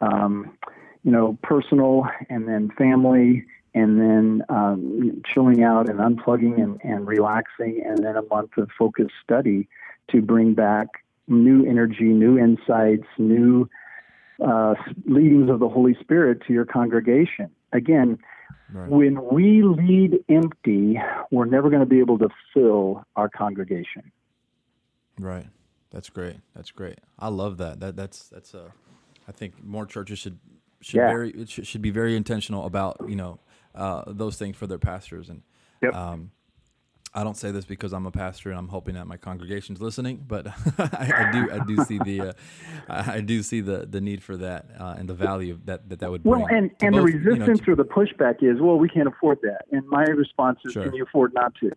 um, 0.00 0.56
you 1.02 1.10
know, 1.10 1.36
personal 1.42 2.06
and 2.30 2.48
then 2.48 2.70
family 2.78 3.44
and 3.74 4.00
then 4.00 4.44
um, 4.48 5.22
chilling 5.26 5.64
out 5.64 5.88
and 5.88 5.98
unplugging 5.98 6.62
and, 6.62 6.80
and 6.84 7.06
relaxing, 7.06 7.82
and 7.84 8.04
then 8.04 8.16
a 8.16 8.22
month 8.22 8.56
of 8.58 8.70
focused 8.78 9.14
study 9.24 9.66
to 10.08 10.20
bring 10.20 10.54
back 10.54 10.88
new 11.26 11.64
energy, 11.64 12.04
new 12.04 12.38
insights, 12.38 13.06
new 13.18 13.68
uh, 14.44 14.74
leadings 15.06 15.50
of 15.50 15.60
the 15.60 15.68
Holy 15.68 15.96
Spirit 16.00 16.42
to 16.46 16.52
your 16.52 16.64
congregation. 16.64 17.50
Again, 17.72 18.18
right. 18.72 18.88
when 18.88 19.22
we 19.30 19.62
lead 19.62 20.24
empty, 20.28 20.98
we're 21.30 21.46
never 21.46 21.70
going 21.70 21.80
to 21.80 21.86
be 21.86 22.00
able 22.00 22.18
to 22.18 22.28
fill 22.52 23.04
our 23.16 23.28
congregation. 23.28 24.10
Right. 25.18 25.46
That's 25.90 26.08
great. 26.08 26.36
That's 26.54 26.70
great. 26.70 26.98
I 27.18 27.28
love 27.28 27.58
that. 27.58 27.80
That 27.80 27.96
that's 27.96 28.28
that's 28.28 28.54
a. 28.54 28.60
Uh, 28.60 28.70
I 29.28 29.32
think 29.32 29.62
more 29.62 29.86
churches 29.86 30.18
should 30.18 30.38
should 30.80 30.96
yeah. 30.96 31.08
very 31.08 31.30
it 31.30 31.48
should, 31.48 31.66
should 31.66 31.82
be 31.82 31.90
very 31.90 32.16
intentional 32.16 32.66
about 32.66 32.96
you 33.08 33.14
know 33.14 33.38
uh, 33.74 34.04
those 34.06 34.36
things 34.36 34.56
for 34.56 34.66
their 34.66 34.78
pastors 34.78 35.28
and 35.28 35.42
yep. 35.80 35.94
um, 35.94 36.30
I 37.14 37.24
don't 37.24 37.36
say 37.36 37.50
this 37.50 37.66
because 37.66 37.92
I'm 37.92 38.06
a 38.06 38.10
pastor 38.10 38.48
and 38.48 38.58
I'm 38.58 38.68
hoping 38.68 38.94
that 38.94 39.06
my 39.06 39.18
congregation's 39.18 39.82
listening, 39.82 40.24
but 40.26 40.46
I, 40.78 41.12
I, 41.14 41.32
do 41.32 41.50
I 41.52 41.64
do 41.66 41.84
see 41.84 41.98
the 41.98 42.30
uh, 42.30 42.32
I 42.88 43.20
do 43.20 43.42
see 43.42 43.60
the, 43.60 43.86
the 43.86 44.00
need 44.00 44.22
for 44.22 44.36
that 44.38 44.66
uh, 44.78 44.94
and 44.98 45.08
the 45.08 45.14
value 45.14 45.58
that 45.66 45.88
that, 45.90 45.98
that 46.00 46.10
would 46.10 46.22
bring. 46.22 46.40
Well, 46.40 46.46
and, 46.48 46.70
and 46.80 46.94
both, 46.94 47.06
the 47.06 47.18
resistance 47.18 47.60
you 47.66 47.66
know, 47.66 47.72
or 47.72 47.76
the 47.76 47.84
pushback 47.84 48.42
is, 48.42 48.60
well, 48.60 48.78
we 48.78 48.88
can't 48.88 49.08
afford 49.08 49.40
that, 49.42 49.66
and 49.70 49.86
my 49.88 50.04
response 50.04 50.58
is, 50.64 50.72
sure. 50.72 50.84
can 50.84 50.94
you 50.94 51.02
afford 51.02 51.34
not 51.34 51.54
to? 51.56 51.72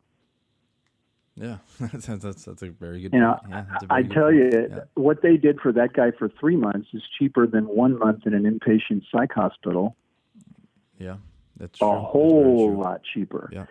Yeah, 1.35 1.57
that's, 1.81 2.05
that's, 2.05 2.45
that's 2.45 2.61
a 2.61 2.69
very 2.69 3.01
good. 3.01 3.11
You 3.11 3.19
know, 3.19 3.37
yeah, 3.49 3.65
I 3.89 4.03
tell 4.03 4.23
point. 4.25 4.35
you, 4.35 4.67
yeah. 4.69 4.79
what 4.93 5.21
they 5.21 5.35
did 5.35 5.59
for 5.59 5.73
that 5.73 5.91
guy 5.91 6.11
for 6.17 6.29
three 6.39 6.55
months 6.55 6.87
is 6.93 7.03
cheaper 7.19 7.45
than 7.45 7.65
one 7.65 7.99
month 7.99 8.25
in 8.25 8.33
an 8.33 8.43
inpatient 8.43 9.01
psych 9.11 9.33
hospital. 9.33 9.97
Yeah, 10.97 11.17
that's 11.57 11.75
a 11.75 11.79
true. 11.79 11.89
whole 11.89 12.77
lot 12.77 13.01
cheaper. 13.13 13.49
Yeah 13.51 13.65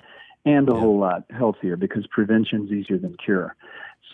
and 0.44 0.68
a 0.68 0.72
yeah. 0.72 0.78
whole 0.80 0.98
lot 0.98 1.24
healthier 1.30 1.76
because 1.76 2.06
prevention's 2.06 2.70
easier 2.70 2.98
than 2.98 3.16
cure. 3.16 3.56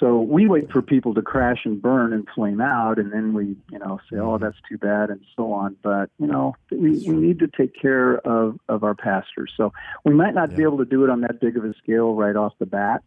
So 0.01 0.23
we 0.23 0.49
wait 0.49 0.73
for 0.73 0.81
people 0.81 1.13
to 1.15 1.21
crash 1.21 1.67
and 1.67 1.81
burn 1.81 2.15
and 2.15 2.27
flame 2.35 2.61
out, 2.61 2.99
and 2.99 3.13
then 3.13 3.35
we, 3.35 3.57
you 3.71 3.79
know, 3.79 4.01
say, 4.11 4.17
"Oh, 4.17 4.31
mm-hmm. 4.31 4.45
that's 4.45 4.57
too 4.67 4.79
bad," 4.79 5.11
and 5.11 5.21
so 5.37 5.53
on. 5.53 5.77
But 5.83 6.11
you 6.19 6.27
know, 6.27 6.55
we, 6.71 6.93
we 7.01 7.11
need 7.11 7.39
to 7.41 7.49
take 7.49 7.75
care 7.75 8.17
of 8.27 8.59
of 8.69 8.83
our 8.83 8.95
pastors. 8.95 9.53
So 9.57 9.73
we 10.05 10.15
might 10.15 10.35
not 10.35 10.51
yeah. 10.51 10.57
be 10.57 10.63
able 10.63 10.79
to 10.79 10.87
do 10.87 11.05
it 11.05 11.11
on 11.11 11.21
that 11.23 11.39
big 11.41 11.57
of 11.57 11.65
a 11.65 11.75
scale 11.75 12.15
right 12.15 12.35
off 12.35 12.55
the 12.59 12.67
bat, 12.67 13.03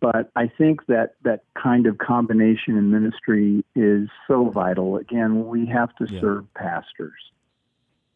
but 0.00 0.30
I 0.36 0.48
think 0.48 0.84
that 0.86 1.14
that 1.22 1.44
kind 1.54 1.86
of 1.86 1.96
combination 1.96 2.76
in 2.76 2.90
ministry 2.90 3.64
is 3.74 4.10
so 4.28 4.50
vital. 4.50 4.98
Again, 4.98 5.46
we 5.46 5.64
have 5.66 5.96
to 5.96 6.06
yeah. 6.10 6.20
serve 6.20 6.52
pastors. 6.52 7.32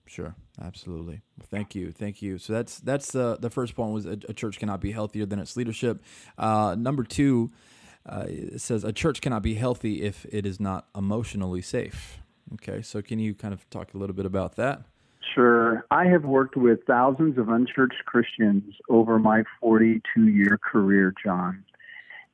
Sure, 0.05 0.35
absolutely. 0.63 1.23
Thank 1.51 1.75
you, 1.75 1.93
thank 1.93 2.23
you. 2.23 2.39
So 2.39 2.53
that's 2.53 2.79
that's 2.81 3.13
the 3.13 3.37
the 3.41 3.51
first 3.51 3.75
point 3.75 3.93
was 3.93 4.07
a, 4.07 4.19
a 4.29 4.35
church 4.35 4.59
cannot 4.59 4.81
be 4.81 4.93
healthier 4.93 5.27
than 5.27 5.39
its 5.39 5.57
leadership. 5.57 6.03
Uh, 6.37 6.77
number 6.79 7.05
two 7.05 7.51
uh, 8.07 8.27
says 8.57 8.85
a 8.85 8.93
church 8.93 9.21
cannot 9.21 9.43
be 9.43 9.55
healthy 9.55 10.03
if 10.03 10.27
it 10.31 10.47
is 10.47 10.59
not 10.59 10.89
emotionally 10.97 11.63
safe. 11.63 12.19
Okay, 12.55 12.83
so 12.83 13.03
can 13.03 13.19
you 13.19 13.35
kind 13.35 13.53
of 13.53 13.69
talk 13.71 13.95
a 13.95 13.99
little 13.99 14.17
bit 14.17 14.27
about 14.27 14.57
that? 14.57 14.83
Sure. 15.35 15.85
I 15.91 16.07
have 16.07 16.25
worked 16.25 16.57
with 16.57 16.81
thousands 16.87 17.39
of 17.39 17.49
unchurched 17.49 18.05
Christians 18.07 18.75
over 18.89 19.19
my 19.19 19.45
42 19.61 20.29
year 20.29 20.59
career, 20.59 21.13
John. 21.23 21.65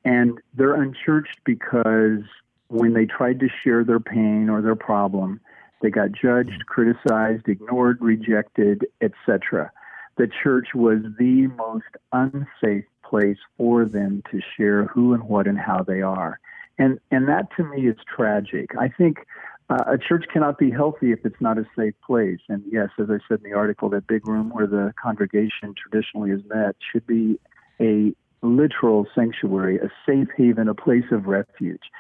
And 0.05 0.41
they're 0.55 0.81
unchurched 0.81 1.41
because 1.45 2.23
when 2.69 2.93
they 2.93 3.07
tried 3.07 3.41
to 3.41 3.49
share 3.63 3.85
their 3.85 4.01
pain 4.01 4.49
or 4.49 4.63
their 4.63 4.77
problem, 4.77 5.41
they 5.85 5.91
got 5.91 6.13
judged, 6.13 6.65
criticized, 6.67 7.47
ignored, 7.47 7.99
rejected, 8.01 8.87
etc. 9.03 9.71
The 10.17 10.31
church 10.43 10.69
was 10.75 11.01
the 11.19 11.49
most 11.49 11.85
unsafe 12.11 12.87
place 13.05 13.37
for 13.59 13.85
them 13.85 14.23
to 14.31 14.41
share 14.57 14.87
who 14.87 15.13
and 15.13 15.25
what 15.25 15.47
and 15.47 15.59
how 15.59 15.83
they 15.83 16.01
are. 16.01 16.41
And 16.79 16.99
and 17.11 17.29
that 17.29 17.55
to 17.59 17.65
me 17.65 17.87
is 17.87 17.97
tragic. 18.17 18.71
I 18.81 18.89
think 18.89 19.27
uh, 19.69 19.85
a 19.87 19.99
church 19.99 20.25
cannot 20.33 20.57
be 20.57 20.71
healthy 20.71 21.13
if 21.13 21.19
it's 21.23 21.41
not 21.41 21.59
a 21.59 21.67
safe 21.77 21.95
place. 22.07 22.41
And 22.49 22.63
yes, 22.67 22.89
as 22.99 23.11
I 23.11 23.19
said 23.29 23.41
in 23.45 23.51
the 23.51 23.57
article, 23.57 23.91
that 23.91 24.07
big 24.07 24.27
room 24.27 24.49
where 24.55 24.67
the 24.67 24.95
congregation 25.01 25.75
traditionally 25.77 26.31
is 26.31 26.41
met 26.49 26.77
should 26.93 27.07
be 27.07 27.39
a 27.79 28.15
literal 28.41 29.07
sanctuary, 29.15 29.77
a 29.79 29.91
safe 30.07 30.29
haven, 30.35 30.67
a 30.67 30.75
place 30.75 31.11
of 31.13 31.27
refuge 31.27 31.91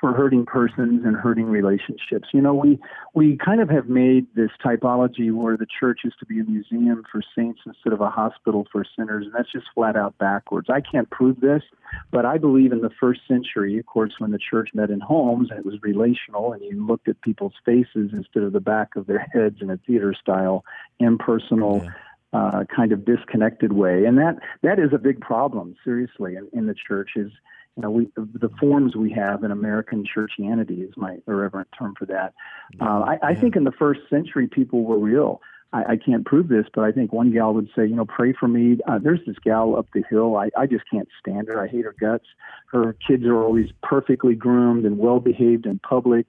for 0.00 0.14
hurting 0.14 0.46
persons 0.46 1.04
and 1.04 1.14
hurting 1.14 1.44
relationships. 1.44 2.28
You 2.32 2.40
know, 2.40 2.54
we 2.54 2.78
we 3.14 3.36
kind 3.36 3.60
of 3.60 3.68
have 3.68 3.88
made 3.88 4.26
this 4.34 4.50
typology 4.64 5.32
where 5.32 5.56
the 5.56 5.66
church 5.78 6.00
is 6.04 6.12
to 6.20 6.26
be 6.26 6.40
a 6.40 6.44
museum 6.44 7.04
for 7.12 7.22
saints 7.36 7.60
instead 7.66 7.92
of 7.92 8.00
a 8.00 8.08
hospital 8.08 8.66
for 8.72 8.84
sinners, 8.96 9.26
and 9.26 9.34
that's 9.34 9.52
just 9.52 9.66
flat 9.74 9.96
out 9.96 10.16
backwards. 10.18 10.68
I 10.70 10.80
can't 10.80 11.10
prove 11.10 11.40
this, 11.40 11.62
but 12.10 12.24
I 12.24 12.38
believe 12.38 12.72
in 12.72 12.80
the 12.80 12.90
first 12.98 13.20
century, 13.28 13.78
of 13.78 13.86
course, 13.86 14.14
when 14.18 14.30
the 14.30 14.38
church 14.38 14.70
met 14.72 14.90
in 14.90 15.00
homes 15.00 15.50
and 15.50 15.58
it 15.58 15.66
was 15.66 15.74
relational, 15.82 16.52
and 16.52 16.62
you 16.62 16.86
looked 16.86 17.08
at 17.08 17.20
people's 17.20 17.54
faces 17.64 18.10
instead 18.12 18.42
of 18.42 18.52
the 18.54 18.60
back 18.60 18.96
of 18.96 19.06
their 19.06 19.26
heads 19.32 19.56
in 19.60 19.70
a 19.70 19.76
theater 19.86 20.14
style, 20.18 20.64
impersonal. 20.98 21.82
Yeah. 21.84 21.90
Uh, 22.32 22.62
kind 22.64 22.92
of 22.92 23.04
disconnected 23.04 23.72
way, 23.72 24.04
and 24.04 24.16
that 24.16 24.36
that 24.62 24.78
is 24.78 24.92
a 24.92 24.98
big 24.98 25.20
problem. 25.20 25.74
Seriously, 25.82 26.36
in, 26.36 26.46
in 26.52 26.68
the 26.68 26.76
church 26.86 27.10
is 27.16 27.32
you 27.76 27.82
know, 27.82 27.90
we 27.90 28.08
the 28.16 28.50
forms 28.60 28.96
we 28.96 29.10
have 29.12 29.44
in 29.44 29.50
American 29.50 30.04
churchianity 30.04 30.86
is 30.86 30.94
my 30.96 31.18
irreverent 31.26 31.68
term 31.78 31.94
for 31.98 32.06
that. 32.06 32.34
Uh, 32.80 33.00
I, 33.00 33.18
I 33.22 33.34
think 33.34 33.56
in 33.56 33.64
the 33.64 33.72
first 33.72 34.00
century, 34.10 34.48
people 34.48 34.84
were 34.84 34.98
real. 34.98 35.40
I, 35.72 35.92
I 35.92 35.96
can't 35.96 36.24
prove 36.26 36.48
this, 36.48 36.66
but 36.74 36.82
I 36.82 36.92
think 36.92 37.12
one 37.12 37.32
gal 37.32 37.54
would 37.54 37.68
say, 37.76 37.86
you 37.86 37.94
know, 37.94 38.04
pray 38.04 38.32
for 38.32 38.48
me. 38.48 38.78
Uh, 38.88 38.98
there's 38.98 39.20
this 39.26 39.36
gal 39.44 39.76
up 39.76 39.86
the 39.94 40.02
hill. 40.10 40.36
I, 40.36 40.50
I 40.58 40.66
just 40.66 40.84
can't 40.90 41.08
stand 41.20 41.48
her. 41.48 41.62
I 41.62 41.68
hate 41.68 41.84
her 41.84 41.94
guts. 41.98 42.26
Her 42.72 42.96
kids 43.06 43.24
are 43.24 43.42
always 43.42 43.70
perfectly 43.82 44.34
groomed 44.34 44.84
and 44.84 44.98
well 44.98 45.20
behaved 45.20 45.66
in 45.66 45.78
public. 45.78 46.26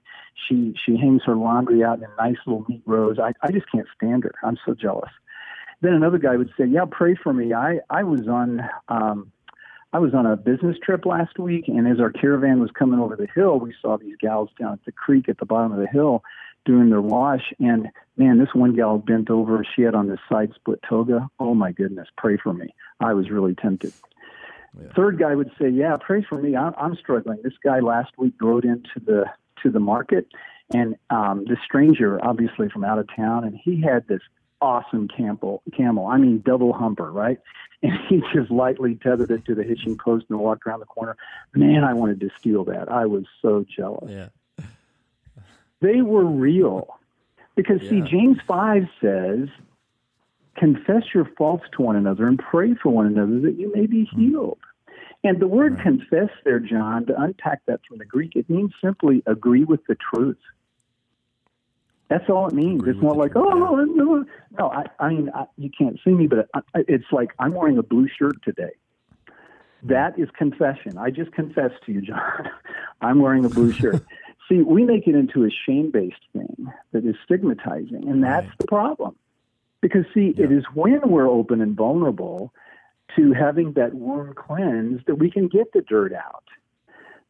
She 0.48 0.74
she 0.84 0.96
hangs 0.96 1.22
her 1.26 1.34
laundry 1.34 1.82
out 1.82 1.98
in 1.98 2.08
nice 2.18 2.36
little 2.46 2.64
neat 2.68 2.82
rows. 2.86 3.18
I, 3.18 3.32
I 3.42 3.50
just 3.50 3.70
can't 3.70 3.88
stand 3.96 4.24
her. 4.24 4.34
I'm 4.44 4.58
so 4.64 4.74
jealous. 4.74 5.10
Then 5.80 5.94
another 5.94 6.18
guy 6.18 6.36
would 6.36 6.50
say, 6.56 6.66
yeah, 6.66 6.84
pray 6.88 7.16
for 7.20 7.32
me. 7.32 7.52
I 7.52 7.80
I 7.90 8.04
was 8.04 8.28
on. 8.28 8.62
Um, 8.88 9.31
I 9.92 9.98
was 9.98 10.14
on 10.14 10.24
a 10.24 10.36
business 10.36 10.76
trip 10.82 11.04
last 11.04 11.38
week, 11.38 11.68
and 11.68 11.86
as 11.86 12.00
our 12.00 12.10
caravan 12.10 12.60
was 12.60 12.70
coming 12.70 12.98
over 12.98 13.14
the 13.14 13.28
hill, 13.34 13.58
we 13.58 13.74
saw 13.82 13.98
these 13.98 14.16
gals 14.18 14.48
down 14.58 14.72
at 14.72 14.84
the 14.86 14.92
creek 14.92 15.28
at 15.28 15.38
the 15.38 15.44
bottom 15.44 15.72
of 15.72 15.78
the 15.78 15.86
hill 15.86 16.22
doing 16.64 16.88
their 16.90 17.02
wash. 17.02 17.52
And 17.58 17.88
man, 18.16 18.38
this 18.38 18.54
one 18.54 18.74
gal 18.74 18.98
bent 18.98 19.28
over. 19.28 19.64
She 19.76 19.82
had 19.82 19.94
on 19.94 20.08
this 20.08 20.20
side 20.30 20.52
split 20.54 20.80
toga. 20.88 21.28
Oh 21.38 21.54
my 21.54 21.72
goodness, 21.72 22.08
pray 22.16 22.38
for 22.38 22.54
me. 22.54 22.74
I 23.00 23.12
was 23.12 23.30
really 23.30 23.54
tempted. 23.54 23.92
Yeah. 24.80 24.88
Third 24.96 25.18
guy 25.18 25.34
would 25.34 25.50
say, 25.60 25.68
"Yeah, 25.68 25.98
pray 26.00 26.24
for 26.26 26.40
me. 26.40 26.56
I'm, 26.56 26.72
I'm 26.78 26.96
struggling." 26.96 27.40
This 27.42 27.52
guy 27.62 27.80
last 27.80 28.12
week 28.16 28.34
rode 28.40 28.64
into 28.64 29.00
the 29.04 29.26
to 29.62 29.70
the 29.70 29.80
market, 29.80 30.28
and 30.72 30.96
um, 31.10 31.44
this 31.46 31.58
stranger, 31.62 32.18
obviously 32.24 32.70
from 32.70 32.82
out 32.82 32.98
of 32.98 33.06
town, 33.14 33.44
and 33.44 33.54
he 33.62 33.82
had 33.82 34.06
this 34.08 34.22
awesome 34.62 35.08
camel. 35.08 35.62
Camel, 35.76 36.06
I 36.06 36.16
mean, 36.16 36.42
double 36.44 36.72
humper, 36.72 37.10
right? 37.10 37.38
And 37.84 37.98
he 38.08 38.22
just 38.32 38.48
lightly 38.48 38.94
tethered 38.94 39.32
it 39.32 39.44
to 39.46 39.56
the 39.56 39.64
hitching 39.64 39.98
post 39.98 40.26
and 40.30 40.38
walked 40.38 40.64
around 40.68 40.78
the 40.78 40.86
corner. 40.86 41.16
Man, 41.52 41.82
I 41.82 41.94
wanted 41.94 42.20
to 42.20 42.30
steal 42.38 42.62
that. 42.66 42.88
I 42.88 43.06
was 43.06 43.24
so 43.42 43.66
jealous. 43.76 44.08
Yeah. 44.08 44.28
they 45.80 46.00
were 46.00 46.24
real, 46.24 47.00
because 47.56 47.82
yeah. 47.82 47.90
see, 47.90 48.00
James 48.02 48.38
five 48.46 48.84
says, 49.00 49.48
"Confess 50.56 51.12
your 51.12 51.24
faults 51.36 51.64
to 51.72 51.82
one 51.82 51.96
another 51.96 52.28
and 52.28 52.38
pray 52.38 52.74
for 52.80 52.90
one 52.90 53.06
another 53.06 53.40
that 53.40 53.58
you 53.58 53.72
may 53.74 53.86
be 53.86 54.08
hmm. 54.12 54.20
healed." 54.20 54.58
And 55.24 55.40
the 55.40 55.48
word 55.48 55.74
right. 55.74 55.82
confess 55.82 56.30
there, 56.44 56.60
John, 56.60 57.06
to 57.06 57.20
unpack 57.20 57.62
that 57.66 57.80
from 57.88 57.98
the 57.98 58.04
Greek, 58.04 58.36
it 58.36 58.48
means 58.48 58.72
simply 58.80 59.24
agree 59.26 59.64
with 59.64 59.80
the 59.88 59.96
truth. 59.96 60.38
That's 62.12 62.28
all 62.28 62.46
it 62.46 62.52
means. 62.52 62.82
It's 62.86 63.00
not 63.00 63.16
like, 63.16 63.32
oh, 63.36 63.84
no, 63.86 64.24
no. 64.58 64.70
I, 64.70 64.84
I 64.98 65.08
mean, 65.08 65.30
I, 65.34 65.46
you 65.56 65.70
can't 65.70 65.98
see 66.04 66.10
me, 66.10 66.26
but 66.26 66.46
I, 66.54 66.60
it's 66.86 67.06
like 67.10 67.30
I'm 67.38 67.54
wearing 67.54 67.78
a 67.78 67.82
blue 67.82 68.06
shirt 68.06 68.34
today. 68.44 68.72
That 69.82 70.18
is 70.18 70.28
confession. 70.36 70.98
I 70.98 71.08
just 71.08 71.32
confessed 71.32 71.82
to 71.86 71.92
you, 71.92 72.02
John. 72.02 72.50
I'm 73.00 73.20
wearing 73.20 73.46
a 73.46 73.48
blue 73.48 73.72
shirt. 73.80 74.04
see, 74.46 74.56
we 74.56 74.84
make 74.84 75.08
it 75.08 75.14
into 75.14 75.46
a 75.46 75.48
shame 75.66 75.90
based 75.90 76.20
thing 76.34 76.70
that 76.92 77.06
is 77.06 77.14
stigmatizing, 77.24 78.06
and 78.06 78.22
that's 78.22 78.46
right. 78.46 78.58
the 78.58 78.66
problem. 78.66 79.16
Because, 79.80 80.04
see, 80.12 80.34
yeah. 80.36 80.44
it 80.44 80.52
is 80.52 80.64
when 80.74 81.00
we're 81.06 81.30
open 81.30 81.62
and 81.62 81.74
vulnerable 81.74 82.52
to 83.16 83.32
having 83.32 83.72
that 83.72 83.94
wound 83.94 84.36
cleansed 84.36 85.06
that 85.06 85.14
we 85.14 85.30
can 85.30 85.48
get 85.48 85.72
the 85.72 85.80
dirt 85.80 86.12
out. 86.12 86.44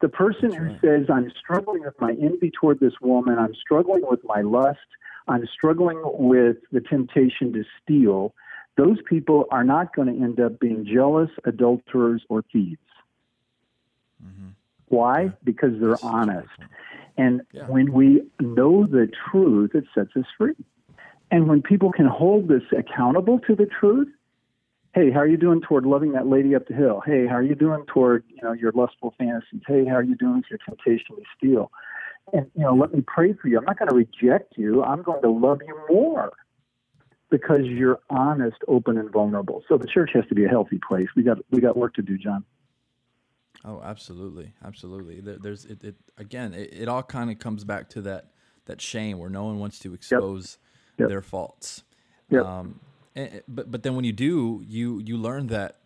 The 0.02 0.08
person 0.10 0.50
That's 0.50 0.56
who 0.56 0.64
right. 0.64 0.80
says, 0.82 1.06
I'm 1.08 1.32
struggling 1.38 1.84
with 1.84 1.98
my 2.00 2.10
envy 2.10 2.50
toward 2.50 2.80
this 2.80 2.94
woman, 3.00 3.38
I'm 3.38 3.54
struggling 3.54 4.02
with 4.04 4.20
my 4.24 4.42
lust, 4.42 4.78
I'm 5.28 5.48
struggling 5.54 6.02
with 6.04 6.56
the 6.72 6.80
temptation 6.80 7.52
to 7.54 7.64
steal, 7.82 8.34
those 8.76 8.98
people 9.08 9.46
are 9.50 9.64
not 9.64 9.94
going 9.94 10.08
to 10.08 10.24
end 10.24 10.40
up 10.40 10.58
being 10.58 10.86
jealous, 10.86 11.30
adulterers, 11.44 12.22
or 12.28 12.42
thieves. 12.52 12.80
Mm-hmm. 14.24 14.48
Why? 14.88 15.22
Yeah. 15.22 15.30
Because 15.44 15.72
they're 15.78 15.90
That's 15.90 16.04
honest. 16.04 16.48
And 17.16 17.42
yeah. 17.52 17.66
when 17.66 17.92
we 17.92 18.22
know 18.40 18.86
the 18.86 19.10
truth, 19.30 19.74
it 19.74 19.84
sets 19.94 20.10
us 20.16 20.24
free. 20.38 20.54
And 21.30 21.48
when 21.48 21.62
people 21.62 21.92
can 21.92 22.06
hold 22.06 22.48
this 22.48 22.62
accountable 22.76 23.38
to 23.40 23.54
the 23.54 23.66
truth, 23.66 24.08
hey, 24.94 25.10
how 25.10 25.20
are 25.20 25.26
you 25.26 25.36
doing 25.36 25.60
toward 25.60 25.86
loving 25.86 26.12
that 26.12 26.26
lady 26.26 26.54
up 26.54 26.68
the 26.68 26.74
hill? 26.74 27.02
Hey, 27.04 27.26
how 27.26 27.36
are 27.36 27.42
you 27.42 27.54
doing 27.54 27.84
toward, 27.86 28.24
you 28.28 28.42
know, 28.42 28.52
your 28.52 28.72
lustful 28.72 29.14
fantasies? 29.18 29.62
Hey, 29.66 29.84
how 29.86 29.94
are 29.94 30.02
you 30.02 30.14
doing 30.14 30.36
with 30.36 30.44
your 30.50 30.58
temptation 30.66 31.16
to 31.16 31.22
steal? 31.36 31.70
And, 32.32 32.50
you 32.54 32.62
know, 32.62 32.74
let 32.74 32.92
me 32.92 33.02
pray 33.06 33.32
for 33.32 33.48
you. 33.48 33.58
I'm 33.58 33.64
not 33.64 33.78
going 33.78 33.88
to 33.88 33.94
reject 33.94 34.54
you. 34.56 34.82
I'm 34.82 35.02
going 35.02 35.22
to 35.22 35.30
love 35.30 35.60
you 35.66 35.78
more 35.88 36.32
because 37.30 37.62
you're 37.64 38.00
honest, 38.10 38.58
open, 38.68 38.98
and 38.98 39.10
vulnerable. 39.10 39.64
So 39.68 39.78
the 39.78 39.86
church 39.86 40.10
has 40.14 40.24
to 40.28 40.34
be 40.34 40.44
a 40.44 40.48
healthy 40.48 40.78
place. 40.86 41.08
We 41.16 41.22
got 41.22 41.38
we 41.50 41.60
got 41.60 41.76
work 41.76 41.94
to 41.94 42.02
do, 42.02 42.18
John. 42.18 42.44
Oh, 43.64 43.80
absolutely, 43.82 44.52
absolutely. 44.64 45.20
There's 45.20 45.64
it, 45.64 45.82
it 45.82 45.96
again. 46.18 46.52
It, 46.52 46.72
it 46.72 46.88
all 46.88 47.02
kind 47.02 47.30
of 47.30 47.38
comes 47.38 47.64
back 47.64 47.88
to 47.90 48.02
that 48.02 48.26
that 48.66 48.80
shame 48.80 49.18
where 49.18 49.30
no 49.30 49.44
one 49.44 49.58
wants 49.58 49.78
to 49.80 49.94
expose 49.94 50.58
yep. 50.98 51.08
their 51.08 51.22
faults. 51.22 51.82
Yep. 52.30 52.44
Um, 52.44 52.80
and, 53.14 53.42
but 53.48 53.70
but 53.70 53.82
then 53.82 53.94
when 53.94 54.04
you 54.04 54.12
do, 54.12 54.62
you 54.66 55.00
you 55.04 55.16
learn 55.16 55.48
that 55.48 55.76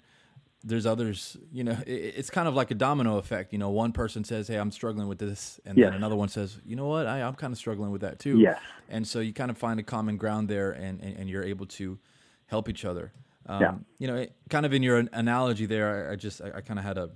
there's 0.66 0.84
others, 0.84 1.36
you 1.52 1.62
know, 1.62 1.78
it, 1.86 2.14
it's 2.16 2.28
kind 2.28 2.48
of 2.48 2.54
like 2.54 2.72
a 2.72 2.74
domino 2.74 3.18
effect. 3.18 3.52
You 3.52 3.58
know, 3.58 3.70
one 3.70 3.92
person 3.92 4.24
says, 4.24 4.48
Hey, 4.48 4.56
I'm 4.56 4.72
struggling 4.72 5.06
with 5.06 5.18
this. 5.18 5.60
And 5.64 5.78
yes. 5.78 5.86
then 5.86 5.94
another 5.94 6.16
one 6.16 6.28
says, 6.28 6.58
you 6.66 6.74
know 6.74 6.86
what? 6.86 7.06
I, 7.06 7.20
am 7.20 7.34
kind 7.34 7.52
of 7.52 7.58
struggling 7.58 7.92
with 7.92 8.00
that 8.00 8.18
too. 8.18 8.40
Yes. 8.40 8.60
And 8.88 9.06
so 9.06 9.20
you 9.20 9.32
kind 9.32 9.50
of 9.50 9.56
find 9.56 9.78
a 9.78 9.84
common 9.84 10.16
ground 10.16 10.48
there 10.48 10.72
and, 10.72 11.00
and, 11.00 11.16
and 11.18 11.30
you're 11.30 11.44
able 11.44 11.66
to 11.66 11.98
help 12.46 12.68
each 12.68 12.84
other. 12.84 13.12
Um, 13.46 13.62
yeah. 13.62 13.74
You 13.98 14.06
know, 14.08 14.16
it, 14.16 14.32
kind 14.50 14.66
of 14.66 14.72
in 14.72 14.82
your 14.82 15.04
analogy 15.12 15.66
there, 15.66 16.08
I, 16.08 16.12
I 16.12 16.16
just, 16.16 16.42
I, 16.42 16.50
I 16.56 16.60
kind 16.62 16.80
of 16.80 16.84
had 16.84 16.98
a, 16.98 17.10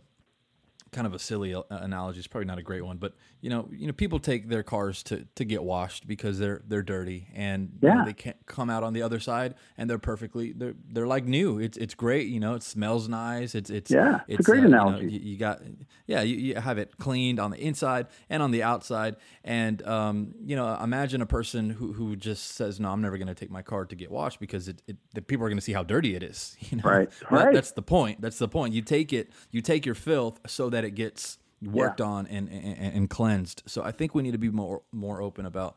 kind 0.93 1.07
of 1.07 1.14
a 1.14 1.18
silly 1.18 1.55
uh, 1.55 1.62
analogy. 1.70 2.18
It's 2.18 2.28
probably 2.28 2.47
not 2.47 2.59
a 2.59 2.62
great 2.62 2.84
one, 2.84 2.99
but 2.99 3.14
you 3.41 3.51
know, 3.51 3.68
you 3.70 3.86
know, 3.86 3.93
people 3.93 4.18
take 4.18 4.49
their 4.49 4.62
cars 4.62 5.03
to, 5.05 5.26
to 5.34 5.45
get 5.45 5.62
washed 5.62 6.07
because 6.07 6.38
they're 6.38 6.62
they're 6.66 6.82
dirty 6.82 7.28
and 7.34 7.78
yeah. 7.80 7.91
you 7.91 7.99
know, 7.99 8.05
they 8.05 8.12
can't 8.12 8.36
come 8.47 8.70
out 8.70 8.82
on 8.82 8.93
the 8.93 9.03
other 9.03 9.20
side 9.20 9.55
and 9.78 9.88
they're 9.88 9.99
perfectly 9.99 10.53
they're 10.53 10.74
they're 10.93 11.07
like 11.07 11.24
new. 11.24 11.59
It's 11.59 11.76
it's 11.76 11.95
great. 11.95 12.28
You 12.28 12.41
know, 12.41 12.55
it 12.55 12.62
smells 12.62 13.09
nice. 13.09 13.55
It's 13.55 13.70
it's 13.70 13.91
yeah. 13.91 14.20
It's, 14.28 14.41
it's 14.41 14.49
a 14.49 14.51
great 14.51 14.64
uh, 14.64 14.66
analogy. 14.66 15.05
You, 15.05 15.11
know, 15.11 15.16
you, 15.16 15.30
you, 15.30 15.36
got 15.38 15.62
yeah. 16.07 16.22
You, 16.22 16.36
you, 16.36 16.55
have 16.57 16.78
it 16.78 16.97
cleaned 16.99 17.41
on 17.41 17.51
the 17.51 17.59
inside 17.59 18.07
and 18.28 18.43
on 18.43 18.51
the 18.51 18.62
outside. 18.62 19.16
And 19.45 19.86
um, 19.86 20.34
you 20.45 20.57
know, 20.57 20.76
imagine 20.82 21.22
a 21.22 21.26
person 21.26 21.70
who 21.70 21.93
who 21.93 22.16
just 22.16 22.53
says, 22.53 22.80
"No, 22.80 22.91
I'm 22.91 23.01
never 23.01 23.16
going 23.16 23.28
to 23.28 23.34
take 23.34 23.51
my 23.51 23.62
car 23.62 23.84
to 23.86 23.97
get 23.97 24.11
washed 24.11 24.41
because 24.41 24.68
it, 24.68 24.82
it 24.86 24.97
the 25.14 25.22
people 25.22 25.47
are 25.47 25.49
going 25.49 25.59
to 25.59 25.64
see 25.64 25.72
how 25.72 25.82
dirty 25.82 26.14
it 26.14 26.22
is." 26.22 26.57
You 26.70 26.76
know, 26.76 26.82
right. 26.84 27.11
That, 27.11 27.30
right. 27.32 27.55
That's 27.55 27.72
the 27.72 27.82
point. 27.82 28.20
That's 28.20 28.38
the 28.38 28.47
point. 28.47 28.74
You 28.74 28.82
take 28.82 29.12
it. 29.12 29.32
You 29.51 29.61
take 29.61 29.84
your 29.84 29.97
filth 29.97 30.38
so 30.47 30.70
that 30.70 30.80
it 30.85 30.95
gets 30.95 31.39
worked 31.62 32.01
yeah. 32.01 32.07
on 32.07 32.26
and, 32.26 32.49
and, 32.49 32.95
and 32.95 33.11
cleansed. 33.11 33.62
So 33.66 33.83
I 33.83 33.93
think 33.93 34.14
we 34.14 34.22
need 34.22 34.33
to 34.33 34.39
be 34.39 34.51
more 34.51 34.83
more 34.93 35.20
open 35.20 35.47
about 35.47 35.76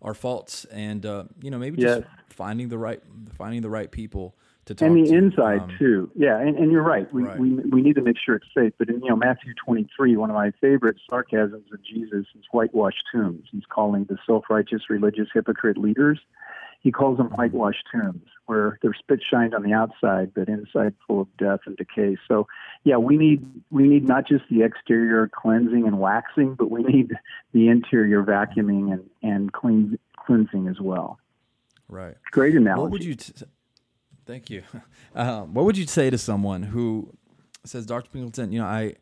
our 0.00 0.14
faults 0.14 0.64
and 0.66 1.04
uh, 1.04 1.24
you 1.42 1.50
know 1.50 1.58
maybe 1.58 1.82
just 1.82 2.00
yes. 2.00 2.08
finding 2.28 2.68
the 2.68 2.78
right 2.78 3.02
finding 3.36 3.62
the 3.62 3.70
right 3.70 3.90
people 3.90 4.36
to 4.66 4.74
talk 4.74 4.86
and 4.86 4.96
the 4.96 5.10
to. 5.10 5.16
inside 5.16 5.60
um, 5.60 5.76
too. 5.78 6.10
Yeah, 6.14 6.38
and, 6.38 6.56
and 6.56 6.70
you're 6.70 6.82
right. 6.82 7.12
We, 7.12 7.24
right. 7.24 7.38
we 7.38 7.54
we 7.54 7.82
need 7.82 7.96
to 7.96 8.02
make 8.02 8.16
sure 8.18 8.36
it's 8.36 8.46
safe. 8.56 8.72
But 8.78 8.88
in 8.88 9.02
you 9.02 9.08
know 9.08 9.16
Matthew 9.16 9.54
23, 9.64 10.16
one 10.16 10.30
of 10.30 10.36
my 10.36 10.52
favorite 10.60 10.96
sarcasms 11.08 11.66
of 11.72 11.82
Jesus 11.82 12.26
is 12.34 12.44
whitewashed 12.52 13.04
tombs. 13.12 13.46
He's 13.50 13.66
calling 13.68 14.04
the 14.04 14.18
self-righteous 14.26 14.88
religious 14.88 15.28
hypocrite 15.32 15.78
leaders 15.78 16.20
he 16.80 16.92
calls 16.92 17.18
them 17.18 17.28
whitewashed 17.28 17.84
tombs, 17.92 18.26
where 18.46 18.78
they're 18.82 18.94
spit 18.94 19.20
shined 19.22 19.54
on 19.54 19.62
the 19.62 19.72
outside, 19.72 20.32
but 20.34 20.48
inside 20.48 20.94
full 21.06 21.20
of 21.20 21.36
death 21.36 21.60
and 21.66 21.76
decay. 21.76 22.16
So, 22.28 22.46
yeah, 22.84 22.96
we 22.96 23.16
need 23.16 23.44
we 23.70 23.88
need 23.88 24.06
not 24.06 24.26
just 24.26 24.44
the 24.50 24.62
exterior 24.62 25.28
cleansing 25.28 25.86
and 25.86 25.98
waxing, 25.98 26.54
but 26.54 26.70
we 26.70 26.82
need 26.82 27.12
the 27.52 27.68
interior 27.68 28.22
vacuuming 28.22 28.92
and 28.92 29.10
and 29.22 29.52
clean, 29.52 29.98
cleansing 30.16 30.68
as 30.68 30.80
well. 30.80 31.18
Right. 31.88 32.14
Great 32.30 32.54
analogy. 32.54 32.82
What 32.82 32.90
would 32.92 33.04
you? 33.04 33.14
T- 33.14 33.46
thank 34.26 34.50
you. 34.50 34.62
Um, 35.14 35.52
what 35.54 35.64
would 35.64 35.76
you 35.76 35.86
say 35.86 36.10
to 36.10 36.18
someone 36.18 36.62
who 36.62 37.12
says, 37.64 37.86
Dr. 37.86 38.08
Pingleton, 38.10 38.52
you 38.52 38.60
know, 38.60 38.66
I 38.66 38.94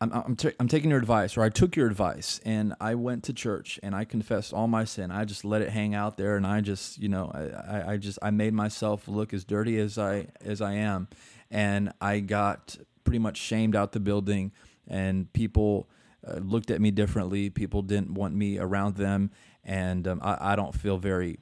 I'm 0.00 0.12
I'm, 0.12 0.36
t- 0.36 0.52
I'm 0.58 0.68
taking 0.68 0.90
your 0.90 0.98
advice, 0.98 1.36
or 1.36 1.42
I 1.42 1.50
took 1.50 1.76
your 1.76 1.86
advice, 1.86 2.40
and 2.44 2.74
I 2.80 2.94
went 2.94 3.24
to 3.24 3.32
church 3.32 3.78
and 3.82 3.94
I 3.94 4.04
confessed 4.04 4.52
all 4.52 4.66
my 4.66 4.84
sin. 4.84 5.10
I 5.10 5.24
just 5.24 5.44
let 5.44 5.60
it 5.62 5.70
hang 5.70 5.94
out 5.94 6.16
there, 6.16 6.36
and 6.36 6.46
I 6.46 6.60
just, 6.62 6.98
you 6.98 7.08
know, 7.08 7.30
I, 7.34 7.92
I 7.92 7.96
just 7.96 8.18
I 8.22 8.30
made 8.30 8.54
myself 8.54 9.08
look 9.08 9.34
as 9.34 9.44
dirty 9.44 9.78
as 9.78 9.98
I 9.98 10.28
as 10.42 10.60
I 10.60 10.74
am, 10.74 11.08
and 11.50 11.92
I 12.00 12.20
got 12.20 12.78
pretty 13.04 13.18
much 13.18 13.36
shamed 13.36 13.76
out 13.76 13.92
the 13.92 14.00
building, 14.00 14.52
and 14.88 15.30
people 15.32 15.88
uh, 16.26 16.38
looked 16.38 16.70
at 16.70 16.80
me 16.80 16.90
differently. 16.90 17.50
People 17.50 17.82
didn't 17.82 18.14
want 18.14 18.34
me 18.34 18.58
around 18.58 18.96
them, 18.96 19.30
and 19.64 20.08
um, 20.08 20.20
I, 20.22 20.52
I 20.52 20.56
don't 20.56 20.74
feel 20.74 20.96
very 20.96 21.40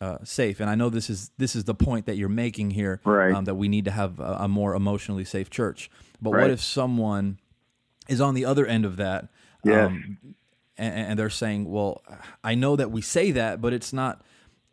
uh, 0.00 0.18
safe. 0.24 0.60
And 0.60 0.68
I 0.68 0.74
know 0.74 0.90
this 0.90 1.08
is 1.08 1.30
this 1.38 1.56
is 1.56 1.64
the 1.64 1.74
point 1.74 2.04
that 2.06 2.16
you're 2.16 2.28
making 2.28 2.72
here, 2.72 3.00
right. 3.04 3.34
um, 3.34 3.44
that 3.46 3.54
we 3.54 3.68
need 3.68 3.86
to 3.86 3.90
have 3.90 4.20
a, 4.20 4.36
a, 4.40 4.48
more 4.48 4.74
emotionally 4.74 5.24
safe 5.24 5.48
church. 5.48 5.90
But 6.20 6.30
right. 6.32 6.42
what 6.42 6.50
if 6.50 6.60
someone 6.60 7.38
is 8.08 8.20
on 8.20 8.34
the 8.34 8.44
other 8.44 8.66
end 8.66 8.84
of 8.84 8.96
that. 8.96 9.28
Yeah. 9.64 9.86
Um, 9.86 10.18
and, 10.76 10.94
and, 10.94 11.18
they're 11.18 11.30
saying, 11.30 11.70
well, 11.70 12.02
I 12.42 12.54
know 12.54 12.76
that 12.76 12.90
we 12.90 13.00
say 13.00 13.30
that, 13.30 13.60
but 13.60 13.72
it's 13.72 13.92
not, 13.92 14.22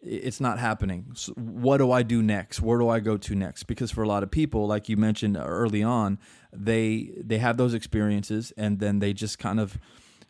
it's 0.02 0.42
not 0.42 0.58
happening. 0.58 1.12
So 1.14 1.34
what 1.34 1.78
do 1.78 1.92
I 1.92 2.02
do 2.02 2.24
next? 2.24 2.60
Where 2.60 2.80
do 2.80 2.90
I 2.90 3.00
go 3.00 3.18
to 3.18 3.36
next? 3.36 3.64
Because 3.64 3.92
for 3.92 4.02
a 4.04 4.08
lot 4.08 4.24
of 4.24 4.32
people, 4.32 4.68
like 4.68 4.90
you 4.90 4.98
mentioned 4.98 5.38
early 5.38 5.84
on, 5.84 6.18
they, 6.52 7.12
they 7.18 7.38
have 7.38 7.58
those 7.58 7.74
experiences 7.76 8.52
and 8.58 8.80
then 8.80 9.00
they 9.00 9.14
just 9.14 9.38
kind 9.38 9.60
of 9.60 9.78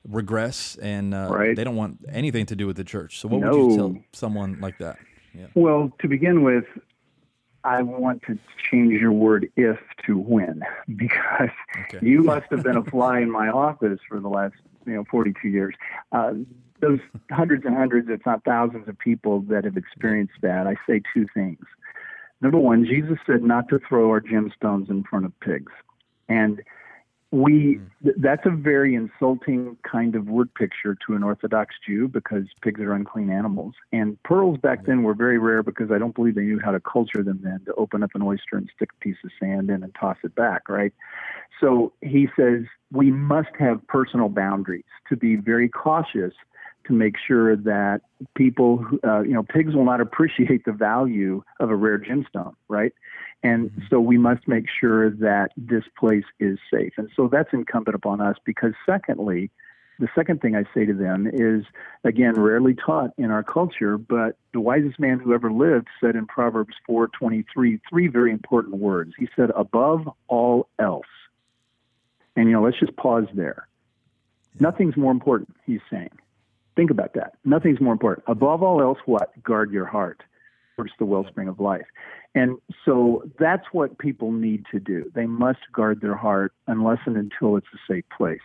regress 0.07 0.75
and 0.81 1.13
uh, 1.13 1.29
right. 1.31 1.55
they 1.55 1.63
don't 1.63 1.75
want 1.75 1.99
anything 2.09 2.45
to 2.47 2.55
do 2.55 2.67
with 2.67 2.75
the 2.75 2.83
church. 2.83 3.19
So 3.19 3.29
what 3.29 3.41
no. 3.41 3.51
would 3.51 3.71
you 3.71 3.77
tell 3.77 3.95
someone 4.13 4.59
like 4.59 4.77
that? 4.79 4.97
Yeah. 5.33 5.47
Well, 5.55 5.91
to 6.01 6.07
begin 6.07 6.43
with, 6.43 6.65
I 7.63 7.81
want 7.81 8.23
to 8.23 8.37
change 8.69 8.93
your 8.99 9.11
word 9.11 9.49
if 9.55 9.77
to 10.05 10.17
when 10.17 10.61
because 10.95 11.49
okay. 11.81 11.99
you 12.01 12.23
must 12.23 12.47
have 12.51 12.63
been 12.63 12.77
a 12.77 12.83
fly 12.83 13.19
in 13.19 13.31
my 13.31 13.49
office 13.49 13.99
for 14.07 14.19
the 14.19 14.29
last 14.29 14.55
you 14.85 14.93
know 14.93 15.05
42 15.09 15.47
years. 15.47 15.75
Uh, 16.11 16.33
those 16.79 16.99
hundreds 17.29 17.63
and 17.65 17.75
hundreds, 17.75 18.09
if 18.09 18.25
not 18.25 18.43
thousands, 18.43 18.87
of 18.87 18.97
people 18.97 19.41
that 19.41 19.65
have 19.65 19.77
experienced 19.77 20.33
that, 20.41 20.65
I 20.65 20.75
say 20.87 21.01
two 21.13 21.27
things. 21.33 21.63
Number 22.41 22.57
one, 22.57 22.85
Jesus 22.85 23.19
said 23.27 23.43
not 23.43 23.69
to 23.69 23.79
throw 23.87 24.09
our 24.09 24.19
gemstones 24.19 24.89
in 24.89 25.03
front 25.03 25.25
of 25.25 25.39
pigs, 25.41 25.71
and 26.27 26.61
we 27.31 27.75
hmm. 27.75 27.85
th- 28.03 28.15
that's 28.19 28.45
a 28.45 28.49
very 28.49 28.93
insulting 28.93 29.77
kind 29.89 30.15
of 30.15 30.27
word 30.27 30.53
picture 30.53 30.97
to 31.07 31.15
an 31.15 31.23
orthodox 31.23 31.75
jew 31.85 32.07
because 32.07 32.43
pigs 32.61 32.81
are 32.81 32.93
unclean 32.93 33.29
animals. 33.29 33.73
And 33.91 34.21
pearls 34.23 34.57
back 34.57 34.85
then 34.85 35.03
were 35.03 35.13
very 35.13 35.39
rare 35.39 35.63
because 35.63 35.91
i 35.91 35.97
don't 35.97 36.15
believe 36.15 36.35
they 36.35 36.41
knew 36.41 36.59
how 36.63 36.71
to 36.71 36.79
culture 36.79 37.23
them 37.23 37.39
then 37.43 37.61
to 37.65 37.73
open 37.75 38.03
up 38.03 38.11
an 38.15 38.21
oyster 38.21 38.57
and 38.57 38.69
stick 38.75 38.89
a 38.93 39.03
piece 39.03 39.17
of 39.23 39.31
sand 39.39 39.69
in 39.69 39.83
and 39.83 39.95
toss 39.99 40.17
it 40.23 40.35
back 40.35 40.67
right? 40.69 40.93
So 41.59 41.93
he 42.01 42.27
says 42.35 42.63
we 42.91 43.11
must 43.11 43.49
have 43.59 43.85
personal 43.87 44.29
boundaries 44.29 44.83
to 45.09 45.15
be 45.15 45.35
very 45.35 45.69
cautious 45.69 46.33
to 46.85 46.93
make 46.93 47.15
sure 47.17 47.55
that 47.55 48.01
people, 48.35 48.85
uh, 49.03 49.21
you 49.21 49.33
know, 49.33 49.43
pigs 49.43 49.75
will 49.75 49.85
not 49.85 50.01
appreciate 50.01 50.65
the 50.65 50.71
value 50.71 51.43
of 51.59 51.69
a 51.69 51.75
rare 51.75 51.99
gemstone, 51.99 52.55
right? 52.67 52.93
And 53.43 53.69
mm-hmm. 53.69 53.81
so 53.89 53.99
we 53.99 54.17
must 54.17 54.47
make 54.47 54.65
sure 54.79 55.09
that 55.09 55.51
this 55.57 55.83
place 55.97 56.25
is 56.39 56.59
safe. 56.71 56.93
And 56.97 57.09
so 57.15 57.27
that's 57.27 57.49
incumbent 57.53 57.95
upon 57.95 58.21
us 58.21 58.37
because, 58.45 58.73
secondly, 58.85 59.51
the 59.99 60.09
second 60.15 60.41
thing 60.41 60.55
I 60.55 60.63
say 60.73 60.85
to 60.85 60.93
them 60.93 61.29
is, 61.31 61.63
again, 62.03 62.33
rarely 62.33 62.73
taught 62.73 63.11
in 63.17 63.29
our 63.29 63.43
culture, 63.43 63.97
but 63.97 64.35
the 64.51 64.59
wisest 64.59 64.99
man 64.99 65.19
who 65.19 65.33
ever 65.33 65.51
lived 65.51 65.87
said 65.99 66.15
in 66.15 66.25
Proverbs 66.25 66.73
4:23 66.89 67.79
three 67.87 68.07
very 68.07 68.31
important 68.31 68.77
words. 68.77 69.13
He 69.17 69.29
said, 69.35 69.51
"Above 69.55 70.09
all 70.27 70.67
else." 70.79 71.05
And 72.35 72.47
you 72.47 72.53
know, 72.53 72.63
let's 72.63 72.79
just 72.79 72.95
pause 72.95 73.27
there. 73.33 73.67
Yeah. 74.55 74.61
Nothing's 74.61 74.97
more 74.97 75.11
important, 75.11 75.55
he's 75.65 75.81
saying. 75.89 76.09
Think 76.75 76.89
about 76.89 77.13
that. 77.15 77.33
Nothing's 77.43 77.81
more 77.81 77.93
important. 77.93 78.23
Above 78.27 78.63
all 78.63 78.81
else, 78.81 78.99
what? 79.05 79.31
Guard 79.43 79.71
your 79.71 79.85
heart, 79.85 80.23
it's 80.79 80.93
the 80.97 81.05
wellspring 81.05 81.47
of 81.47 81.59
life. 81.59 81.85
And 82.33 82.57
so 82.85 83.23
that's 83.39 83.65
what 83.71 83.97
people 83.97 84.31
need 84.31 84.65
to 84.71 84.79
do. 84.79 85.11
They 85.13 85.25
must 85.25 85.59
guard 85.73 86.01
their 86.01 86.15
heart 86.15 86.53
unless 86.67 86.99
and 87.05 87.17
until 87.17 87.57
it's 87.57 87.67
a 87.73 87.93
safe 87.93 88.05
place. 88.15 88.41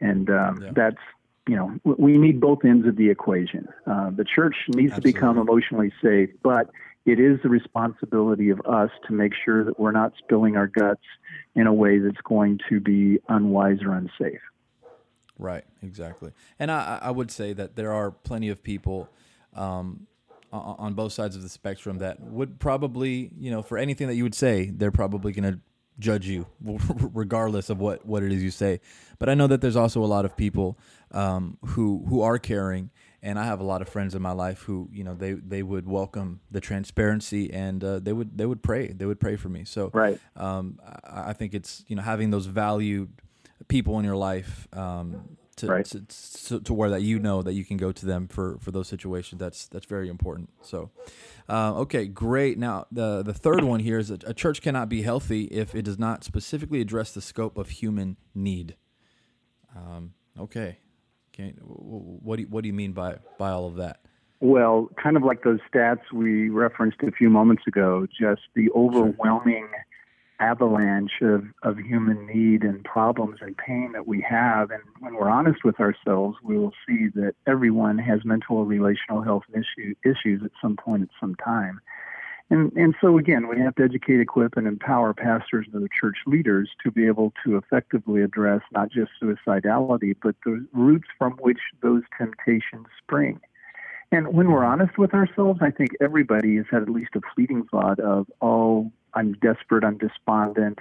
And 0.00 0.30
um, 0.30 0.62
yeah. 0.62 0.70
that's, 0.74 0.96
you 1.46 1.54
know, 1.54 1.78
we 1.84 2.18
need 2.18 2.40
both 2.40 2.64
ends 2.64 2.86
of 2.86 2.96
the 2.96 3.10
equation. 3.10 3.68
Uh, 3.86 4.10
the 4.10 4.24
church 4.24 4.56
needs 4.68 4.92
Absolutely. 4.92 5.12
to 5.12 5.14
become 5.14 5.38
emotionally 5.38 5.92
safe, 6.02 6.30
but 6.42 6.70
it 7.04 7.20
is 7.20 7.38
the 7.42 7.48
responsibility 7.48 8.50
of 8.50 8.60
us 8.66 8.90
to 9.06 9.12
make 9.12 9.32
sure 9.44 9.64
that 9.64 9.78
we're 9.78 9.92
not 9.92 10.12
spilling 10.18 10.56
our 10.56 10.66
guts 10.66 11.04
in 11.54 11.66
a 11.66 11.72
way 11.72 11.98
that's 11.98 12.20
going 12.24 12.58
to 12.68 12.80
be 12.80 13.20
unwise 13.28 13.78
or 13.82 13.92
unsafe. 13.92 14.40
Right, 15.38 15.64
exactly. 15.82 16.32
And 16.58 16.70
I, 16.70 16.98
I 17.02 17.10
would 17.10 17.30
say 17.30 17.52
that 17.52 17.76
there 17.76 17.92
are 17.92 18.10
plenty 18.10 18.48
of 18.48 18.62
people 18.62 19.08
um, 19.54 20.06
on 20.52 20.94
both 20.94 21.12
sides 21.12 21.36
of 21.36 21.42
the 21.42 21.48
spectrum 21.48 21.98
that 21.98 22.20
would 22.20 22.58
probably, 22.58 23.30
you 23.38 23.50
know, 23.50 23.62
for 23.62 23.78
anything 23.78 24.06
that 24.08 24.14
you 24.14 24.22
would 24.22 24.34
say, 24.34 24.70
they're 24.70 24.92
probably 24.92 25.32
going 25.32 25.52
to 25.52 25.60
judge 25.98 26.26
you 26.26 26.46
regardless 27.14 27.70
of 27.70 27.80
what, 27.80 28.04
what 28.06 28.22
it 28.22 28.32
is 28.32 28.42
you 28.42 28.50
say. 28.50 28.80
But 29.18 29.28
I 29.28 29.34
know 29.34 29.46
that 29.46 29.60
there's 29.60 29.76
also 29.76 30.02
a 30.02 30.06
lot 30.06 30.24
of 30.24 30.36
people 30.36 30.78
um, 31.12 31.58
who 31.64 32.04
who 32.08 32.22
are 32.22 32.38
caring, 32.38 32.90
and 33.22 33.38
I 33.38 33.44
have 33.44 33.60
a 33.60 33.64
lot 33.64 33.80
of 33.80 33.88
friends 33.88 34.14
in 34.14 34.20
my 34.20 34.32
life 34.32 34.62
who, 34.62 34.88
you 34.92 35.04
know, 35.04 35.14
they, 35.14 35.32
they 35.32 35.62
would 35.62 35.88
welcome 35.88 36.40
the 36.50 36.60
transparency 36.60 37.52
and 37.52 37.82
uh, 37.82 37.98
they 37.98 38.12
would 38.12 38.36
they 38.36 38.46
would 38.46 38.62
pray 38.62 38.88
they 38.88 39.06
would 39.06 39.20
pray 39.20 39.36
for 39.36 39.48
me. 39.48 39.64
So 39.64 39.90
right, 39.94 40.18
um, 40.36 40.78
I, 41.04 41.30
I 41.30 41.32
think 41.32 41.54
it's 41.54 41.84
you 41.88 41.96
know 41.96 42.02
having 42.02 42.30
those 42.30 42.46
valued 42.46 43.10
people 43.68 43.98
in 43.98 44.04
your 44.04 44.16
life 44.16 44.68
um, 44.72 45.36
to, 45.56 45.66
right. 45.66 45.84
to, 45.86 46.00
to, 46.48 46.60
to, 46.60 46.74
where 46.74 46.90
that 46.90 47.02
you 47.02 47.18
know 47.18 47.42
that 47.42 47.54
you 47.54 47.64
can 47.64 47.76
go 47.76 47.90
to 47.92 48.06
them 48.06 48.28
for, 48.28 48.58
for 48.60 48.70
those 48.70 48.88
situations. 48.88 49.38
That's 49.38 49.66
that's 49.68 49.86
very 49.86 50.08
important. 50.08 50.50
So, 50.62 50.90
uh, 51.48 51.74
okay, 51.80 52.06
great. 52.06 52.58
Now 52.58 52.86
the 52.92 53.22
the 53.22 53.34
third 53.34 53.64
one 53.64 53.80
here 53.80 53.98
is 53.98 54.10
a 54.10 54.34
church 54.34 54.60
cannot 54.60 54.88
be 54.88 55.02
healthy 55.02 55.44
if 55.44 55.74
it 55.74 55.82
does 55.82 55.98
not 55.98 56.24
specifically 56.24 56.80
address 56.80 57.12
the 57.12 57.22
scope 57.22 57.56
of 57.56 57.70
human 57.70 58.16
need. 58.34 58.76
Um, 59.74 60.14
okay, 60.38 60.78
can 61.32 61.54
what 61.62 62.36
do 62.36 62.42
you, 62.42 62.48
what 62.48 62.62
do 62.62 62.68
you 62.68 62.74
mean 62.74 62.92
by 62.92 63.16
by 63.38 63.50
all 63.50 63.66
of 63.66 63.76
that? 63.76 64.00
Well, 64.40 64.90
kind 65.02 65.16
of 65.16 65.22
like 65.22 65.42
those 65.44 65.60
stats 65.72 66.12
we 66.12 66.50
referenced 66.50 66.98
a 67.02 67.10
few 67.10 67.30
moments 67.30 67.62
ago, 67.66 68.06
just 68.06 68.42
the 68.54 68.70
overwhelming 68.72 69.66
avalanche 70.40 71.20
of, 71.22 71.44
of 71.62 71.78
human 71.78 72.26
need 72.26 72.62
and 72.62 72.84
problems 72.84 73.38
and 73.40 73.56
pain 73.56 73.92
that 73.92 74.06
we 74.06 74.20
have. 74.28 74.70
And 74.70 74.82
when 75.00 75.14
we're 75.14 75.30
honest 75.30 75.64
with 75.64 75.80
ourselves, 75.80 76.36
we 76.42 76.58
will 76.58 76.72
see 76.86 77.08
that 77.14 77.34
everyone 77.46 77.98
has 77.98 78.24
mental 78.24 78.58
or 78.58 78.64
relational 78.64 79.22
health 79.22 79.44
issue, 79.52 79.94
issues 80.04 80.42
at 80.44 80.50
some 80.60 80.76
point 80.76 81.02
at 81.02 81.08
some 81.20 81.34
time. 81.36 81.80
And, 82.48 82.72
and 82.74 82.94
so, 83.00 83.18
again, 83.18 83.48
we 83.48 83.58
have 83.58 83.74
to 83.74 83.82
educate, 83.82 84.20
equip, 84.20 84.56
and 84.56 84.68
empower 84.68 85.12
pastors 85.12 85.66
and 85.66 85.74
other 85.74 85.88
church 86.00 86.18
leaders 86.26 86.70
to 86.84 86.92
be 86.92 87.06
able 87.06 87.32
to 87.44 87.56
effectively 87.56 88.22
address 88.22 88.60
not 88.72 88.90
just 88.90 89.10
suicidality, 89.20 90.14
but 90.22 90.36
the 90.44 90.64
roots 90.72 91.08
from 91.18 91.32
which 91.40 91.58
those 91.82 92.02
temptations 92.16 92.86
spring. 93.02 93.40
And 94.12 94.28
when 94.28 94.50
we're 94.50 94.64
honest 94.64 94.96
with 94.96 95.12
ourselves, 95.12 95.58
I 95.60 95.72
think 95.72 95.90
everybody 96.00 96.56
has 96.56 96.66
had 96.70 96.82
at 96.82 96.88
least 96.88 97.10
a 97.16 97.20
fleeting 97.34 97.64
thought 97.68 97.98
of, 97.98 98.28
oh, 98.40 98.92
I'm 99.16 99.32
desperate, 99.34 99.84
I'm 99.84 99.98
despondent. 99.98 100.78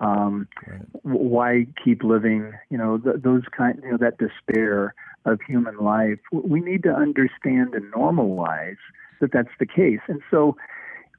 Um, 0.00 0.46
right. 0.66 0.82
Why 1.02 1.66
keep 1.82 2.04
living? 2.04 2.52
You 2.70 2.78
know, 2.78 2.98
th- 2.98 3.16
those 3.18 3.42
kind, 3.56 3.80
you 3.82 3.92
know, 3.92 3.96
that 3.98 4.18
despair 4.18 4.94
of 5.24 5.40
human 5.46 5.76
life. 5.78 6.20
We 6.32 6.60
need 6.60 6.82
to 6.84 6.94
understand 6.94 7.74
and 7.74 7.92
normalize 7.92 8.76
that 9.20 9.32
that's 9.32 9.50
the 9.58 9.66
case. 9.66 10.00
And 10.06 10.20
so, 10.30 10.56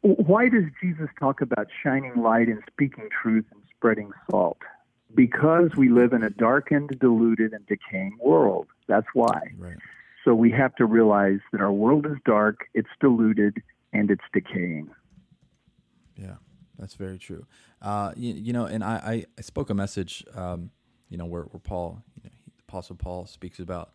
why 0.02 0.48
does 0.48 0.64
Jesus 0.82 1.10
talk 1.20 1.42
about 1.42 1.68
shining 1.84 2.22
light 2.22 2.48
and 2.48 2.64
speaking 2.72 3.10
truth 3.22 3.46
and 3.52 3.62
spreading 3.76 4.12
salt? 4.32 4.60
Because 5.14 5.72
we 5.76 5.90
live 5.90 6.14
in 6.14 6.24
a 6.24 6.30
darkened, 6.30 6.98
diluted, 7.00 7.52
and 7.52 7.66
decaying 7.66 8.18
world. 8.22 8.68
That's 8.88 9.08
why. 9.14 9.42
Right. 9.58 9.76
So 10.24 10.36
we 10.36 10.52
have 10.52 10.76
to 10.76 10.86
realize 10.86 11.40
that 11.52 11.62
our 11.62 11.72
world 11.72 12.06
is 12.06 12.18
dark, 12.26 12.68
it's 12.74 12.90
diluted, 13.00 13.62
and 13.94 14.12
it's 14.12 14.24
decaying. 14.32 14.90
Yeah, 16.16 16.36
that's 16.80 16.96
very 16.96 17.18
true. 17.18 17.46
Uh, 17.82 18.14
you, 18.16 18.34
you, 18.34 18.54
know, 18.54 18.66
and 18.66 18.84
I, 18.84 19.26
I, 19.38 19.42
spoke 19.42 19.70
a 19.70 19.74
message, 19.74 20.26
um, 20.34 20.72
you 21.10 21.18
know, 21.18 21.26
where, 21.26 21.44
where 21.44 21.60
Paul, 21.60 22.02
you 22.16 22.24
know, 22.24 22.30
Apostle 22.68 22.96
Paul 22.96 23.26
speaks 23.26 23.60
about 23.60 23.92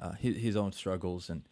uh, 0.00 0.12
his, 0.12 0.36
his, 0.36 0.56
own 0.56 0.72
struggles 0.72 1.28
and 1.28 1.42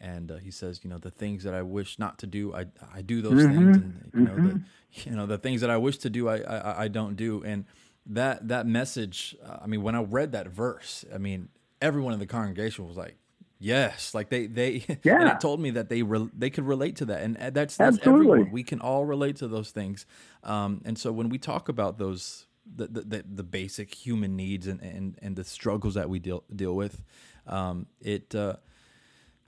and 0.00 0.30
uh, 0.30 0.36
he 0.36 0.52
says, 0.52 0.80
you 0.84 0.90
know, 0.90 0.98
the 0.98 1.10
things 1.10 1.42
that 1.42 1.54
I 1.54 1.62
wish 1.62 1.98
not 1.98 2.18
to 2.18 2.26
do, 2.28 2.54
I, 2.54 2.66
I 2.94 3.02
do 3.02 3.20
those 3.20 3.32
mm-hmm. 3.32 3.72
things, 3.72 3.76
and 3.78 4.10
you 4.14 4.20
know, 4.20 4.30
mm-hmm. 4.30 4.48
the, 4.48 4.60
you 5.10 5.16
know, 5.16 5.26
the 5.26 5.38
things 5.38 5.60
that 5.60 5.70
I 5.70 5.76
wish 5.76 5.98
to 5.98 6.10
do, 6.10 6.28
I, 6.28 6.36
I, 6.38 6.82
I 6.84 6.88
don't 6.88 7.16
do, 7.16 7.42
and 7.42 7.64
that 8.06 8.46
that 8.48 8.66
message. 8.66 9.36
Uh, 9.44 9.58
I 9.62 9.66
mean, 9.66 9.82
when 9.82 9.96
I 9.96 10.02
read 10.02 10.32
that 10.32 10.48
verse, 10.48 11.04
I 11.12 11.18
mean, 11.18 11.48
everyone 11.82 12.12
in 12.12 12.20
the 12.20 12.26
congregation 12.26 12.86
was 12.86 12.96
like, 12.96 13.16
Yes, 13.60 14.14
like 14.14 14.28
they 14.28 14.46
they 14.46 14.84
yeah. 15.02 15.20
and 15.20 15.30
it 15.30 15.40
told 15.40 15.60
me 15.60 15.70
that 15.70 15.88
they 15.88 16.02
re, 16.02 16.28
they 16.36 16.50
could 16.50 16.64
relate 16.64 16.96
to 16.96 17.06
that, 17.06 17.22
and 17.22 17.36
that's 17.36 17.76
that's 17.76 17.98
Absolutely. 17.98 18.30
everyone. 18.32 18.52
We 18.52 18.62
can 18.62 18.80
all 18.80 19.04
relate 19.04 19.36
to 19.36 19.48
those 19.48 19.70
things, 19.70 20.06
um, 20.44 20.82
and 20.84 20.96
so 20.96 21.10
when 21.10 21.28
we 21.28 21.38
talk 21.38 21.68
about 21.68 21.98
those 21.98 22.46
the 22.76 22.86
the, 22.86 23.24
the 23.28 23.42
basic 23.42 23.94
human 23.94 24.36
needs 24.36 24.66
and, 24.66 24.80
and 24.80 25.18
and 25.22 25.34
the 25.34 25.44
struggles 25.44 25.94
that 25.94 26.08
we 26.08 26.20
deal 26.20 26.44
deal 26.54 26.74
with, 26.74 27.02
um, 27.46 27.86
it 28.00 28.32
uh, 28.34 28.56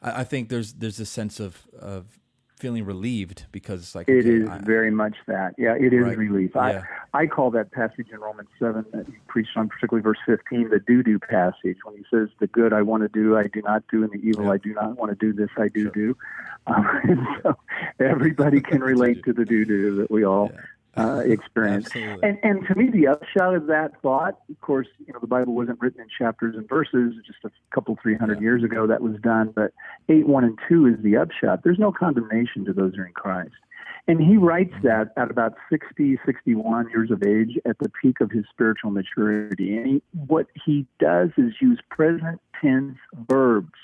I, 0.03 0.21
I, 0.21 0.25
think 0.25 0.49
there's 0.49 0.73
there's 0.73 0.99
a 0.99 1.07
sense 1.07 1.39
of 1.39 1.67
of 1.79 2.20
feeling 2.61 2.85
relieved 2.85 3.47
because 3.51 3.81
it's 3.81 3.95
like 3.95 4.09
it 4.09 4.21
okay, 4.21 4.29
is 4.29 4.49
I, 4.49 4.59
very 4.59 4.91
much 4.91 5.17
that. 5.27 5.55
Yeah, 5.59 5.75
it 5.75 5.93
is 5.93 6.05
right. 6.05 6.17
relief. 6.17 6.53
Yeah. 6.55 6.83
I 7.13 7.23
I 7.23 7.27
call 7.27 7.51
that 7.53 7.73
passage 7.73 8.09
in 8.13 8.21
Romans 8.21 8.49
seven 8.59 8.85
that 8.93 9.09
you 9.09 9.15
preached 9.27 9.57
on, 9.57 9.69
particularly 9.69 10.03
verse 10.03 10.19
fifteen, 10.25 10.69
the 10.69 10.79
do 10.79 11.03
do 11.03 11.19
passage 11.19 11.79
when 11.85 11.97
he 11.97 12.05
says, 12.11 12.29
"The 12.39 12.47
good 12.47 12.73
I 12.73 12.83
want 12.83 13.03
to 13.03 13.09
do, 13.09 13.37
I 13.37 13.45
do 13.45 13.63
not 13.63 13.83
do, 13.91 14.05
and 14.05 14.13
the 14.13 14.19
evil 14.19 14.45
yeah. 14.45 14.53
I 14.53 14.57
do 14.59 14.75
not 14.75 14.99
want 14.99 15.11
to 15.11 15.17
do. 15.17 15.33
This 15.33 15.51
I 15.57 15.69
do 15.69 15.85
sure. 15.85 15.93
do." 15.93 16.17
Um, 16.67 17.41
so 17.43 17.57
everybody 17.99 18.61
can 18.61 18.81
relate 18.93 19.25
to 19.25 19.33
the 19.33 19.47
do 19.47 19.65
do 19.65 19.97
that 19.97 20.11
we 20.11 20.27
all 20.27 20.51
yeah 20.53 20.61
uh, 20.97 21.19
experience. 21.25 21.89
And, 21.95 22.39
and 22.43 22.67
to 22.67 22.75
me, 22.75 22.91
the 22.91 23.09
upshot 23.09 23.55
of 23.55 23.67
that 23.67 24.01
thought, 24.03 24.39
of 24.49 24.61
course, 24.61 24.89
you 25.07 25.13
know, 25.13 25.21
the 25.21 25.27
Bible 25.27 25.55
wasn't 25.55 25.81
written 25.81 26.01
in 26.01 26.09
chapters 26.17 26.57
and 26.57 26.69
verses. 26.69 27.15
Just 27.27 27.39
a 27.45 27.51
couple, 27.75 27.97
three 28.03 28.17
hundred 28.17 28.39
yeah. 28.39 28.45
years 28.45 28.65
ago, 28.65 28.87
that 28.87 29.03
was 29.03 29.17
done. 29.23 29.53
But 29.55 29.73
eight, 30.09 30.27
one, 30.27 30.45
and 30.45 30.59
two 30.69 30.87
is 30.87 31.03
the 31.03 31.17
upshot. 31.17 31.63
There's 31.65 31.79
no 31.79 31.93
condemnation 31.93 32.65
to 32.67 32.73
those 32.73 32.95
who 32.95 33.03
are 33.03 33.07
in 33.07 33.13
Christ. 33.13 33.55
And 34.09 34.21
he 34.21 34.37
writes 34.37 34.73
mm-hmm. 34.75 34.89
that 34.89 35.13
at 35.17 35.31
about 35.31 35.55
60, 35.71 36.19
61 36.25 36.89
years 36.91 37.11
of 37.11 37.23
age, 37.23 37.59
at 37.67 37.79
the 37.79 37.91
peak 38.03 38.21
of 38.21 38.31
his 38.31 38.45
spiritual 38.51 38.91
maturity. 38.91 39.77
And 39.77 39.87
he, 39.87 40.03
what 40.27 40.47
he 40.65 40.87
does 40.99 41.31
is 41.37 41.53
use 41.61 41.81
present 41.91 42.41
tense 42.61 42.97
verbs 43.29 43.79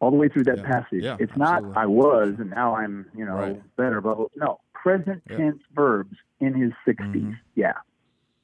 all 0.00 0.10
the 0.10 0.16
way 0.16 0.28
through 0.28 0.44
that 0.44 0.58
yeah. 0.58 0.66
passage. 0.66 1.02
Yeah, 1.02 1.16
it's 1.20 1.32
absolutely. 1.32 1.70
not 1.70 1.76
I 1.76 1.86
was 1.86 2.34
and 2.38 2.50
now 2.50 2.74
I'm, 2.74 3.06
you 3.14 3.24
know, 3.24 3.34
right. 3.34 3.76
better, 3.76 4.00
but 4.00 4.18
no, 4.36 4.60
present 4.72 5.22
yep. 5.28 5.38
tense 5.38 5.62
verbs 5.74 6.16
in 6.40 6.54
his 6.54 6.72
60s. 6.86 7.14
Mm-hmm. 7.14 7.32
Yeah. 7.54 7.72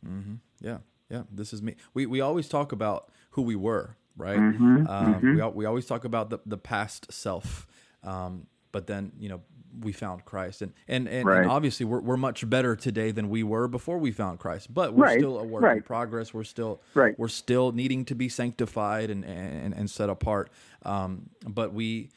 Mm-hmm. 0.07 0.34
Yeah. 0.61 0.78
Yeah. 1.11 1.22
This 1.32 1.52
is 1.52 1.62
me. 1.62 1.76
We, 1.94 2.07
we 2.07 2.20
always 2.20 2.48
talk 2.48 2.72
about 2.72 3.11
who 3.30 3.42
we 3.42 3.57
were, 3.57 3.96
right? 4.16 4.38
Mm-hmm. 4.38 4.86
Um, 4.86 5.14
mm-hmm. 5.14 5.36
we, 5.36 5.42
we 5.50 5.64
always 5.64 5.86
talk 5.86 6.04
about 6.04 6.30
the, 6.30 6.38
the 6.44 6.59
past 6.59 7.12
self. 7.12 7.66
Um, 8.02 8.46
but 8.72 8.86
then, 8.86 9.12
you 9.18 9.28
know, 9.28 9.40
we 9.81 9.93
found 9.93 10.24
Christ, 10.24 10.62
and 10.62 10.72
and 10.89 11.09
and, 11.09 11.27
right. 11.27 11.43
and, 11.43 11.51
obviously 11.51 11.87
we're 11.87 12.01
we're 12.01 12.16
much 12.16 12.49
better 12.49 12.77
today 12.77 13.11
than 13.11 13.29
we 13.29 13.43
were 13.43 13.68
before 13.68 13.99
we 13.99 14.12
found 14.12 14.39
Christ. 14.39 14.72
But 14.72 14.95
we're 14.95 15.05
right. 15.05 15.18
still 15.18 15.39
a 15.39 15.45
work 15.45 15.62
right. 15.62 15.79
in 15.79 15.83
progress. 15.83 16.33
We're 16.33 16.45
still 16.45 16.81
we're 17.18 17.29
still 17.29 17.72
needing 17.72 18.05
to 18.07 18.14
be 18.14 18.29
sanctified 18.29 19.11
and 19.11 19.24
and, 19.24 19.74
and 19.74 19.91
set 19.91 20.09
apart. 20.09 20.51
Um, 20.83 21.31
but 21.47 21.72
we, 21.72 22.11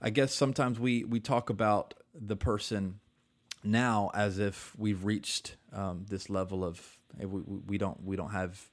I 0.00 0.10
guess 0.10 0.34
sometimes 0.34 0.78
we 0.78 1.04
we 1.04 1.20
talk 1.20 1.50
about 1.50 1.94
the 2.14 2.36
person 2.36 3.00
now 3.62 4.10
as 4.14 4.38
if 4.38 4.74
we've 4.78 5.04
reached 5.04 5.56
um, 5.72 6.06
this 6.08 6.28
level 6.30 6.64
of 6.64 6.98
we, 7.18 7.26
we 7.66 7.78
don't 7.78 8.02
we 8.04 8.16
don't 8.16 8.30
have 8.30 8.68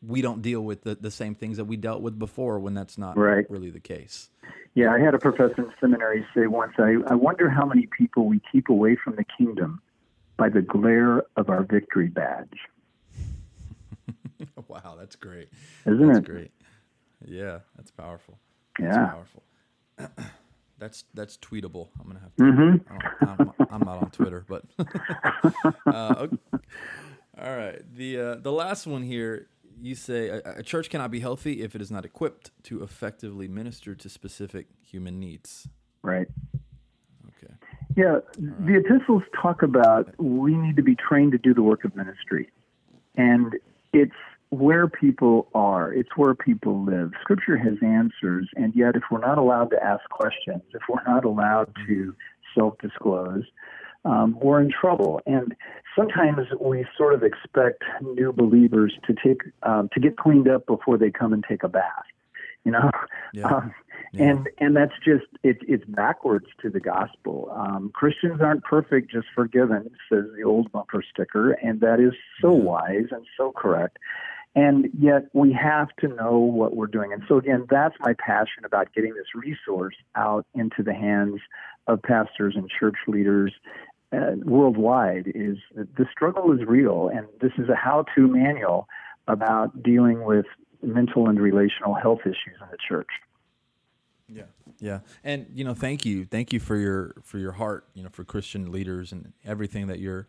we 0.00 0.22
don't 0.22 0.42
deal 0.42 0.60
with 0.60 0.82
the, 0.82 0.94
the 0.94 1.10
same 1.10 1.34
things 1.34 1.56
that 1.56 1.64
we 1.64 1.76
dealt 1.76 2.02
with 2.02 2.18
before 2.18 2.58
when 2.60 2.74
that's 2.74 2.98
not 2.98 3.16
right. 3.16 3.48
really 3.50 3.70
the 3.70 3.80
case. 3.80 4.30
Yeah, 4.74 4.92
I 4.92 5.00
had 5.00 5.14
a 5.14 5.18
professor 5.18 5.54
in 5.58 5.72
seminary 5.80 6.24
say 6.34 6.46
once, 6.46 6.72
I, 6.78 6.96
I 7.08 7.14
wonder 7.14 7.50
how 7.50 7.66
many 7.66 7.88
people 7.96 8.26
we 8.26 8.40
keep 8.52 8.68
away 8.68 8.96
from 9.02 9.16
the 9.16 9.24
kingdom 9.36 9.80
by 10.36 10.48
the 10.48 10.62
glare 10.62 11.24
of 11.36 11.48
our 11.48 11.64
victory 11.64 12.08
badge. 12.08 12.58
wow, 14.68 14.96
that's 14.96 15.16
great. 15.16 15.48
Isn't 15.84 16.06
that's 16.06 16.20
it? 16.20 16.24
great. 16.24 16.50
Yeah, 17.26 17.58
that's 17.76 17.90
powerful. 17.90 18.38
Yeah. 18.78 18.90
That's 18.90 19.12
powerful. 19.12 19.42
That's 20.78 21.02
that's 21.12 21.36
tweetable. 21.38 21.88
I'm 22.00 22.06
gonna 22.06 22.20
have 22.20 22.36
to. 22.36 22.42
Mm-hmm. 22.44 23.24
I'm, 23.24 23.52
I'm, 23.68 23.80
not 23.80 24.00
on 24.00 24.10
Twitter, 24.10 24.44
but 24.48 24.62
uh, 25.86 26.14
okay. 26.20 26.36
all 27.36 27.56
right. 27.56 27.82
The 27.96 28.20
uh, 28.20 28.34
the 28.36 28.52
last 28.52 28.86
one 28.86 29.02
here. 29.02 29.48
You 29.80 29.94
say 29.94 30.28
a, 30.28 30.58
a, 30.58 30.62
church 30.62 30.90
cannot 30.90 31.10
be 31.10 31.20
healthy 31.20 31.62
if 31.62 31.74
it 31.74 31.80
is 31.80 31.90
not 31.90 32.04
equipped 32.04 32.50
to 32.64 32.82
effectively 32.82 33.48
minister 33.48 33.94
to 33.94 34.08
specific 34.08 34.66
human 34.82 35.20
needs. 35.20 35.68
Right. 36.02 36.26
Okay. 37.28 37.54
Yeah, 37.96 38.04
right. 38.06 38.22
the 38.36 38.76
epistles 38.76 39.22
talk 39.40 39.62
about 39.62 40.12
we 40.20 40.56
need 40.56 40.76
to 40.76 40.82
be 40.82 40.96
trained 40.96 41.32
to 41.32 41.38
do 41.38 41.54
the 41.54 41.62
work 41.62 41.84
of 41.84 41.94
ministry, 41.94 42.50
and 43.16 43.54
it's 43.92 44.12
where 44.50 44.88
people 44.88 45.48
are, 45.54 45.92
it's 45.92 46.16
where 46.16 46.34
people 46.34 46.84
live. 46.84 47.12
Scripture 47.20 47.56
has 47.56 47.74
answers, 47.82 48.48
and 48.56 48.74
yet 48.74 48.96
if 48.96 49.02
we're 49.10 49.20
not 49.20 49.38
allowed 49.38 49.70
to 49.70 49.82
ask 49.82 50.08
questions, 50.10 50.62
if 50.74 50.82
we're 50.88 51.04
not 51.06 51.24
allowed 51.24 51.72
mm-hmm. 51.74 51.92
to 51.92 52.16
self 52.54 52.78
disclose, 52.78 53.44
um, 54.04 54.38
we're 54.40 54.60
in 54.60 54.70
trouble. 54.70 55.20
And 55.26 55.54
sometimes 55.96 56.48
we 56.60 56.86
sort 56.96 57.14
of 57.14 57.22
expect 57.22 57.84
new 58.02 58.32
believers 58.32 58.94
to 59.06 59.14
take 59.14 59.42
um, 59.62 59.88
to 59.92 60.00
get 60.00 60.16
cleaned 60.16 60.48
up 60.48 60.66
before 60.66 60.98
they 60.98 61.10
come 61.10 61.32
and 61.32 61.44
take 61.48 61.62
a 61.62 61.68
bath. 61.68 62.04
You 62.64 62.72
know, 62.72 62.90
yeah. 63.32 63.46
Um, 63.46 63.74
yeah. 64.12 64.30
and 64.30 64.48
and 64.58 64.76
that's 64.76 64.92
just 65.04 65.26
it, 65.42 65.58
it's 65.62 65.84
backwards 65.84 66.46
to 66.62 66.70
the 66.70 66.80
gospel. 66.80 67.50
Um, 67.54 67.90
Christians 67.94 68.40
aren't 68.40 68.64
perfect, 68.64 69.10
just 69.10 69.26
forgiven, 69.34 69.90
says 70.10 70.24
the 70.36 70.44
old 70.44 70.72
bumper 70.72 71.02
sticker, 71.02 71.52
and 71.52 71.80
that 71.80 72.00
is 72.00 72.12
so 72.40 72.56
yeah. 72.56 72.62
wise 72.62 73.06
and 73.10 73.24
so 73.36 73.52
correct. 73.52 73.98
And 74.54 74.88
yet 74.98 75.28
we 75.34 75.52
have 75.52 75.88
to 76.00 76.08
know 76.08 76.38
what 76.38 76.74
we're 76.74 76.86
doing. 76.86 77.12
And 77.12 77.22
so, 77.28 77.36
again, 77.36 77.66
that's 77.70 77.94
my 78.00 78.14
passion 78.14 78.64
about 78.64 78.92
getting 78.92 79.14
this 79.14 79.34
resource 79.34 79.94
out 80.16 80.46
into 80.54 80.82
the 80.82 80.94
hands 80.94 81.40
of 81.86 82.02
pastors 82.02 82.54
and 82.56 82.68
church 82.68 82.96
leaders 83.06 83.52
uh, 84.12 84.32
worldwide 84.44 85.30
is 85.34 85.58
the 85.74 86.06
struggle 86.10 86.52
is 86.52 86.66
real. 86.66 87.10
And 87.12 87.26
this 87.40 87.52
is 87.58 87.68
a 87.68 87.74
how 87.74 88.04
to 88.14 88.26
manual 88.26 88.88
about 89.26 89.82
dealing 89.82 90.24
with 90.24 90.46
mental 90.82 91.28
and 91.28 91.40
relational 91.40 91.94
health 91.94 92.20
issues 92.24 92.56
in 92.60 92.68
the 92.70 92.78
church. 92.88 93.08
Yeah. 94.28 94.44
Yeah. 94.78 95.00
And 95.24 95.46
you 95.54 95.64
know, 95.64 95.74
thank 95.74 96.04
you. 96.04 96.24
Thank 96.24 96.52
you 96.52 96.60
for 96.60 96.76
your 96.76 97.14
for 97.22 97.38
your 97.38 97.52
heart, 97.52 97.86
you 97.94 98.02
know, 98.02 98.10
for 98.10 98.24
Christian 98.24 98.70
leaders 98.70 99.12
and 99.12 99.32
everything 99.44 99.86
that 99.88 99.98
you're 99.98 100.26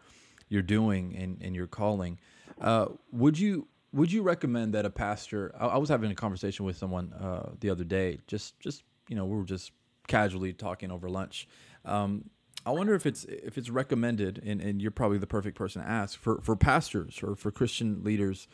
you're 0.48 0.62
doing 0.62 1.16
and, 1.16 1.38
and 1.42 1.56
your 1.56 1.68
calling. 1.68 2.20
Uh, 2.60 2.88
would 3.12 3.38
you 3.38 3.68
would 3.92 4.12
you 4.12 4.22
recommend 4.22 4.74
that 4.74 4.86
a 4.86 4.90
pastor? 4.90 5.54
I, 5.60 5.68
I 5.68 5.78
was 5.78 5.90
having 5.90 6.12
a 6.12 6.16
conversation 6.16 6.66
with 6.66 6.78
someone 6.78 7.14
uh, 7.14 7.52
the 7.60 7.70
other 7.70 7.84
day, 7.84 8.20
just 8.28 8.60
just 8.60 8.84
you 9.08 9.16
know 9.16 9.26
we 9.26 9.38
were 9.38 9.44
just 9.44 9.72
casually 10.08 10.54
talking 10.54 10.92
over 10.92 11.10
lunch. 11.10 11.48
Um, 11.86 12.30
I 12.66 12.72
wonder 12.72 12.94
if 12.94 13.06
it's 13.06 13.24
if 13.26 13.58
it's 13.58 13.70
recommended, 13.70 14.42
and, 14.46 14.62
and 14.62 14.82
you're 14.82 14.92
probably 14.92 15.18
the 15.18 15.28
perfect 15.28 15.58
person 15.58 15.82
to 15.82 15.88
ask 15.88 16.20
for 16.20 16.42
for 16.42 16.56
pastors 16.56 17.22
or 17.24 17.36
for 17.36 17.52
Christian 17.52 18.04
leaders 18.04 18.48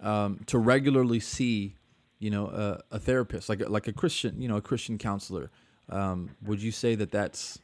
um, 0.00 0.40
to 0.46 0.58
regularly 0.58 1.20
see, 1.20 1.76
you 2.18 2.30
know, 2.30 2.46
a, 2.46 2.96
a, 2.96 2.98
therapist 2.98 3.48
like 3.48 3.60
a, 3.60 3.68
like 3.68 3.88
a 3.88 3.92
Christian, 3.92 4.40
you 4.40 4.48
know, 4.48 4.56
a 4.56 4.62
Christian 4.62 4.98
counselor. 4.98 5.50
Um, 5.88 6.30
would 6.42 6.62
you 6.62 6.72
say 6.72 6.94
that 6.96 7.10
that's 7.10 7.58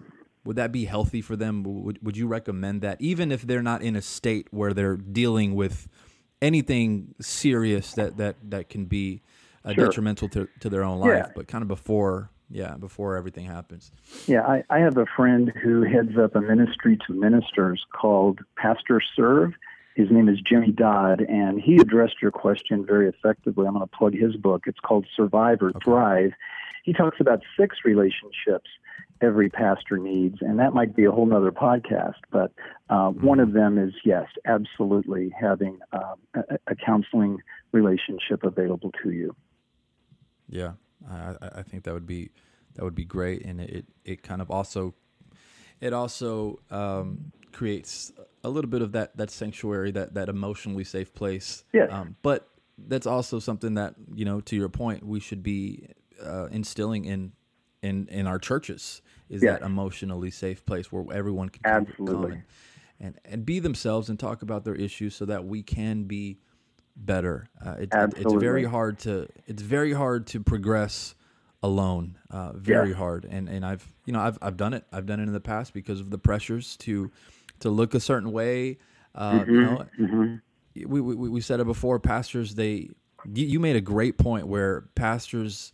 would 0.44 0.56
that 0.56 0.72
be 0.72 0.86
healthy 0.86 1.20
for 1.20 1.36
them? 1.36 1.62
Would 1.62 2.02
would 2.02 2.16
you 2.16 2.26
recommend 2.26 2.80
that, 2.82 3.00
even 3.00 3.30
if 3.30 3.42
they're 3.42 3.62
not 3.62 3.82
in 3.82 3.94
a 3.94 4.02
state 4.02 4.48
where 4.50 4.72
they're 4.72 4.96
dealing 4.96 5.54
with 5.54 5.88
anything 6.40 7.14
serious 7.20 7.92
that 7.94 8.16
that 8.16 8.36
that 8.50 8.68
can 8.68 8.86
be 8.86 9.22
uh, 9.64 9.72
sure. 9.74 9.86
detrimental 9.86 10.28
to, 10.30 10.48
to 10.60 10.68
their 10.68 10.82
own 10.82 10.98
life, 10.98 11.26
yeah. 11.26 11.32
but 11.34 11.46
kind 11.48 11.62
of 11.62 11.68
before 11.68 12.30
yeah, 12.52 12.76
before 12.76 13.16
everything 13.16 13.46
happens. 13.46 13.90
Yeah, 14.26 14.42
I, 14.42 14.62
I 14.68 14.78
have 14.80 14.98
a 14.98 15.06
friend 15.16 15.50
who 15.62 15.82
heads 15.82 16.18
up 16.18 16.36
a 16.36 16.40
ministry 16.40 16.98
to 17.06 17.12
ministers 17.14 17.84
called 17.92 18.40
Pastor 18.56 19.00
Serve. 19.16 19.54
His 19.96 20.10
name 20.10 20.28
is 20.28 20.38
Jimmy 20.40 20.70
Dodd, 20.70 21.20
and 21.22 21.60
he 21.60 21.76
addressed 21.76 22.16
your 22.20 22.30
question 22.30 22.84
very 22.86 23.08
effectively. 23.08 23.66
I'm 23.66 23.74
going 23.74 23.86
to 23.86 23.96
plug 23.96 24.14
his 24.14 24.36
book. 24.36 24.64
It's 24.66 24.80
called 24.80 25.06
Survive 25.16 25.62
or 25.62 25.70
okay. 25.70 25.78
Thrive. 25.84 26.32
He 26.84 26.92
talks 26.92 27.18
about 27.20 27.40
six 27.58 27.76
relationships 27.84 28.68
every 29.22 29.48
pastor 29.48 29.98
needs, 29.98 30.38
and 30.40 30.58
that 30.58 30.74
might 30.74 30.94
be 30.96 31.04
a 31.04 31.10
whole 31.10 31.26
nother 31.26 31.52
podcast. 31.52 32.16
But 32.30 32.52
uh, 32.90 33.10
mm-hmm. 33.10 33.26
one 33.26 33.40
of 33.40 33.52
them 33.52 33.78
is 33.78 33.94
yes, 34.04 34.26
absolutely 34.44 35.32
having 35.38 35.78
um, 35.92 36.16
a, 36.34 36.58
a 36.66 36.74
counseling 36.74 37.38
relationship 37.70 38.42
available 38.44 38.90
to 39.02 39.10
you. 39.10 39.34
Yeah, 40.48 40.72
I, 41.10 41.36
I 41.56 41.62
think 41.62 41.84
that 41.84 41.94
would 41.94 42.06
be 42.06 42.30
that 42.74 42.84
would 42.84 42.94
be 42.94 43.04
great, 43.04 43.44
and 43.44 43.60
it 43.60 43.86
it 44.04 44.22
kind 44.22 44.40
of 44.40 44.50
also 44.50 44.94
it 45.80 45.92
also 45.92 46.60
um, 46.70 47.32
creates 47.52 48.12
a 48.44 48.48
little 48.48 48.70
bit 48.70 48.82
of 48.82 48.92
that 48.92 49.16
that 49.16 49.30
sanctuary, 49.30 49.90
that 49.92 50.14
that 50.14 50.28
emotionally 50.28 50.84
safe 50.84 51.12
place. 51.14 51.64
Yes. 51.72 51.90
Um, 51.92 52.16
but 52.22 52.48
that's 52.78 53.06
also 53.06 53.38
something 53.38 53.74
that 53.74 53.94
you 54.14 54.24
know, 54.24 54.40
to 54.42 54.56
your 54.56 54.68
point, 54.68 55.04
we 55.04 55.20
should 55.20 55.42
be 55.42 55.88
uh, 56.24 56.46
instilling 56.46 57.04
in 57.04 57.32
in 57.82 58.08
in 58.08 58.26
our 58.26 58.38
churches 58.38 59.02
is 59.28 59.42
yes. 59.42 59.58
that 59.58 59.66
emotionally 59.66 60.30
safe 60.30 60.64
place 60.64 60.92
where 60.92 61.04
everyone 61.16 61.48
can 61.48 61.62
Absolutely. 61.64 62.06
come 62.06 62.32
and, 62.32 62.44
and, 63.00 63.20
and 63.24 63.46
be 63.46 63.58
themselves 63.58 64.08
and 64.08 64.18
talk 64.18 64.42
about 64.42 64.64
their 64.64 64.74
issues 64.74 65.14
so 65.14 65.24
that 65.24 65.44
we 65.44 65.62
can 65.62 66.04
be 66.04 66.38
better. 66.96 67.48
Uh, 67.64 67.76
it, 67.80 67.88
it's 67.92 68.34
very 68.34 68.64
hard 68.64 68.98
to 69.00 69.28
it's 69.46 69.62
very 69.62 69.92
hard 69.92 70.26
to 70.28 70.40
progress 70.40 71.14
alone. 71.62 72.18
Uh, 72.30 72.52
very 72.54 72.90
yeah. 72.90 72.96
hard, 72.96 73.24
and 73.24 73.48
and 73.48 73.64
I've 73.64 73.86
you 74.04 74.12
know 74.12 74.20
I've 74.20 74.38
I've 74.42 74.56
done 74.56 74.74
it. 74.74 74.84
I've 74.92 75.06
done 75.06 75.20
it 75.20 75.24
in 75.24 75.32
the 75.32 75.40
past 75.40 75.72
because 75.72 76.00
of 76.00 76.10
the 76.10 76.18
pressures 76.18 76.76
to 76.78 77.10
to 77.60 77.70
look 77.70 77.94
a 77.94 78.00
certain 78.00 78.32
way. 78.32 78.78
Uh, 79.14 79.32
mm-hmm. 79.32 79.50
You 79.50 79.60
know, 79.60 79.86
mm-hmm. 80.00 80.34
we, 80.86 81.00
we 81.00 81.28
we 81.28 81.40
said 81.40 81.60
it 81.60 81.66
before. 81.66 81.98
Pastors, 81.98 82.54
they 82.54 82.90
you, 83.32 83.60
made 83.60 83.76
a 83.76 83.80
great 83.80 84.18
point 84.18 84.46
where 84.46 84.82
pastors, 84.94 85.72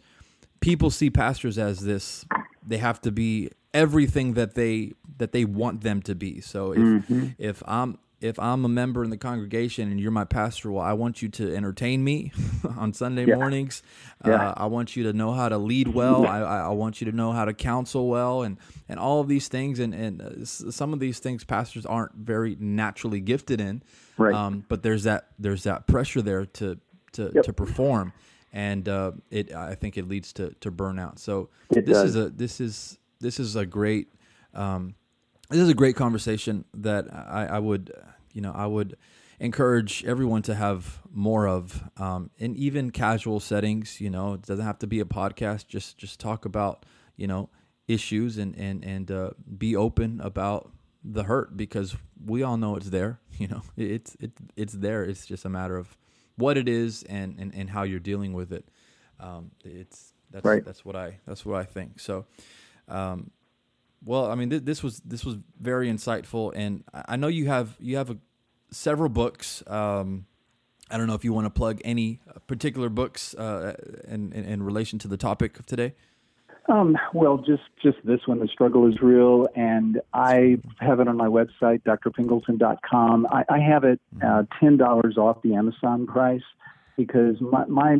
people 0.61 0.91
see 0.91 1.11
pastors 1.11 1.59
as 1.59 1.81
this. 1.81 2.25
They 2.67 2.79
have 2.79 3.01
to 3.03 3.11
be 3.11 3.51
everything 3.73 4.35
that 4.35 4.55
they 4.55 4.93
that 5.19 5.33
they 5.33 5.45
want 5.45 5.83
them 5.83 6.03
to 6.03 6.15
be. 6.15 6.41
So 6.41 6.73
if 6.73 6.79
mm-hmm. 6.79 7.29
if 7.39 7.63
I'm 7.67 7.99
if 8.21 8.39
I'm 8.39 8.65
a 8.65 8.69
member 8.69 9.05
in 9.05 9.11
the 9.11 9.17
congregation 9.17 9.91
and 9.91 10.01
you're 10.01 10.11
my 10.11 10.25
pastor, 10.25 10.73
well, 10.73 10.85
I 10.85 10.93
want 10.93 11.23
you 11.23 11.29
to 11.29 11.55
entertain 11.55 12.03
me 12.03 12.33
on 12.77 12.93
Sunday 12.93 13.27
yeah. 13.27 13.37
mornings. 13.37 13.83
Yeah. 14.27 14.49
Uh, 14.49 14.55
I 14.57 14.67
want 14.67 14.97
you 14.97 15.05
to 15.05 15.13
know 15.13 15.33
how 15.33 15.49
to 15.49 15.57
lead 15.57 15.89
well. 15.89 16.27
I, 16.27 16.41
I, 16.41 16.69
want 16.71 17.01
you 17.01 17.09
to 17.11 17.17
know 17.17 17.31
how 17.31 17.45
to 17.45 17.55
counsel 17.55 18.09
well, 18.09 18.43
and 18.43 18.57
and 18.89 18.99
all 18.99 19.21
of 19.21 19.29
these 19.29 19.47
things. 19.47 19.79
And 19.79 19.95
and 19.95 20.21
uh, 20.21 20.45
some 20.45 20.93
of 20.93 20.99
these 20.99 21.21
things 21.21 21.45
pastors 21.45 21.87
aren't 21.87 22.15
very 22.15 22.57
naturally 22.59 23.21
gifted 23.21 23.61
in. 23.61 23.83
Right. 24.17 24.35
Um, 24.35 24.65
but 24.69 24.83
there's 24.83 25.05
that 25.05 25.29
there's 25.39 25.63
that 25.63 25.87
pressure 25.87 26.23
there 26.23 26.45
to 26.47 26.79
to 27.13 27.31
yep. 27.33 27.45
to 27.45 27.53
perform, 27.53 28.13
and 28.53 28.89
uh, 28.89 29.13
it 29.31 29.55
I 29.55 29.77
think 29.77 29.97
it 29.97 30.09
leads 30.09 30.33
to 30.35 30.55
to 30.61 30.73
burnout. 30.73 31.21
So 31.21 31.51
it 31.71 31.87
this 31.87 31.99
does. 31.99 32.11
is 32.11 32.17
a 32.17 32.31
this 32.31 32.61
is 32.61 32.99
this 33.21 33.39
is 33.39 33.55
a 33.55 33.65
great. 33.65 34.13
Um, 34.55 34.97
this 35.51 35.61
is 35.61 35.69
a 35.69 35.75
great 35.75 35.97
conversation 35.97 36.65
that 36.75 37.13
I, 37.13 37.47
I 37.53 37.59
would, 37.59 37.93
you 38.33 38.41
know, 38.41 38.53
I 38.55 38.67
would 38.67 38.97
encourage 39.41 40.05
everyone 40.05 40.43
to 40.43 40.55
have 40.55 41.01
more 41.11 41.47
of 41.47 41.83
um, 41.97 42.31
in 42.39 42.57
even 42.57 42.91
casual 42.91 43.41
settings. 43.41 44.01
You 44.01 44.11
know, 44.11 44.35
it 44.35 44.43
doesn't 44.43 44.65
have 44.65 44.79
to 44.81 44.87
be 44.87 45.01
a 45.01 45.05
podcast. 45.05 45.67
Just 45.69 45.99
just 45.99 46.21
talk 46.21 46.45
about 46.45 46.85
you 47.17 47.27
know 47.27 47.49
issues 47.87 48.39
and 48.39 48.55
and 48.57 48.85
and 48.85 49.11
uh, 49.11 49.31
be 49.57 49.75
open 49.75 50.21
about 50.21 50.71
the 51.03 51.25
hurt 51.25 51.57
because 51.57 51.97
we 52.25 52.43
all 52.43 52.57
know 52.57 52.77
it's 52.77 52.91
there. 52.91 53.21
You 53.39 53.47
know, 53.47 53.63
it's 53.77 54.17
it, 54.19 54.33
it's 54.57 54.73
there. 54.73 55.05
It's 55.05 55.25
just 55.25 55.45
a 55.45 55.49
matter 55.49 55.77
of 55.77 55.97
what 56.35 56.59
it 56.59 56.69
is 56.69 57.05
and 57.05 57.39
and, 57.39 57.55
and 57.55 57.71
how 57.71 57.85
you're 57.85 58.01
dealing 58.01 58.33
with 58.33 58.53
it. 58.53 58.69
Um, 59.21 59.53
it's 59.65 60.13
that's 60.33 60.45
right. 60.45 60.65
that's 60.65 60.85
what 60.85 60.97
I 60.97 61.21
that's 61.25 61.47
what 61.47 61.57
I 61.61 61.65
think. 61.65 62.01
So. 62.01 62.27
Um, 62.89 63.31
well, 64.05 64.31
I 64.31 64.35
mean, 64.35 64.51
th- 64.51 64.65
this 64.65 64.83
was 64.83 65.01
this 65.01 65.25
was 65.25 65.37
very 65.61 65.91
insightful, 65.91 66.53
and 66.55 66.85
I 66.93 67.17
know 67.17 67.29
you 67.29 67.47
have 67.47 67.77
you 67.79 67.97
have 67.97 68.11
a, 68.11 68.17
several 68.71 69.09
books. 69.09 69.63
Um, 69.67 70.27
I 70.91 70.97
don't 70.97 71.07
know 71.07 71.15
if 71.15 71.25
you 71.25 71.33
want 71.33 71.47
to 71.47 71.51
plug 71.51 71.81
any 71.85 72.21
particular 72.47 72.89
books 72.89 73.35
uh, 73.35 73.75
in, 74.07 74.33
in, 74.33 74.45
in 74.45 74.63
relation 74.63 74.99
to 75.01 75.09
the 75.09 75.19
topic 75.19 75.59
of 75.59 75.67
today. 75.67 75.95
Um, 76.69 76.97
well, 77.15 77.39
just 77.39 77.63
just 77.83 77.97
this 78.05 78.21
one, 78.27 78.41
the 78.41 78.49
struggle 78.49 78.87
is 78.87 79.01
real, 79.01 79.49
and 79.57 80.01
I 80.13 80.59
have 80.81 81.01
it 81.01 81.09
on 81.09 81.17
my 81.17 81.27
website, 81.27 81.83
drpingleton.com. 81.83 83.27
I, 83.31 83.45
I 83.49 83.59
have 83.59 83.85
it 83.85 84.01
mm-hmm. 84.15 84.27
uh, 84.27 84.43
ten 84.61 84.77
dollars 84.77 85.17
off 85.17 85.41
the 85.43 85.55
Amazon 85.55 86.07
price 86.07 86.43
because 86.97 87.41
my 87.41 87.65
my 87.67 87.99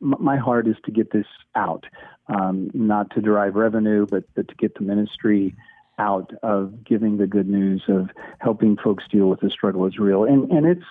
my 0.00 0.36
heart 0.36 0.66
is 0.66 0.76
to 0.84 0.90
get 0.90 1.10
this 1.12 1.26
out 1.54 1.86
um, 2.28 2.70
not 2.74 3.10
to 3.10 3.20
derive 3.20 3.54
revenue, 3.54 4.06
but, 4.08 4.24
but 4.34 4.48
to 4.48 4.54
get 4.54 4.74
the 4.74 4.82
ministry 4.82 5.54
out 5.98 6.32
of 6.42 6.84
giving 6.84 7.18
the 7.18 7.26
good 7.26 7.48
news 7.48 7.82
of 7.88 8.10
helping 8.38 8.76
folks 8.76 9.04
deal 9.10 9.28
with 9.28 9.40
the 9.40 9.50
struggle 9.50 9.86
is 9.86 9.98
real. 9.98 10.24
And, 10.24 10.50
and 10.50 10.66
it's, 10.66 10.86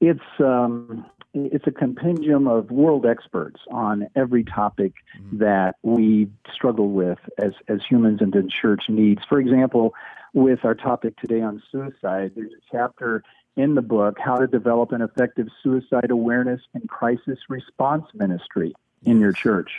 it's, 0.00 0.40
um, 0.40 1.06
it's 1.34 1.66
a 1.66 1.72
compendium 1.72 2.46
of 2.46 2.70
world 2.70 3.06
experts 3.06 3.60
on 3.70 4.08
every 4.14 4.44
topic 4.44 4.92
mm-hmm. 5.18 5.38
that 5.38 5.76
we 5.82 6.28
struggle 6.52 6.90
with 6.90 7.18
as, 7.38 7.52
as 7.68 7.80
humans 7.88 8.20
and 8.20 8.32
the 8.32 8.48
church 8.60 8.84
needs. 8.88 9.22
For 9.28 9.40
example, 9.40 9.94
with 10.34 10.64
our 10.64 10.74
topic 10.74 11.16
today 11.18 11.40
on 11.40 11.62
suicide, 11.70 12.32
there's 12.34 12.52
a 12.52 12.62
chapter 12.70 13.22
in 13.56 13.74
the 13.74 13.82
book, 13.82 14.16
How 14.18 14.36
to 14.36 14.46
Develop 14.46 14.92
an 14.92 15.02
Effective 15.02 15.46
Suicide 15.62 16.10
Awareness 16.10 16.60
and 16.74 16.88
Crisis 16.88 17.38
Response 17.48 18.06
Ministry 18.14 18.74
in 19.04 19.20
your 19.20 19.32
church. 19.32 19.70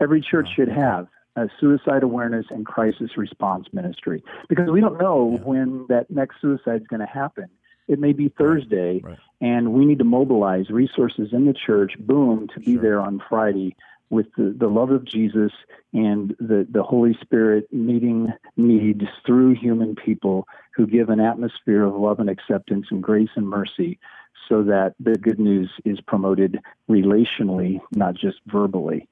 Every 0.00 0.20
church 0.20 0.48
should 0.54 0.68
have 0.68 1.08
a 1.36 1.48
suicide 1.60 2.02
awareness 2.02 2.46
and 2.50 2.64
crisis 2.64 3.16
response 3.16 3.66
ministry 3.72 4.22
because 4.48 4.70
we 4.70 4.80
don't 4.80 4.98
know 4.98 5.32
yeah. 5.38 5.44
when 5.44 5.86
that 5.88 6.10
next 6.10 6.40
suicide 6.40 6.82
is 6.82 6.86
going 6.86 7.00
to 7.00 7.06
happen. 7.06 7.48
It 7.88 8.00
may 8.00 8.12
be 8.12 8.28
Thursday, 8.28 9.00
right. 9.04 9.18
And 9.40 9.72
we 9.72 9.84
need 9.84 9.98
to 9.98 10.04
mobilize 10.04 10.70
resources 10.70 11.28
in 11.32 11.44
the 11.44 11.52
church, 11.52 11.92
boom, 11.98 12.48
to 12.54 12.60
be 12.60 12.74
sure. 12.74 12.82
there 12.82 13.00
on 13.00 13.22
Friday 13.28 13.76
with 14.08 14.26
the, 14.36 14.54
the 14.56 14.68
love 14.68 14.90
of 14.90 15.04
Jesus 15.04 15.52
and 15.92 16.34
the, 16.38 16.66
the 16.70 16.82
Holy 16.82 17.16
Spirit 17.20 17.70
meeting 17.72 18.32
needs 18.56 19.02
through 19.26 19.54
human 19.54 19.94
people 19.94 20.46
who 20.74 20.86
give 20.86 21.10
an 21.10 21.20
atmosphere 21.20 21.84
of 21.84 21.94
love 21.94 22.20
and 22.20 22.30
acceptance 22.30 22.86
and 22.90 23.02
grace 23.02 23.28
and 23.36 23.48
mercy 23.48 23.98
so 24.48 24.62
that 24.62 24.94
the 25.00 25.14
good 25.14 25.38
news 25.38 25.70
is 25.84 26.00
promoted 26.00 26.60
relationally, 26.90 27.80
not 27.92 28.14
just 28.14 28.38
verbally. 28.46 29.08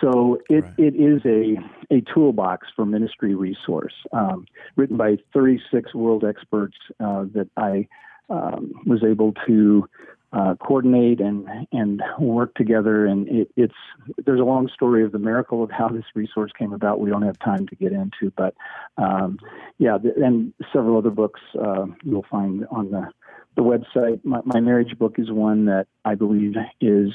So 0.00 0.38
it, 0.50 0.64
right. 0.64 0.74
it 0.78 0.94
is 0.94 1.22
a, 1.24 1.56
a 1.94 2.02
toolbox 2.12 2.68
for 2.76 2.84
ministry 2.84 3.34
resource 3.34 3.94
um, 4.12 4.46
written 4.76 4.96
by 4.96 5.16
36 5.32 5.94
world 5.94 6.24
experts 6.24 6.76
uh, 7.00 7.24
that 7.34 7.48
I 7.56 7.88
um, 8.28 8.72
was 8.84 9.02
able 9.02 9.32
to 9.46 9.88
uh, 10.32 10.54
coordinate 10.56 11.20
and 11.20 11.46
and 11.72 12.02
work 12.18 12.54
together. 12.54 13.06
And 13.06 13.28
it, 13.28 13.48
it's 13.56 13.74
there's 14.26 14.40
a 14.40 14.44
long 14.44 14.68
story 14.68 15.04
of 15.04 15.12
the 15.12 15.18
miracle 15.18 15.62
of 15.62 15.70
how 15.70 15.88
this 15.88 16.04
resource 16.14 16.50
came 16.58 16.72
about. 16.72 17.00
We 17.00 17.10
don't 17.10 17.22
have 17.22 17.38
time 17.38 17.66
to 17.68 17.76
get 17.76 17.92
into, 17.92 18.32
but 18.36 18.54
um, 18.98 19.38
yeah, 19.78 19.96
and 20.22 20.52
several 20.72 20.98
other 20.98 21.10
books 21.10 21.40
uh, 21.58 21.86
you'll 22.02 22.26
find 22.30 22.66
on 22.70 22.90
the 22.90 23.08
the 23.56 23.62
website. 23.62 24.20
My, 24.24 24.40
my 24.44 24.60
marriage 24.60 24.96
book 24.98 25.18
is 25.18 25.30
one 25.30 25.64
that 25.66 25.86
I 26.04 26.14
believe 26.14 26.54
is 26.80 27.10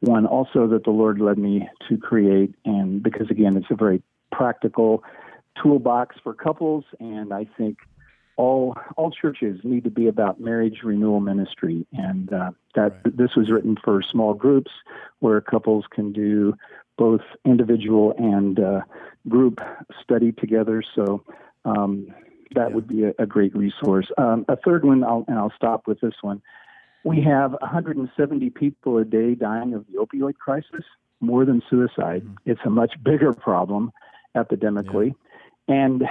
one 0.00 0.24
also 0.26 0.66
that 0.68 0.84
the 0.84 0.90
Lord 0.90 1.20
led 1.20 1.38
me 1.38 1.68
to 1.88 1.98
create, 1.98 2.54
and 2.64 3.02
because 3.02 3.30
again, 3.30 3.56
it's 3.56 3.70
a 3.70 3.74
very 3.74 4.02
practical 4.32 5.04
toolbox 5.62 6.16
for 6.22 6.32
couples, 6.32 6.84
and 6.98 7.32
I 7.34 7.46
think 7.58 7.78
all 8.36 8.74
all 8.96 9.10
churches 9.10 9.60
need 9.64 9.84
to 9.84 9.90
be 9.90 10.06
about 10.06 10.40
marriage 10.40 10.78
renewal 10.82 11.20
ministry, 11.20 11.86
and 11.92 12.32
uh, 12.32 12.52
that 12.74 13.00
right. 13.04 13.16
this 13.16 13.36
was 13.36 13.50
written 13.50 13.76
for 13.84 14.00
small 14.02 14.32
groups 14.32 14.70
where 15.18 15.40
couples 15.40 15.84
can 15.90 16.12
do 16.12 16.54
both 16.96 17.20
individual 17.44 18.14
and 18.18 18.58
uh, 18.60 18.80
group 19.28 19.60
study 20.02 20.32
together. 20.32 20.82
So 20.94 21.22
um, 21.64 22.14
that 22.54 22.68
yeah. 22.68 22.74
would 22.74 22.88
be 22.88 23.04
a, 23.04 23.12
a 23.18 23.26
great 23.26 23.54
resource. 23.54 24.06
Um, 24.18 24.44
a 24.48 24.56
third 24.56 24.84
one, 24.84 25.04
I'll, 25.04 25.24
and 25.28 25.38
I'll 25.38 25.52
stop 25.56 25.86
with 25.86 26.00
this 26.00 26.14
one. 26.22 26.42
We 27.04 27.22
have 27.22 27.52
170 27.52 28.50
people 28.50 28.98
a 28.98 29.04
day 29.04 29.34
dying 29.34 29.74
of 29.74 29.86
the 29.86 29.98
opioid 29.98 30.36
crisis, 30.36 30.84
more 31.20 31.44
than 31.44 31.62
suicide. 31.70 32.22
Mm-hmm. 32.22 32.50
It's 32.50 32.60
a 32.64 32.70
much 32.70 32.92
bigger 33.02 33.32
problem 33.32 33.92
epidemically. 34.36 35.08
Yeah. 35.08 35.12
And 35.68 36.02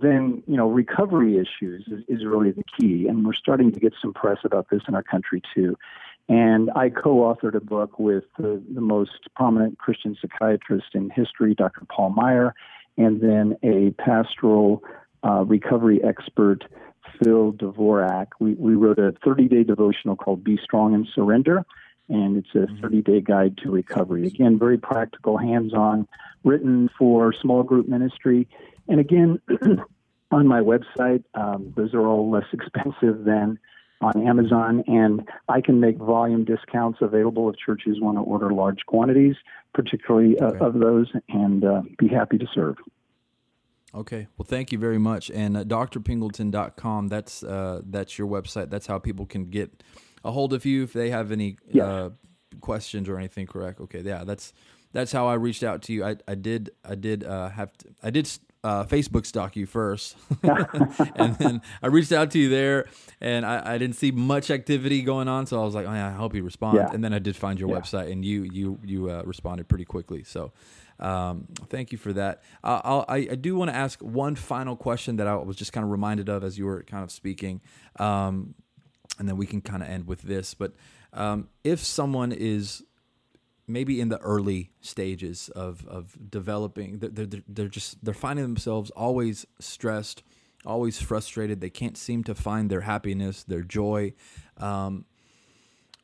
then, 0.00 0.42
you 0.46 0.56
know, 0.56 0.68
recovery 0.68 1.36
issues 1.36 1.86
is, 1.86 2.02
is, 2.08 2.24
really 2.24 2.50
the 2.50 2.64
key. 2.80 3.06
And 3.08 3.26
we're 3.26 3.34
starting 3.34 3.70
to 3.72 3.78
get 3.78 3.92
some 4.00 4.14
press 4.14 4.38
about 4.42 4.68
this 4.70 4.80
in 4.88 4.94
our 4.94 5.02
country, 5.02 5.42
too. 5.54 5.76
And 6.30 6.70
I 6.74 6.88
co 6.88 7.16
authored 7.16 7.54
a 7.54 7.60
book 7.60 7.98
with 7.98 8.24
the, 8.38 8.62
the 8.72 8.80
most 8.80 9.28
prominent 9.36 9.78
Christian 9.78 10.16
psychiatrist 10.18 10.94
in 10.94 11.10
history, 11.10 11.54
Dr. 11.54 11.82
Paul 11.94 12.10
Meier, 12.10 12.54
and 12.96 13.20
then 13.20 13.56
a 13.62 13.90
pastoral 14.02 14.82
uh, 15.24 15.44
recovery 15.44 16.02
expert, 16.02 16.64
Phil 17.18 17.52
Dvorak. 17.52 18.28
We, 18.40 18.54
we 18.54 18.74
wrote 18.74 18.98
a 18.98 19.12
30 19.24 19.48
day 19.48 19.64
devotional 19.64 20.16
called 20.16 20.44
Be 20.44 20.58
Strong 20.62 20.94
and 20.94 21.06
Surrender, 21.14 21.64
and 22.08 22.36
it's 22.36 22.54
a 22.54 22.70
mm-hmm. 22.70 22.80
30 22.80 23.02
day 23.02 23.20
guide 23.20 23.58
to 23.58 23.70
recovery. 23.70 24.26
Again, 24.26 24.58
very 24.58 24.78
practical, 24.78 25.38
hands 25.38 25.74
on, 25.74 26.08
written 26.44 26.88
for 26.98 27.32
small 27.32 27.62
group 27.62 27.88
ministry. 27.88 28.48
And 28.88 29.00
again, 29.00 29.40
on 30.30 30.46
my 30.46 30.60
website, 30.60 31.24
um, 31.34 31.72
those 31.76 31.94
are 31.94 32.06
all 32.06 32.30
less 32.30 32.46
expensive 32.52 33.24
than 33.24 33.58
on 34.00 34.26
Amazon, 34.26 34.82
and 34.88 35.28
I 35.48 35.60
can 35.60 35.78
make 35.78 35.96
volume 35.96 36.44
discounts 36.44 36.98
available 37.00 37.48
if 37.48 37.56
churches 37.56 38.00
want 38.00 38.18
to 38.18 38.22
order 38.22 38.50
large 38.50 38.80
quantities, 38.86 39.36
particularly 39.74 40.36
uh, 40.40 40.46
okay. 40.46 40.58
of 40.58 40.74
those, 40.74 41.06
and 41.28 41.64
uh, 41.64 41.82
be 41.98 42.08
happy 42.08 42.36
to 42.38 42.46
serve. 42.52 42.76
Okay. 43.94 44.26
Well, 44.36 44.46
thank 44.46 44.72
you 44.72 44.78
very 44.78 44.98
much. 44.98 45.30
And 45.30 45.56
uh, 45.56 45.64
drpingleton.com, 45.64 47.08
that's 47.08 47.42
uh, 47.42 47.82
that's 47.84 48.18
your 48.18 48.28
website. 48.28 48.70
That's 48.70 48.86
how 48.86 48.98
people 48.98 49.26
can 49.26 49.50
get 49.50 49.82
a 50.24 50.30
hold 50.30 50.52
of 50.52 50.64
you 50.64 50.84
if 50.84 50.92
they 50.92 51.10
have 51.10 51.30
any 51.30 51.58
yes. 51.70 51.84
uh, 51.84 52.10
questions 52.60 53.08
or 53.08 53.18
anything. 53.18 53.46
Correct? 53.46 53.80
Okay. 53.80 54.00
Yeah. 54.00 54.24
That's 54.24 54.52
that's 54.92 55.12
how 55.12 55.26
I 55.26 55.34
reached 55.34 55.62
out 55.62 55.82
to 55.82 55.92
you. 55.92 56.04
I, 56.04 56.16
I 56.26 56.34
did 56.34 56.70
I 56.84 56.94
did 56.94 57.24
uh, 57.24 57.50
have 57.50 57.76
to, 57.78 57.88
I 58.02 58.10
did 58.10 58.30
uh, 58.64 58.84
Facebook 58.84 59.26
stalk 59.26 59.56
you 59.56 59.66
first, 59.66 60.16
and 60.42 61.36
then 61.38 61.62
I 61.82 61.88
reached 61.88 62.12
out 62.12 62.30
to 62.30 62.38
you 62.38 62.48
there, 62.48 62.86
and 63.20 63.44
I, 63.44 63.74
I, 63.74 63.78
didn't 63.78 63.96
see 63.96 64.12
much 64.12 64.52
activity 64.52 65.02
going 65.02 65.26
on, 65.26 65.46
so 65.46 65.60
I 65.60 65.64
was 65.64 65.74
like, 65.74 65.84
oh, 65.84 65.92
yeah, 65.92 66.06
I 66.06 66.12
hope 66.12 66.32
you 66.32 66.44
respond. 66.44 66.76
Yeah. 66.76 66.90
And 66.92 67.02
then 67.02 67.12
I 67.12 67.18
did 67.18 67.34
find 67.34 67.58
your 67.58 67.70
yeah. 67.70 67.80
website, 67.80 68.12
and 68.12 68.24
you 68.24 68.44
you 68.44 68.78
you 68.84 69.10
uh, 69.10 69.22
responded 69.24 69.66
pretty 69.66 69.84
quickly. 69.84 70.22
So 70.22 70.52
um, 71.02 71.48
thank 71.68 71.90
you 71.90 71.98
for 71.98 72.12
that. 72.12 72.42
Uh, 72.62 73.04
I, 73.08 73.16
I 73.16 73.34
do 73.34 73.56
want 73.56 73.70
to 73.70 73.76
ask 73.76 74.00
one 74.00 74.36
final 74.36 74.76
question 74.76 75.16
that 75.16 75.26
I 75.26 75.34
was 75.34 75.56
just 75.56 75.72
kind 75.72 75.84
of 75.84 75.90
reminded 75.90 76.28
of 76.28 76.44
as 76.44 76.56
you 76.56 76.64
were 76.64 76.84
kind 76.84 77.02
of 77.02 77.10
speaking, 77.10 77.60
um, 77.98 78.54
and 79.18 79.28
then 79.28 79.36
we 79.36 79.44
can 79.44 79.60
kind 79.60 79.82
of 79.82 79.88
end 79.88 80.06
with 80.06 80.22
this. 80.22 80.54
But 80.54 80.74
um, 81.12 81.48
if 81.64 81.80
someone 81.80 82.30
is 82.30 82.84
maybe 83.66 84.00
in 84.00 84.10
the 84.10 84.18
early 84.18 84.70
stages 84.80 85.48
of 85.50 85.86
of 85.88 86.16
developing, 86.30 87.00
they're, 87.00 87.26
they're, 87.26 87.42
they're 87.48 87.68
just 87.68 88.02
they're 88.04 88.14
finding 88.14 88.44
themselves 88.44 88.90
always 88.90 89.44
stressed, 89.58 90.22
always 90.64 91.02
frustrated. 91.02 91.60
They 91.60 91.70
can't 91.70 91.96
seem 91.96 92.22
to 92.24 92.34
find 92.34 92.70
their 92.70 92.82
happiness, 92.82 93.42
their 93.42 93.62
joy. 93.62 94.14
Um, 94.56 95.04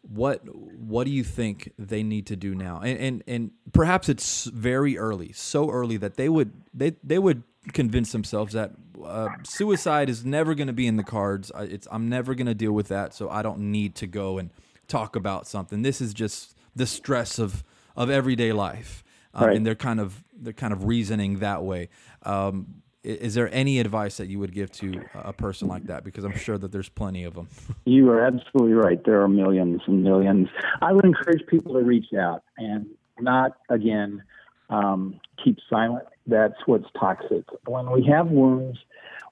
what 0.03 0.43
what 0.49 1.05
do 1.05 1.11
you 1.11 1.25
think 1.25 1.73
they 1.79 2.03
need 2.03 2.27
to 2.27 2.37
do 2.37 2.55
now? 2.55 2.81
And, 2.81 2.99
and 2.99 3.25
and 3.27 3.51
perhaps 3.73 4.09
it's 4.09 4.45
very 4.45 4.97
early 4.99 5.33
so 5.33 5.71
early 5.71 5.97
that 5.99 6.17
they 6.17 6.29
would 6.29 6.53
they 6.73 6.97
they 7.03 7.19
would 7.19 7.43
convince 7.73 8.13
themselves 8.13 8.55
that 8.55 8.73
uh, 9.05 9.29
suicide 9.43 10.09
is 10.09 10.25
never 10.25 10.55
going 10.55 10.69
to 10.69 10.73
be 10.73 10.87
in 10.87 10.97
the 10.97 11.03
cards. 11.03 11.53
It's 11.57 11.87
i'm 11.91 12.09
never 12.09 12.35
going 12.35 12.47
to 12.47 12.55
deal 12.55 12.73
with 12.73 12.89
that 12.89 13.13
so 13.13 13.29
i 13.29 13.43
don't 13.43 13.59
need 13.59 13.95
to 13.97 14.07
go 14.07 14.39
and 14.39 14.51
talk 14.89 15.15
about 15.15 15.47
something. 15.47 15.83
This 15.83 16.01
is 16.01 16.13
just 16.15 16.57
the 16.75 16.87
stress 16.87 17.39
of 17.39 17.63
of 17.97 18.11
everyday 18.11 18.53
life 18.53 19.05
um, 19.35 19.47
right. 19.47 19.57
and 19.57 19.67
they're 19.67 19.75
kind 19.75 20.01
of 20.01 20.25
they're 20.33 20.53
kind 20.53 20.73
of 20.73 20.85
reasoning 20.85 21.39
that 21.39 21.63
way. 21.63 21.89
Um, 22.23 22.83
is 23.09 23.35
there 23.35 23.49
any 23.55 23.81
advice 23.81 24.19
that 24.19 24.29
you 24.29 24.39
would 24.39 24.53
give 24.53 24.71
to 24.73 25.03
a 25.15 25.33
person 25.33 25.67
like 25.67 25.85
that? 25.85 26.05
Because 26.05 26.25
I'm 26.25 26.37
sure 26.37 26.59
that 26.59 26.73
there's 26.73 26.91
plenty 26.91 27.25
of 27.25 27.35
them. 27.35 27.49
You 27.85 28.11
are 28.11 28.23
absolutely 28.23 28.75
right. 28.75 29.03
There 29.03 29.23
are 29.23 29.29
millions 29.29 29.81
and 29.87 30.05
millions. 30.05 30.49
I 30.83 30.93
would 30.93 31.07
encourage 31.07 31.47
people 31.47 31.73
to 31.73 31.81
reach 31.81 32.13
out 32.13 32.43
and 32.59 32.87
not, 33.19 33.53
again, 33.71 34.23
um, 34.69 35.19
keep 35.43 35.57
silent. 35.71 36.05
That's 36.27 36.55
what's 36.67 36.85
toxic. 37.01 37.45
When 37.67 37.91
we 37.91 38.05
have 38.05 38.29
wounds, 38.29 38.79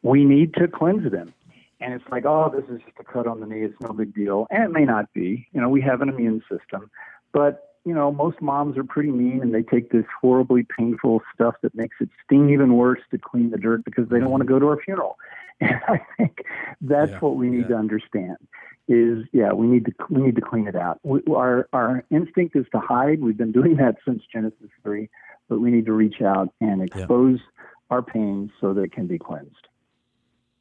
we 0.02 0.24
need 0.24 0.54
to 0.54 0.68
cleanse 0.68 1.10
them. 1.12 1.34
And 1.80 1.92
it's 1.92 2.04
like, 2.10 2.24
oh, 2.24 2.50
this 2.54 2.64
is 2.74 2.80
just 2.82 2.98
a 2.98 3.04
cut 3.04 3.26
on 3.26 3.40
the 3.40 3.46
knee. 3.46 3.60
It's 3.60 3.78
no 3.82 3.92
big 3.92 4.14
deal. 4.14 4.46
And 4.50 4.64
it 4.64 4.70
may 4.72 4.86
not 4.86 5.12
be. 5.12 5.46
You 5.52 5.60
know, 5.60 5.68
we 5.68 5.82
have 5.82 6.00
an 6.00 6.08
immune 6.08 6.42
system. 6.50 6.90
But 7.32 7.65
you 7.86 7.94
know, 7.94 8.10
most 8.10 8.42
moms 8.42 8.76
are 8.76 8.84
pretty 8.84 9.12
mean 9.12 9.40
and 9.40 9.54
they 9.54 9.62
take 9.62 9.92
this 9.92 10.04
horribly 10.20 10.66
painful 10.76 11.22
stuff 11.32 11.54
that 11.62 11.72
makes 11.74 11.96
it 12.00 12.08
sting 12.24 12.50
even 12.50 12.74
worse 12.74 12.98
to 13.12 13.18
clean 13.18 13.50
the 13.50 13.56
dirt 13.56 13.84
because 13.84 14.08
they 14.08 14.18
don't 14.18 14.30
want 14.30 14.40
to 14.40 14.44
mm-hmm. 14.44 14.54
go 14.54 14.58
to 14.58 14.68
our 14.68 14.82
funeral. 14.84 15.16
And 15.58 15.80
I 15.88 16.02
think 16.18 16.44
that's 16.82 17.12
yeah, 17.12 17.18
what 17.20 17.36
we 17.36 17.48
need 17.48 17.62
yeah. 17.62 17.68
to 17.68 17.76
understand 17.76 18.36
is 18.88 19.24
yeah, 19.32 19.54
we 19.54 19.66
need 19.66 19.86
to 19.86 19.92
we 20.10 20.20
need 20.20 20.34
to 20.34 20.42
clean 20.42 20.68
it 20.68 20.76
out. 20.76 21.00
We, 21.02 21.22
our 21.34 21.66
our 21.72 22.04
instinct 22.10 22.56
is 22.56 22.66
to 22.72 22.78
hide. 22.78 23.22
We've 23.22 23.38
been 23.38 23.52
doing 23.52 23.76
that 23.76 23.96
since 24.06 24.22
Genesis 24.30 24.68
3, 24.82 25.08
but 25.48 25.60
we 25.60 25.70
need 25.70 25.86
to 25.86 25.94
reach 25.94 26.20
out 26.20 26.52
and 26.60 26.82
expose 26.82 27.38
yeah. 27.38 27.64
our 27.88 28.02
pain 28.02 28.52
so 28.60 28.74
that 28.74 28.82
it 28.82 28.92
can 28.92 29.06
be 29.06 29.18
cleansed. 29.18 29.66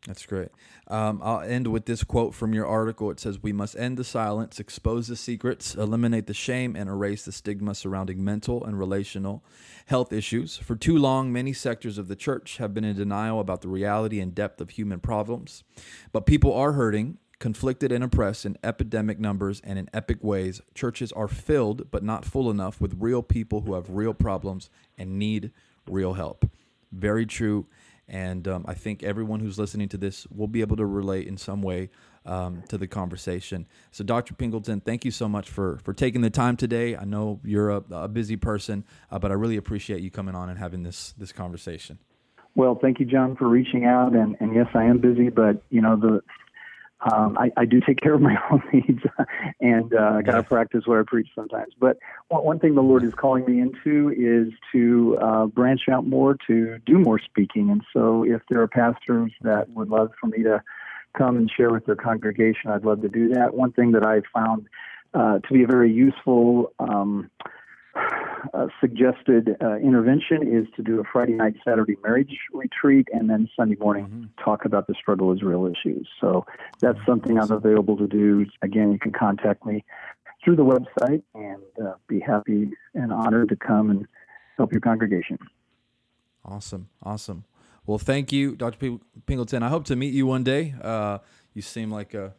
That's 0.08 0.26
great. 0.26 0.50
Um, 0.88 1.20
I'll 1.24 1.40
end 1.42 1.68
with 1.68 1.86
this 1.86 2.04
quote 2.04 2.36
from 2.36 2.54
your 2.54 2.68
article. 2.68 3.10
It 3.10 3.20
says, 3.20 3.42
We 3.42 3.52
must 3.52 3.76
end 3.76 3.98
the 3.98 4.04
silence, 4.04 4.60
expose 4.60 5.08
the 5.08 5.16
secrets, 5.16 5.74
eliminate 5.74 6.28
the 6.28 6.34
shame, 6.34 6.76
and 6.76 6.88
erase 6.88 7.26
the 7.26 7.32
stigma 7.32 7.74
surrounding 7.74 8.24
mental 8.24 8.64
and 8.64 8.78
relational 8.78 9.44
health 9.88 10.14
issues. 10.14 10.58
For 10.58 10.76
too 10.76 10.98
long, 10.98 11.34
many 11.34 11.54
sectors 11.54 11.98
of 11.98 12.08
the 12.08 12.16
church 12.16 12.58
have 12.58 12.74
been 12.74 12.84
in 12.84 12.96
denial 12.96 13.40
about 13.40 13.62
the 13.62 13.68
reality 13.68 14.20
and 14.20 14.36
depth 14.36 14.62
of 14.62 14.72
human 14.72 15.00
problems. 15.00 15.64
But 16.12 16.28
people 16.28 16.54
are 16.54 16.74
hurting, 16.74 17.18
conflicted, 17.40 17.92
and 17.92 18.04
oppressed 18.04 18.46
in 18.46 18.60
epidemic 18.64 19.20
numbers 19.20 19.60
and 19.64 19.80
in 19.80 19.90
epic 19.92 20.24
ways. 20.24 20.62
Churches 20.76 21.12
are 21.14 21.28
filled, 21.28 21.90
but 21.90 22.04
not 22.04 22.26
full 22.26 22.52
enough, 22.52 22.80
with 22.80 22.98
real 23.00 23.24
people 23.24 23.62
who 23.62 23.74
have 23.74 23.90
real 23.90 24.14
problems 24.14 24.70
and 25.00 25.18
need 25.18 25.52
real 25.88 26.14
help. 26.14 26.48
Very 26.92 27.26
true. 27.26 27.66
And 28.08 28.48
um, 28.48 28.66
I 28.68 28.76
think 28.76 29.04
everyone 29.04 29.40
who's 29.40 29.58
listening 29.58 29.90
to 29.90 29.98
this 29.98 30.28
will 30.28 30.48
be 30.48 30.62
able 30.62 30.78
to 30.78 30.86
relate 30.86 31.28
in 31.28 31.38
some 31.38 31.62
way 31.62 31.90
um, 32.26 32.64
to 32.70 32.78
the 32.78 32.88
conversation. 32.88 33.68
So, 33.92 34.04
Dr. 34.04 34.34
Pingleton, 34.34 34.82
thank 34.82 35.06
you 35.06 35.12
so 35.12 35.28
much 35.28 35.50
for 35.50 35.80
for 35.84 35.94
taking 35.94 36.22
the 36.22 36.30
time 36.30 36.58
today. 36.58 36.96
I 36.96 37.06
know 37.06 37.40
you're 37.44 37.70
a, 37.70 37.84
a 37.92 38.08
busy 38.08 38.36
person, 38.36 38.84
uh, 39.12 39.20
but 39.20 39.32
I 39.32 39.36
really 39.36 39.58
appreciate 39.58 40.02
you 40.02 40.12
coming 40.12 40.36
on 40.36 40.50
and 40.50 40.60
having 40.60 40.84
this 40.84 41.14
this 41.18 41.32
conversation. 41.32 42.00
Well, 42.56 42.80
thank 42.82 43.00
you, 43.00 43.06
John, 43.06 43.36
for 43.36 43.50
reaching 43.50 43.84
out. 43.84 44.14
And, 44.14 44.38
and 44.40 44.56
yes, 44.56 44.68
I 44.74 44.86
am 44.86 45.00
busy, 45.00 45.30
but 45.30 45.62
you 45.70 45.82
know 45.82 45.96
the 45.98 46.22
um, 47.02 47.38
I, 47.38 47.52
I, 47.58 47.66
do 47.66 47.82
take 47.82 48.00
care 48.02 48.14
of 48.14 48.22
my 48.22 48.36
own 48.50 48.64
needs, 48.72 49.04
and 49.60 49.94
uh, 49.94 50.14
I 50.18 50.22
got 50.22 50.36
to 50.36 50.44
practice 50.44 50.84
what 50.86 51.00
I 51.00 51.04
preach 51.06 51.28
sometimes. 51.36 51.74
But 51.80 51.98
one, 52.30 52.44
one, 52.44 52.60
thing 52.60 52.76
the 52.76 52.82
Lord 52.82 53.04
is 53.04 53.14
calling 53.14 53.46
me 53.46 53.60
into 53.60 54.10
is 54.10 54.54
to 54.72 55.18
uh, 55.22 55.46
branch 55.48 55.82
out 55.92 56.08
more, 56.08 56.38
to 56.48 56.80
do 56.86 57.00
more 57.00 57.20
speaking. 57.20 57.70
And 57.70 57.84
so, 57.94 58.24
if 58.24 58.42
there 58.50 58.62
are 58.62 58.68
pastors 58.68 59.32
that 59.42 59.70
would 59.72 59.90
love 59.90 60.12
for 60.20 60.28
me 60.28 60.44
to 60.44 60.64
come 61.18 61.38
and 61.38 61.52
share 61.56 61.72
with 61.72 61.86
their 61.86 61.96
congregation, 61.96 62.72
I'd 62.72 62.86
love 62.86 63.02
to 63.02 63.10
do 63.10 63.30
that. 63.30 63.54
One 63.54 63.72
thing 63.72 63.92
that 63.92 64.06
I 64.06 64.22
found 64.34 64.68
uh, 65.14 65.40
to 65.40 65.54
be 65.54 65.64
a 65.64 65.68
very 65.68 65.92
useful 65.92 66.74
um, 66.80 67.30
uh, 68.54 68.68
suggested 68.80 69.58
uh, 69.62 69.76
intervention 69.78 70.48
is 70.48 70.68
to 70.76 70.84
do 70.84 71.00
a 71.00 71.04
Friday 71.04 71.34
night, 71.34 71.56
Saturday 71.64 71.96
marriage 72.04 72.38
retreat, 72.54 73.08
and 73.14 73.30
then 73.30 73.50
Sunday 73.56 73.76
morning 73.76 74.06
mm-hmm. 74.06 74.44
talk 74.44 74.66
about 74.66 74.88
the 74.88 74.94
struggle 74.94 75.32
is 75.34 75.42
real 75.42 75.66
issues. 75.66 76.08
So 76.22 76.46
that's 76.80 77.00
something 77.06 77.40
I'm 77.40 77.52
available 77.52 77.98
to 77.98 78.08
do. 78.08 78.46
Again, 78.62 78.92
you 78.92 79.00
can 79.00 79.12
contact 79.12 79.66
me 79.66 79.84
through 80.44 80.56
the 80.56 80.64
website 80.64 81.24
and 81.34 81.62
uh, 81.84 81.94
be 82.08 82.20
happy 82.20 82.72
and 82.94 83.12
honored 83.12 83.50
to 83.50 83.56
come 83.56 83.90
and 83.90 84.08
help 84.58 84.72
your 84.72 84.82
congregation. 84.82 85.40
Awesome. 86.44 86.90
Awesome. 87.02 87.46
Well, 87.86 87.98
thank 87.98 88.32
you, 88.32 88.56
Dr. 88.56 88.78
P- 88.78 89.00
Pingleton. 89.26 89.64
I 89.64 89.70
hope 89.70 89.86
to 89.86 89.96
meet 89.96 90.14
you 90.14 90.26
one 90.26 90.44
day. 90.44 90.76
Uh, 90.82 91.20
you 91.54 91.62
seem 91.62 91.92
like 91.92 92.14
a 92.14 92.34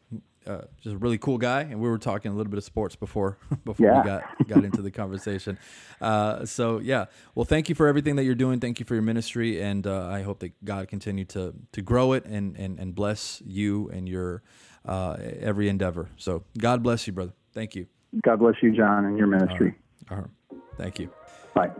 uh, 0.47 0.63
just 0.81 0.95
a 0.95 0.99
really 0.99 1.19
cool 1.19 1.39
guy, 1.39 1.63
and 1.63 1.81
we 1.81 1.89
were 1.89 1.99
talking 1.99 2.31
a 2.33 2.35
little 2.35 2.51
bit 2.51 2.59
of 2.59 2.65
sports 2.65 2.97
before 2.97 3.39
before 3.65 3.87
yeah. 3.87 4.01
we 4.01 4.07
got 4.07 4.49
got 4.49 4.65
into 4.65 4.83
the 4.83 4.91
conversation. 4.91 5.59
Uh, 6.01 6.45
so 6.45 6.79
yeah, 6.79 7.07
well, 7.35 7.45
thank 7.45 7.69
you 7.69 7.75
for 7.75 7.87
everything 7.87 8.17
that 8.17 8.25
you're 8.25 8.35
doing. 8.35 8.61
Thank 8.61 8.81
you 8.81 8.87
for 8.87 8.95
your 8.95 9.03
ministry, 9.03 9.61
and 9.61 9.87
uh, 9.87 10.07
I 10.09 10.23
hope 10.23 10.41
that 10.41 10.53
God 10.65 10.89
continue 10.89 11.25
to 11.27 11.55
to 11.73 11.83
grow 11.83 12.13
it 12.13 12.25
and 12.25 12.57
and 12.57 12.79
and 12.79 12.95
bless 12.95 13.43
you 13.45 13.89
and 13.91 14.09
your 14.09 14.43
uh, 14.85 15.17
every 15.41 15.69
endeavor. 15.69 16.09
So 16.17 16.45
God 16.59 16.83
bless 16.83 17.07
you, 17.07 17.13
brother. 17.13 17.33
Thank 17.53 17.75
you. 17.75 17.87
God 18.23 18.39
bless 18.39 18.55
you, 18.63 18.75
John, 18.75 19.05
and 19.05 19.19
your 19.19 19.27
ministry. 19.27 19.75
All 20.11 20.19
right. 20.19 20.27
All 20.51 20.59
right. 20.59 20.63
Thank 20.79 20.99
you. 20.99 21.11
Bye. 21.55 21.71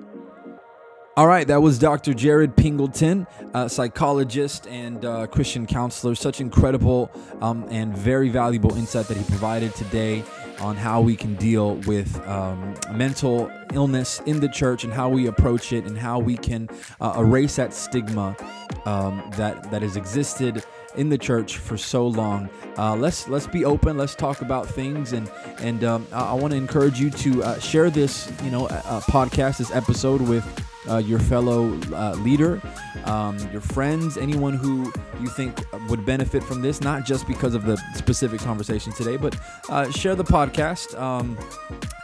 All 1.19 1.27
right, 1.27 1.47
that 1.47 1.63
was 1.63 1.79
Dr. 1.79 2.13
Jared 2.13 2.55
Pingleton, 2.59 3.27
a 3.55 3.71
psychologist 3.71 4.67
and 4.67 5.03
uh, 5.03 5.27
Christian 5.27 5.65
counselor. 5.65 6.15
Such 6.15 6.43
incredible 6.43 7.11
um, 7.41 7.67
and 7.71 7.97
very 7.97 8.29
valuable 8.29 8.77
insight 8.77 9.09
that 9.09 9.17
he 9.17 9.25
provided 9.25 9.75
today 9.75 10.23
on 10.61 10.77
how 10.77 11.01
we 11.01 11.17
can 11.17 11.35
deal 11.37 11.77
with 11.87 12.21
um, 12.29 12.75
mental 12.93 13.51
illness 13.73 14.21
in 14.27 14.41
the 14.41 14.49
church 14.51 14.85
and 14.85 14.93
how 14.93 15.09
we 15.09 15.27
approach 15.27 15.73
it 15.73 15.87
and 15.87 15.97
how 15.97 16.19
we 16.19 16.37
can 16.37 16.69
uh, 17.01 17.15
erase 17.17 17.57
that 17.57 17.73
stigma 17.73 18.37
um, 18.85 19.27
that 19.39 19.71
that 19.71 19.81
has 19.81 19.97
existed 19.97 20.63
in 20.97 21.09
the 21.09 21.17
church 21.17 21.57
for 21.57 21.79
so 21.79 22.07
long. 22.07 22.51
Uh, 22.77 22.95
let's 22.95 23.27
let's 23.27 23.47
be 23.47 23.65
open. 23.65 23.97
Let's 23.97 24.15
talk 24.15 24.43
about 24.43 24.67
things, 24.67 25.15
and 25.15 25.31
and 25.61 25.83
um, 25.83 26.07
I, 26.13 26.33
I 26.33 26.35
want 26.35 26.51
to 26.51 26.59
encourage 26.59 27.01
you 27.01 27.09
to 27.09 27.43
uh, 27.43 27.59
share 27.59 27.89
this, 27.89 28.31
you 28.45 28.51
know, 28.51 28.67
uh, 28.67 29.01
podcast, 29.01 29.57
this 29.57 29.71
episode 29.71 30.21
with 30.21 30.45
uh, 30.89 30.99
your 30.99 31.19
fellow 31.19 31.79
uh, 31.93 32.15
leader, 32.19 32.61
um, 33.05 33.39
your 33.53 33.61
friends, 33.61 34.17
anyone 34.17 34.55
who 34.55 34.93
you 35.21 35.29
think 35.29 35.59
would 35.89 36.05
benefit 36.05 36.43
from 36.43 36.63
this, 36.63 36.81
not 36.81 37.05
just 37.05 37.27
because 37.27 37.55
of 37.55 37.65
the 37.65 37.77
specific 37.95 38.41
conversation 38.41 38.93
today, 38.93 39.17
but 39.17 39.37
uh, 39.69 39.91
share 39.91 40.15
the 40.15 40.25
podcast. 40.25 40.99
Um, 41.01 41.39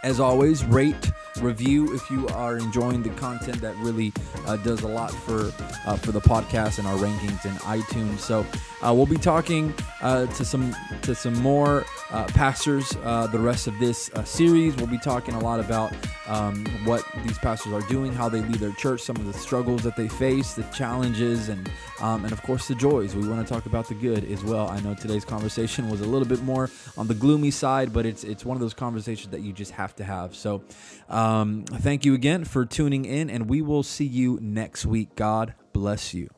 as 0.03 0.18
always, 0.20 0.64
rate, 0.64 1.12
review 1.41 1.95
if 1.95 2.11
you 2.11 2.26
are 2.28 2.59
enjoying 2.59 3.03
the 3.03 3.11
content. 3.11 3.61
That 3.61 3.76
really 3.76 4.12
uh, 4.47 4.57
does 4.59 4.83
a 4.83 4.89
lot 4.89 5.11
for 5.11 5.53
uh, 5.87 5.97
for 5.97 6.12
the 6.12 6.20
podcast 6.20 6.78
and 6.78 6.87
our 6.87 6.97
rankings 6.97 7.45
in 7.45 7.53
iTunes. 7.62 8.18
So 8.20 8.47
uh, 8.83 8.93
we'll 8.93 9.07
be 9.07 9.16
talking 9.16 9.74
uh, 10.01 10.26
to 10.26 10.45
some 10.45 10.74
to 11.03 11.14
some 11.14 11.35
more 11.35 11.85
uh, 12.11 12.24
pastors 12.28 12.97
uh, 13.05 13.26
the 13.28 13.39
rest 13.39 13.66
of 13.66 13.78
this 13.78 14.11
series. 14.24 14.76
We'll 14.76 14.87
be 14.87 14.99
talking 14.99 15.35
a 15.35 15.41
lot 15.41 15.61
about 15.61 15.93
um, 16.26 16.64
what 16.85 17.05
these 17.24 17.39
pastors 17.39 17.72
are 17.72 17.80
doing, 17.89 18.12
how 18.12 18.28
they 18.28 18.41
lead 18.41 18.57
their 18.57 18.72
church, 18.72 19.01
some 19.01 19.16
of 19.16 19.26
the 19.26 19.33
struggles 19.33 19.83
that 19.83 19.97
they 19.97 20.09
face, 20.09 20.55
the 20.55 20.62
challenges, 20.64 21.49
and 21.49 21.70
um, 22.01 22.24
and 22.24 22.33
of 22.33 22.43
course 22.43 22.68
the 22.68 22.74
joys. 22.74 23.14
We 23.14 23.28
want 23.28 23.47
to 23.47 23.53
talk 23.53 23.66
about 23.66 23.89
the 23.89 23.95
good 23.95 24.24
as 24.30 24.43
well. 24.45 24.68
I 24.68 24.80
know 24.80 24.95
today's 24.95 25.24
conversation 25.24 25.89
was 25.89 26.01
a 26.01 26.07
little 26.07 26.28
bit 26.28 26.43
more 26.43 26.70
on 26.97 27.07
the 27.09 27.14
gloomy 27.14 27.51
side, 27.51 27.93
but 27.93 28.07
it's 28.07 28.24
it's 28.24 28.45
one 28.45 28.57
of 28.57 28.61
those 28.61 28.74
conversations 28.74 29.30
that 29.30 29.41
you 29.41 29.53
just 29.53 29.72
have 29.72 29.95
to 29.97 30.05
have. 30.05 30.35
So, 30.35 30.62
um, 31.22 31.64
thank 31.64 32.04
you 32.04 32.14
again 32.14 32.44
for 32.44 32.64
tuning 32.66 33.04
in, 33.04 33.30
and 33.30 33.48
we 33.48 33.62
will 33.62 33.82
see 33.82 34.04
you 34.04 34.38
next 34.40 34.84
week. 34.84 35.14
God 35.14 35.54
bless 35.72 36.14
you. 36.14 36.28